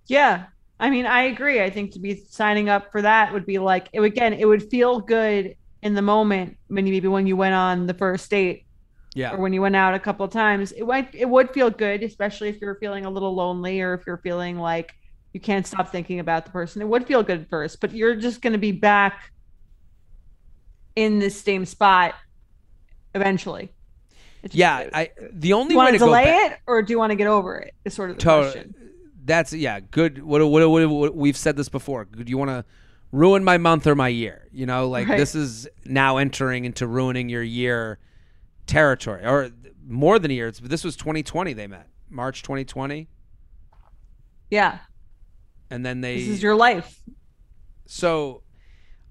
Yeah. 0.07 0.45
I 0.79 0.89
mean, 0.89 1.05
I 1.05 1.23
agree. 1.23 1.61
I 1.61 1.69
think 1.69 1.91
to 1.93 1.99
be 1.99 2.23
signing 2.29 2.69
up 2.69 2.91
for 2.91 3.01
that 3.01 3.31
would 3.33 3.45
be 3.45 3.59
like 3.59 3.87
it 3.93 4.01
again, 4.01 4.33
it 4.33 4.45
would 4.45 4.69
feel 4.69 4.99
good 4.99 5.55
in 5.81 5.93
the 5.95 6.01
moment 6.01 6.57
maybe 6.69 7.07
when 7.07 7.27
you 7.27 7.35
went 7.35 7.55
on 7.55 7.87
the 7.87 7.93
first 7.93 8.29
date 8.29 8.65
Yeah. 9.13 9.33
or 9.33 9.37
when 9.37 9.51
you 9.53 9.61
went 9.61 9.75
out 9.75 9.93
a 9.93 9.99
couple 9.99 10.25
of 10.25 10.31
times. 10.31 10.71
It 10.71 10.85
might 10.85 11.13
it 11.13 11.27
would 11.29 11.49
feel 11.51 11.69
good, 11.69 12.01
especially 12.03 12.49
if 12.49 12.61
you're 12.61 12.75
feeling 12.75 13.05
a 13.05 13.09
little 13.09 13.35
lonely 13.35 13.81
or 13.81 13.93
if 13.93 14.07
you're 14.07 14.17
feeling 14.17 14.57
like 14.57 14.93
you 15.33 15.39
can't 15.39 15.65
stop 15.67 15.89
thinking 15.91 16.19
about 16.19 16.45
the 16.45 16.51
person. 16.51 16.81
It 16.81 16.87
would 16.87 17.05
feel 17.07 17.23
good 17.23 17.41
at 17.41 17.49
first, 17.49 17.79
but 17.81 17.91
you're 17.93 18.15
just 18.15 18.41
going 18.41 18.53
to 18.53 18.59
be 18.59 18.71
back 18.71 19.31
in 20.95 21.19
this 21.19 21.39
same 21.41 21.65
spot 21.65 22.15
eventually. 23.15 23.71
Yeah, 24.51 24.89
I 24.93 25.11
the 25.31 25.53
only 25.53 25.75
way 25.75 25.91
to 25.91 25.97
delay 25.99 26.23
back, 26.25 26.51
it 26.53 26.57
or 26.65 26.81
do 26.81 26.91
you 26.91 26.97
want 26.97 27.11
to 27.11 27.15
get 27.15 27.27
over 27.27 27.59
it? 27.59 27.73
Is 27.85 27.93
sort 27.93 28.09
of 28.09 28.15
the 28.17 28.21
To- 28.23 28.27
question. 28.41 28.75
That's 29.23 29.53
yeah, 29.53 29.79
good. 29.81 30.23
What, 30.23 30.41
what, 30.49 30.67
what, 30.67 30.89
what 30.89 31.15
we've 31.15 31.37
said 31.37 31.55
this 31.55 31.69
before. 31.69 32.05
Do 32.05 32.23
you 32.25 32.39
want 32.39 32.49
to 32.49 32.65
ruin 33.11 33.43
my 33.43 33.59
month 33.59 33.85
or 33.85 33.93
my 33.93 34.07
year? 34.07 34.47
You 34.51 34.65
know, 34.65 34.89
like 34.89 35.07
Right. 35.07 35.17
this 35.19 35.35
is 35.35 35.67
now 35.85 36.17
entering 36.17 36.65
into 36.65 36.87
ruining 36.87 37.29
your 37.29 37.43
year 37.43 37.99
territory, 38.71 39.23
or 39.25 39.49
more 39.85 40.17
than 40.17 40.31
a 40.31 40.33
year. 40.33 40.49
This 40.51 40.83
was 40.83 40.95
2020. 40.95 41.53
They 41.53 41.67
met 41.67 41.87
March 42.09 42.41
2020, 42.43 43.07
Yeah. 44.49 44.79
and 45.69 45.85
then 45.85 46.01
they 46.01 46.17
This 46.19 46.27
is 46.29 46.43
your 46.43 46.55
life. 46.55 47.01
So 47.85 48.43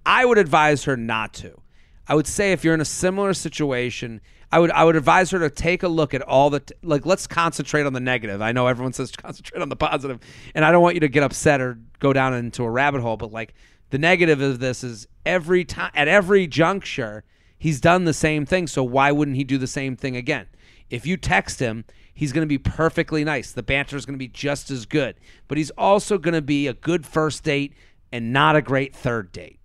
I 0.05 0.25
would 0.25 0.39
advise 0.39 0.85
her 0.85 0.97
not 0.97 1.35
to. 1.35 1.61
I 2.09 2.15
would 2.15 2.27
say 2.27 2.53
if 2.53 2.65
you're 2.65 2.75
in 2.75 2.81
a 2.81 2.85
similar 2.87 3.35
situation, 3.35 4.21
I 4.51 4.59
would 4.59 4.71
I 4.73 4.83
would 4.85 4.97
advise 4.97 5.31
her 5.31 5.39
to 5.39 5.51
take 5.51 5.83
a 5.83 5.89
look 5.89 6.13
at 6.15 6.23
all 6.23 6.51
the 6.51 6.61
t- 6.61 6.75
like 6.83 7.07
let's 7.07 7.27
concentrate 7.27 7.87
on 7.87 7.93
the 7.93 8.01
negative. 8.01 8.41
I 8.43 8.53
know 8.53 8.67
everyone 8.67 8.93
says 8.99 9.13
concentrate 9.13 9.61
on 9.63 9.69
the 9.69 9.77
positive, 9.77 10.19
and 10.55 10.65
I 10.65 10.73
don't 10.73 10.83
want 10.83 10.95
you 10.95 11.01
to 11.01 11.09
get 11.09 11.23
upset 11.23 11.61
or 11.61 11.79
go 11.99 12.13
down 12.13 12.35
into 12.35 12.65
a 12.65 12.71
rabbit 12.71 13.01
hole, 13.03 13.17
but 13.17 13.31
like 13.31 13.55
the 13.91 13.99
negative 13.99 14.41
of 14.41 14.59
this 14.59 14.83
is 14.83 15.07
every 15.27 15.65
time 15.65 15.91
at 15.95 16.09
every 16.09 16.47
juncture 16.47 17.25
he's 17.61 17.81
done 17.81 18.07
the 18.07 18.15
same 18.15 18.45
thing, 18.45 18.67
so 18.67 18.83
why 18.83 19.13
wouldn't 19.13 19.37
he 19.37 19.45
do 19.45 19.59
the 19.59 19.69
same 19.69 19.95
thing 19.95 20.17
again? 20.17 20.47
If 20.89 21.07
you 21.07 21.17
text 21.17 21.61
him, 21.61 21.85
he's 22.13 22.33
going 22.33 22.43
to 22.43 22.49
be 22.49 22.59
perfectly 22.59 23.23
nice. 23.23 23.53
The 23.53 23.63
banter 23.63 23.97
is 23.97 24.05
going 24.05 24.15
to 24.15 24.19
be 24.19 24.27
just 24.27 24.71
as 24.71 24.87
good, 24.87 25.15
but 25.47 25.59
he's 25.59 25.71
also 25.71 26.19
going 26.19 26.35
to 26.35 26.43
be 26.43 26.67
a 26.67 26.75
good 26.75 27.07
first 27.07 27.45
date 27.45 27.75
and 28.11 28.33
not 28.33 28.57
a 28.57 28.63
great 28.63 28.97
third 28.97 29.31
date. 29.31 29.61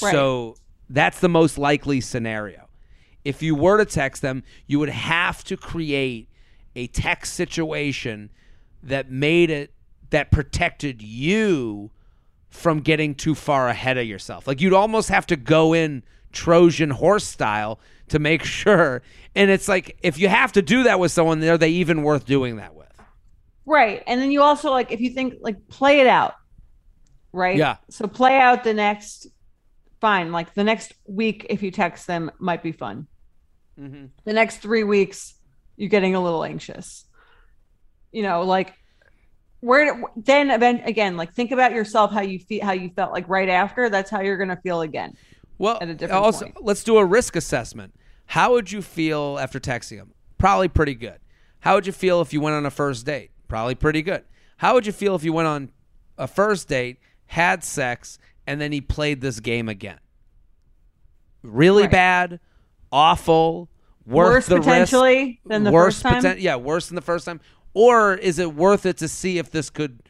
Right. 0.00 0.12
So 0.12 0.54
that's 0.88 1.20
the 1.20 1.28
most 1.28 1.58
likely 1.58 2.00
scenario. 2.00 2.68
If 3.24 3.42
you 3.42 3.56
were 3.56 3.76
to 3.76 3.84
text 3.84 4.22
them, 4.22 4.44
you 4.66 4.78
would 4.78 4.88
have 4.88 5.42
to 5.44 5.56
create 5.56 6.28
a 6.76 6.86
text 6.86 7.34
situation 7.34 8.30
that 8.82 9.10
made 9.10 9.50
it 9.50 9.72
that 10.10 10.30
protected 10.30 11.02
you 11.02 11.90
from 12.50 12.80
getting 12.80 13.14
too 13.14 13.34
far 13.34 13.68
ahead 13.68 13.98
of 13.98 14.06
yourself. 14.06 14.46
Like 14.46 14.60
you'd 14.60 14.72
almost 14.72 15.08
have 15.08 15.26
to 15.26 15.36
go 15.36 15.72
in 15.72 16.04
Trojan 16.32 16.90
horse 16.90 17.24
style 17.24 17.80
to 18.08 18.18
make 18.18 18.44
sure. 18.44 19.02
And 19.34 19.50
it's 19.50 19.68
like 19.68 19.98
if 20.02 20.18
you 20.18 20.28
have 20.28 20.52
to 20.52 20.62
do 20.62 20.84
that 20.84 20.98
with 20.98 21.12
someone, 21.12 21.42
are 21.44 21.58
they 21.58 21.70
even 21.70 22.02
worth 22.02 22.26
doing 22.26 22.56
that 22.56 22.74
with? 22.74 22.86
Right. 23.64 24.02
And 24.06 24.20
then 24.20 24.30
you 24.30 24.42
also 24.42 24.70
like 24.70 24.92
if 24.92 25.00
you 25.00 25.10
think 25.10 25.34
like 25.40 25.68
play 25.68 26.00
it 26.00 26.06
out. 26.06 26.34
Right? 27.32 27.56
Yeah. 27.56 27.76
So 27.90 28.06
play 28.06 28.38
out 28.38 28.64
the 28.64 28.72
next 28.72 29.26
fine, 30.00 30.32
like 30.32 30.54
the 30.54 30.64
next 30.64 30.94
week 31.06 31.46
if 31.50 31.62
you 31.62 31.70
text 31.70 32.06
them 32.06 32.30
might 32.38 32.62
be 32.62 32.72
fun. 32.72 33.06
Mm-hmm. 33.78 34.06
The 34.24 34.32
next 34.32 34.58
3 34.58 34.84
weeks 34.84 35.34
you're 35.76 35.90
getting 35.90 36.14
a 36.14 36.20
little 36.20 36.44
anxious. 36.44 37.04
You 38.12 38.22
know, 38.22 38.42
like 38.42 38.72
where 39.60 40.02
then 40.16 40.50
again 40.50 41.16
like 41.16 41.34
think 41.34 41.50
about 41.50 41.72
yourself 41.72 42.12
how 42.12 42.20
you 42.20 42.38
feel 42.38 42.64
how 42.64 42.72
you 42.72 42.90
felt 42.90 43.10
like 43.10 43.28
right 43.28 43.48
after 43.48 43.88
that's 43.88 44.10
how 44.10 44.20
you're 44.20 44.36
going 44.36 44.48
to 44.48 44.56
feel 44.56 44.80
again. 44.80 45.14
Well, 45.58 45.78
at 45.80 45.88
a 45.88 45.94
different 45.94 46.22
also 46.22 46.44
point. 46.46 46.64
let's 46.64 46.84
do 46.84 46.98
a 46.98 47.04
risk 47.04 47.36
assessment. 47.36 47.94
How 48.26 48.52
would 48.52 48.70
you 48.72 48.82
feel 48.82 49.38
after 49.40 49.58
texting 49.60 49.96
him? 49.96 50.12
Probably 50.38 50.68
pretty 50.68 50.94
good. 50.94 51.18
How 51.60 51.74
would 51.74 51.86
you 51.86 51.92
feel 51.92 52.20
if 52.20 52.32
you 52.32 52.40
went 52.40 52.54
on 52.56 52.66
a 52.66 52.70
first 52.70 53.06
date? 53.06 53.30
Probably 53.48 53.74
pretty 53.74 54.02
good. 54.02 54.24
How 54.58 54.74
would 54.74 54.86
you 54.86 54.92
feel 54.92 55.14
if 55.14 55.24
you 55.24 55.32
went 55.32 55.48
on 55.48 55.70
a 56.18 56.26
first 56.26 56.68
date, 56.68 56.98
had 57.26 57.62
sex, 57.64 58.18
and 58.46 58.60
then 58.60 58.72
he 58.72 58.80
played 58.80 59.20
this 59.20 59.40
game 59.40 59.68
again? 59.68 59.98
Really 61.42 61.82
Right. 61.84 61.90
bad, 61.92 62.40
awful, 62.92 63.68
Worse 64.04 64.46
the 64.46 64.56
risk, 64.56 64.68
potentially 64.68 65.40
than 65.46 65.64
the 65.64 65.70
first 65.72 66.02
time. 66.02 66.22
poten- 66.22 66.40
yeah, 66.40 66.56
worse 66.56 66.88
than 66.88 66.94
the 66.96 67.00
first 67.02 67.24
time. 67.24 67.40
Or 67.74 68.14
is 68.14 68.38
it 68.38 68.54
worth 68.54 68.86
it 68.86 68.96
to 68.98 69.08
see 69.08 69.38
if 69.38 69.50
this 69.50 69.68
could 69.70 70.00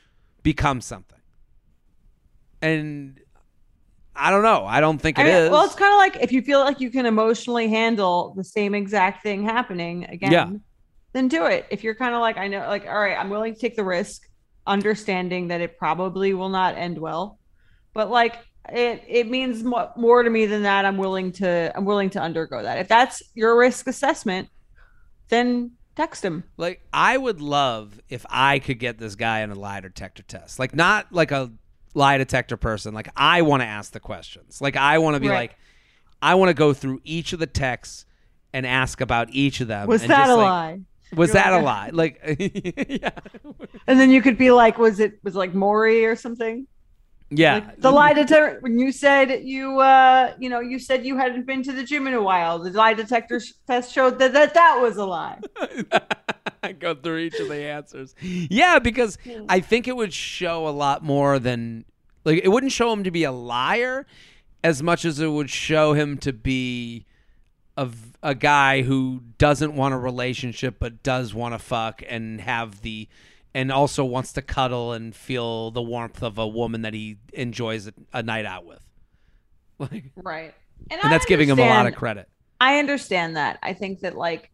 become 0.42 0.80
something? 0.80 1.18
And 2.62 3.20
I 4.16 4.30
don't 4.30 4.42
know. 4.42 4.64
I 4.66 4.80
don't 4.80 4.98
think 4.98 5.18
I 5.18 5.22
it 5.22 5.24
mean, 5.26 5.34
is. 5.34 5.50
Well, 5.50 5.64
it's 5.64 5.74
kind 5.74 5.92
of 5.92 5.98
like 5.98 6.22
if 6.22 6.32
you 6.32 6.42
feel 6.42 6.60
like 6.60 6.80
you 6.80 6.90
can 6.90 7.06
emotionally 7.06 7.68
handle 7.68 8.32
the 8.36 8.44
same 8.44 8.74
exact 8.74 9.22
thing 9.22 9.44
happening 9.44 10.04
again, 10.04 10.32
Yeah. 10.32 10.50
then 11.12 11.28
do 11.28 11.44
it. 11.46 11.66
If 11.70 11.84
you're 11.84 11.94
kind 11.94 12.14
of 12.14 12.20
like, 12.20 12.36
I 12.38 12.48
know, 12.48 12.66
like, 12.68 12.86
all 12.86 12.98
right, 12.98 13.16
I'm 13.18 13.30
willing 13.30 13.54
to 13.54 13.60
take 13.60 13.76
the 13.76 13.84
risk, 13.84 14.22
understanding 14.66 15.48
that 15.48 15.60
it 15.60 15.78
probably 15.78 16.34
will 16.34 16.48
not 16.48 16.76
end 16.76 16.98
well, 16.98 17.38
but 17.94 18.10
like 18.10 18.36
it, 18.72 19.04
it 19.06 19.30
means 19.30 19.62
mo- 19.62 19.92
more 19.96 20.22
to 20.22 20.30
me 20.30 20.46
than 20.46 20.62
that. 20.64 20.84
I'm 20.84 20.96
willing 20.96 21.30
to, 21.32 21.72
I'm 21.76 21.84
willing 21.84 22.10
to 22.10 22.20
undergo 22.20 22.62
that. 22.62 22.78
If 22.78 22.88
that's 22.88 23.22
your 23.34 23.56
risk 23.58 23.86
assessment, 23.86 24.48
then 25.28 25.72
text 25.94 26.24
him. 26.24 26.44
Like 26.56 26.80
I 26.92 27.16
would 27.16 27.40
love 27.40 28.00
if 28.08 28.26
I 28.28 28.58
could 28.58 28.78
get 28.78 28.98
this 28.98 29.14
guy 29.14 29.40
in 29.40 29.50
a 29.50 29.54
lie 29.54 29.80
detector 29.80 30.22
test. 30.22 30.58
Like 30.58 30.74
not 30.74 31.12
like 31.12 31.30
a 31.30 31.52
lie 31.96 32.18
detector 32.18 32.56
person. 32.56 32.94
Like 32.94 33.08
I 33.16 33.42
want 33.42 33.62
to 33.62 33.66
ask 33.66 33.92
the 33.92 34.00
questions. 34.00 34.60
Like 34.60 34.76
I 34.76 34.98
want 34.98 35.14
to 35.14 35.20
be 35.20 35.28
Right. 35.28 35.50
like 35.50 35.56
I 36.22 36.34
want 36.34 36.50
to 36.50 36.54
go 36.54 36.72
through 36.72 37.00
each 37.04 37.32
of 37.32 37.38
the 37.40 37.46
texts 37.46 38.04
and 38.52 38.66
ask 38.66 39.00
about 39.00 39.30
each 39.30 39.60
of 39.60 39.68
them. 39.68 39.88
Was 39.88 40.02
and 40.02 40.10
that 40.10 40.26
just, 40.26 40.30
a 40.30 40.36
like, 40.36 40.44
lie? 40.44 40.80
Was 41.14 41.28
You're 41.28 41.34
that 41.42 41.52
a 41.52 41.58
lie? 41.58 41.90
Like 41.92 42.20
yeah. 42.88 43.10
And 43.86 43.98
then 43.98 44.10
you 44.10 44.22
could 44.22 44.38
be 44.38 44.50
like, 44.50 44.78
was 44.78 45.00
it 45.00 45.18
was 45.24 45.34
it 45.34 45.38
like 45.38 45.54
Maury 45.54 46.04
or 46.04 46.16
something? 46.16 46.66
Yeah. 47.30 47.54
Like 47.54 47.80
the 47.80 47.90
lie 47.90 48.12
detector 48.12 48.58
when 48.60 48.78
you 48.78 48.92
said 48.92 49.42
you 49.42 49.80
uh 49.80 50.34
you 50.38 50.48
know 50.48 50.60
you 50.60 50.78
said 50.78 51.04
you 51.04 51.16
hadn't 51.16 51.46
been 51.46 51.62
to 51.64 51.72
the 51.72 51.82
gym 51.82 52.06
in 52.06 52.14
a 52.14 52.22
while 52.22 52.60
the 52.60 52.70
lie 52.70 52.94
detector 52.94 53.40
test 53.66 53.92
showed 53.92 54.18
that 54.20 54.32
that, 54.32 54.54
that 54.54 54.78
was 54.80 54.96
a 54.96 55.04
lie 55.04 55.40
go 56.78 56.94
through 56.94 57.18
each 57.18 57.38
of 57.40 57.48
the 57.48 57.56
answers. 57.56 58.14
Yeah, 58.20 58.78
because 58.78 59.18
I 59.48 59.60
think 59.60 59.88
it 59.88 59.96
would 59.96 60.12
show 60.12 60.68
a 60.68 60.70
lot 60.70 61.02
more 61.02 61.38
than 61.38 61.84
like 62.24 62.40
it 62.42 62.48
wouldn't 62.48 62.72
show 62.72 62.92
him 62.92 63.04
to 63.04 63.10
be 63.10 63.24
a 63.24 63.32
liar 63.32 64.06
as 64.64 64.82
much 64.82 65.04
as 65.04 65.20
it 65.20 65.28
would 65.28 65.50
show 65.50 65.92
him 65.92 66.18
to 66.18 66.32
be 66.32 67.06
a 68.22 68.34
guy 68.34 68.82
who 68.82 69.20
doesn't 69.38 69.76
want 69.76 69.92
a 69.94 69.98
relationship 69.98 70.76
but 70.78 71.02
does 71.02 71.34
want 71.34 71.54
to 71.54 71.58
fuck 71.58 72.02
and 72.08 72.40
have 72.40 72.80
the 72.80 73.06
and 73.54 73.70
also 73.70 74.04
wants 74.04 74.32
to 74.32 74.42
cuddle 74.42 74.92
and 74.92 75.14
feel 75.14 75.70
the 75.70 75.82
warmth 75.82 76.22
of 76.22 76.38
a 76.38 76.46
woman 76.46 76.82
that 76.82 76.94
he 76.94 77.18
enjoys 77.32 77.86
a, 77.86 77.92
a 78.12 78.22
night 78.22 78.44
out 78.44 78.66
with. 78.66 78.80
Like 79.78 80.04
right 80.16 80.54
and 80.90 81.12
that's 81.12 81.26
giving 81.26 81.50
him 81.50 81.58
a 81.58 81.66
lot 81.66 81.86
of 81.86 81.94
credit. 81.94 82.30
i 82.60 82.78
understand 82.78 83.36
that 83.36 83.58
i 83.62 83.74
think 83.74 84.00
that 84.00 84.16
like 84.16 84.50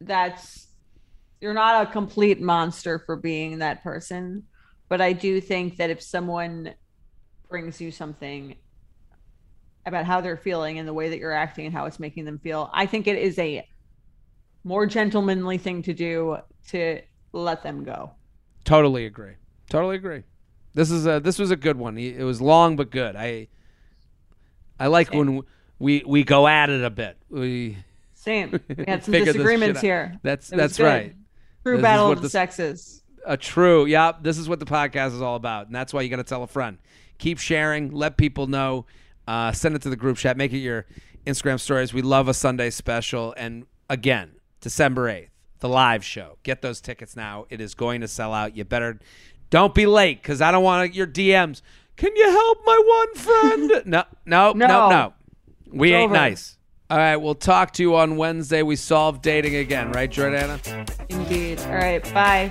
that's 0.00 0.67
you're 1.40 1.54
not 1.54 1.88
a 1.88 1.90
complete 1.90 2.40
monster 2.40 2.98
for 2.98 3.16
being 3.16 3.58
that 3.58 3.82
person 3.82 4.44
but 4.88 5.00
i 5.00 5.12
do 5.12 5.40
think 5.40 5.76
that 5.76 5.90
if 5.90 6.02
someone 6.02 6.74
brings 7.48 7.80
you 7.80 7.90
something 7.90 8.56
about 9.86 10.04
how 10.04 10.20
they're 10.20 10.36
feeling 10.36 10.78
and 10.78 10.86
the 10.86 10.92
way 10.92 11.08
that 11.08 11.18
you're 11.18 11.32
acting 11.32 11.64
and 11.66 11.74
how 11.74 11.86
it's 11.86 11.98
making 11.98 12.24
them 12.24 12.38
feel 12.38 12.70
i 12.72 12.86
think 12.86 13.06
it 13.06 13.16
is 13.16 13.38
a 13.38 13.66
more 14.64 14.86
gentlemanly 14.86 15.56
thing 15.56 15.82
to 15.82 15.94
do 15.94 16.36
to 16.66 17.00
let 17.32 17.62
them 17.62 17.84
go 17.84 18.10
Totally 18.68 19.06
agree. 19.06 19.32
Totally 19.70 19.96
agree. 19.96 20.24
This 20.74 20.90
is 20.90 21.06
a 21.06 21.20
this 21.20 21.38
was 21.38 21.50
a 21.50 21.56
good 21.56 21.78
one. 21.78 21.96
It 21.96 22.22
was 22.22 22.42
long 22.42 22.76
but 22.76 22.90
good. 22.90 23.16
I 23.16 23.48
I 24.78 24.88
like 24.88 25.10
when 25.10 25.40
we 25.78 26.02
we 26.06 26.22
go 26.22 26.46
at 26.46 26.68
it 26.68 26.84
a 26.84 26.90
bit. 26.90 27.16
We 27.30 27.78
Same. 28.12 28.60
We 28.68 28.84
had 28.86 29.04
some 29.04 29.12
disagreements 29.12 29.80
here. 29.80 30.18
That's 30.22 30.48
that's 30.48 30.76
good. 30.76 30.84
right. 30.84 31.16
True 31.68 31.76
This 31.78 31.82
battle 31.82 32.12
of 32.12 32.22
the 32.22 32.28
sexes. 32.30 33.02
A 33.26 33.36
true, 33.36 33.84
yeah. 33.86 34.12
This 34.20 34.38
is 34.38 34.48
what 34.48 34.58
the 34.60 34.66
podcast 34.66 35.14
is 35.14 35.22
all 35.22 35.36
about, 35.36 35.66
and 35.66 35.74
that's 35.74 35.92
why 35.92 36.02
you 36.02 36.08
got 36.08 36.16
to 36.16 36.24
tell 36.24 36.42
a 36.42 36.46
friend. 36.46 36.78
Keep 37.18 37.38
sharing, 37.38 37.90
let 37.92 38.16
people 38.16 38.46
know, 38.46 38.86
uh, 39.26 39.52
send 39.52 39.74
it 39.74 39.82
to 39.82 39.90
the 39.90 39.96
group 39.96 40.16
chat, 40.16 40.36
make 40.36 40.52
it 40.52 40.58
your 40.58 40.86
Instagram 41.26 41.60
stories. 41.60 41.92
We 41.92 42.00
love 42.02 42.28
a 42.28 42.34
Sunday 42.34 42.70
special, 42.70 43.34
and 43.36 43.66
again, 43.90 44.32
December 44.60 45.08
eighth, 45.08 45.30
the 45.60 45.68
live 45.68 46.04
show. 46.04 46.38
Get 46.42 46.62
those 46.62 46.80
tickets 46.80 47.16
now. 47.16 47.46
It 47.50 47.60
is 47.60 47.74
going 47.74 48.00
to 48.00 48.08
sell 48.08 48.32
out. 48.32 48.56
You 48.56 48.64
better 48.64 48.98
don't 49.50 49.74
be 49.74 49.86
late 49.86 50.22
because 50.22 50.40
I 50.40 50.50
don't 50.50 50.62
want 50.64 50.94
your 50.94 51.06
DMs. 51.06 51.60
Can 51.96 52.14
you 52.14 52.30
help 52.30 52.58
my 52.64 52.82
one 52.86 53.14
friend? 53.14 53.72
no, 53.86 54.04
no, 54.24 54.52
no, 54.52 54.66
No. 54.66 54.88
no. 54.90 55.14
We 55.70 55.90
It's 55.90 55.96
ain't 55.96 56.10
over. 56.10 56.14
nice. 56.14 56.56
All 56.90 56.96
right, 56.96 57.16
we'll 57.16 57.34
talk 57.34 57.72
to 57.74 57.82
you 57.82 57.96
on 57.96 58.16
Wednesday. 58.16 58.62
We 58.62 58.74
solve 58.76 59.20
dating 59.20 59.56
again, 59.56 59.92
right, 59.92 60.10
Jordana? 60.10 60.58
Indeed. 61.10 61.60
All 61.60 61.74
right. 61.74 62.02
Bye. 62.14 62.50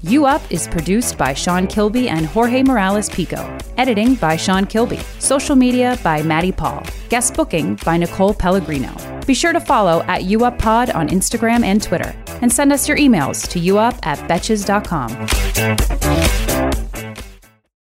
You 0.00 0.24
Up 0.24 0.40
is 0.50 0.66
produced 0.68 1.18
by 1.18 1.34
Sean 1.34 1.66
Kilby 1.66 2.08
and 2.08 2.24
Jorge 2.24 2.62
Morales 2.62 3.10
Pico. 3.10 3.58
Editing 3.76 4.14
by 4.14 4.36
Sean 4.36 4.64
Kilby. 4.64 5.00
Social 5.18 5.54
media 5.54 5.98
by 6.02 6.22
Maddie 6.22 6.52
Paul. 6.52 6.82
Guest 7.10 7.34
booking 7.34 7.74
by 7.84 7.98
Nicole 7.98 8.32
Pellegrino. 8.32 8.94
Be 9.26 9.34
sure 9.34 9.52
to 9.52 9.60
follow 9.60 10.02
at 10.04 10.22
UUpPod 10.22 10.94
on 10.94 11.08
Instagram 11.08 11.62
and 11.62 11.82
Twitter. 11.82 12.14
And 12.40 12.50
send 12.50 12.72
us 12.72 12.88
your 12.88 12.96
emails 12.96 13.46
to 13.48 13.58
uup 13.60 13.98
at 14.06 14.18
betches.com. 14.30 15.10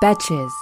Betches. 0.00 0.52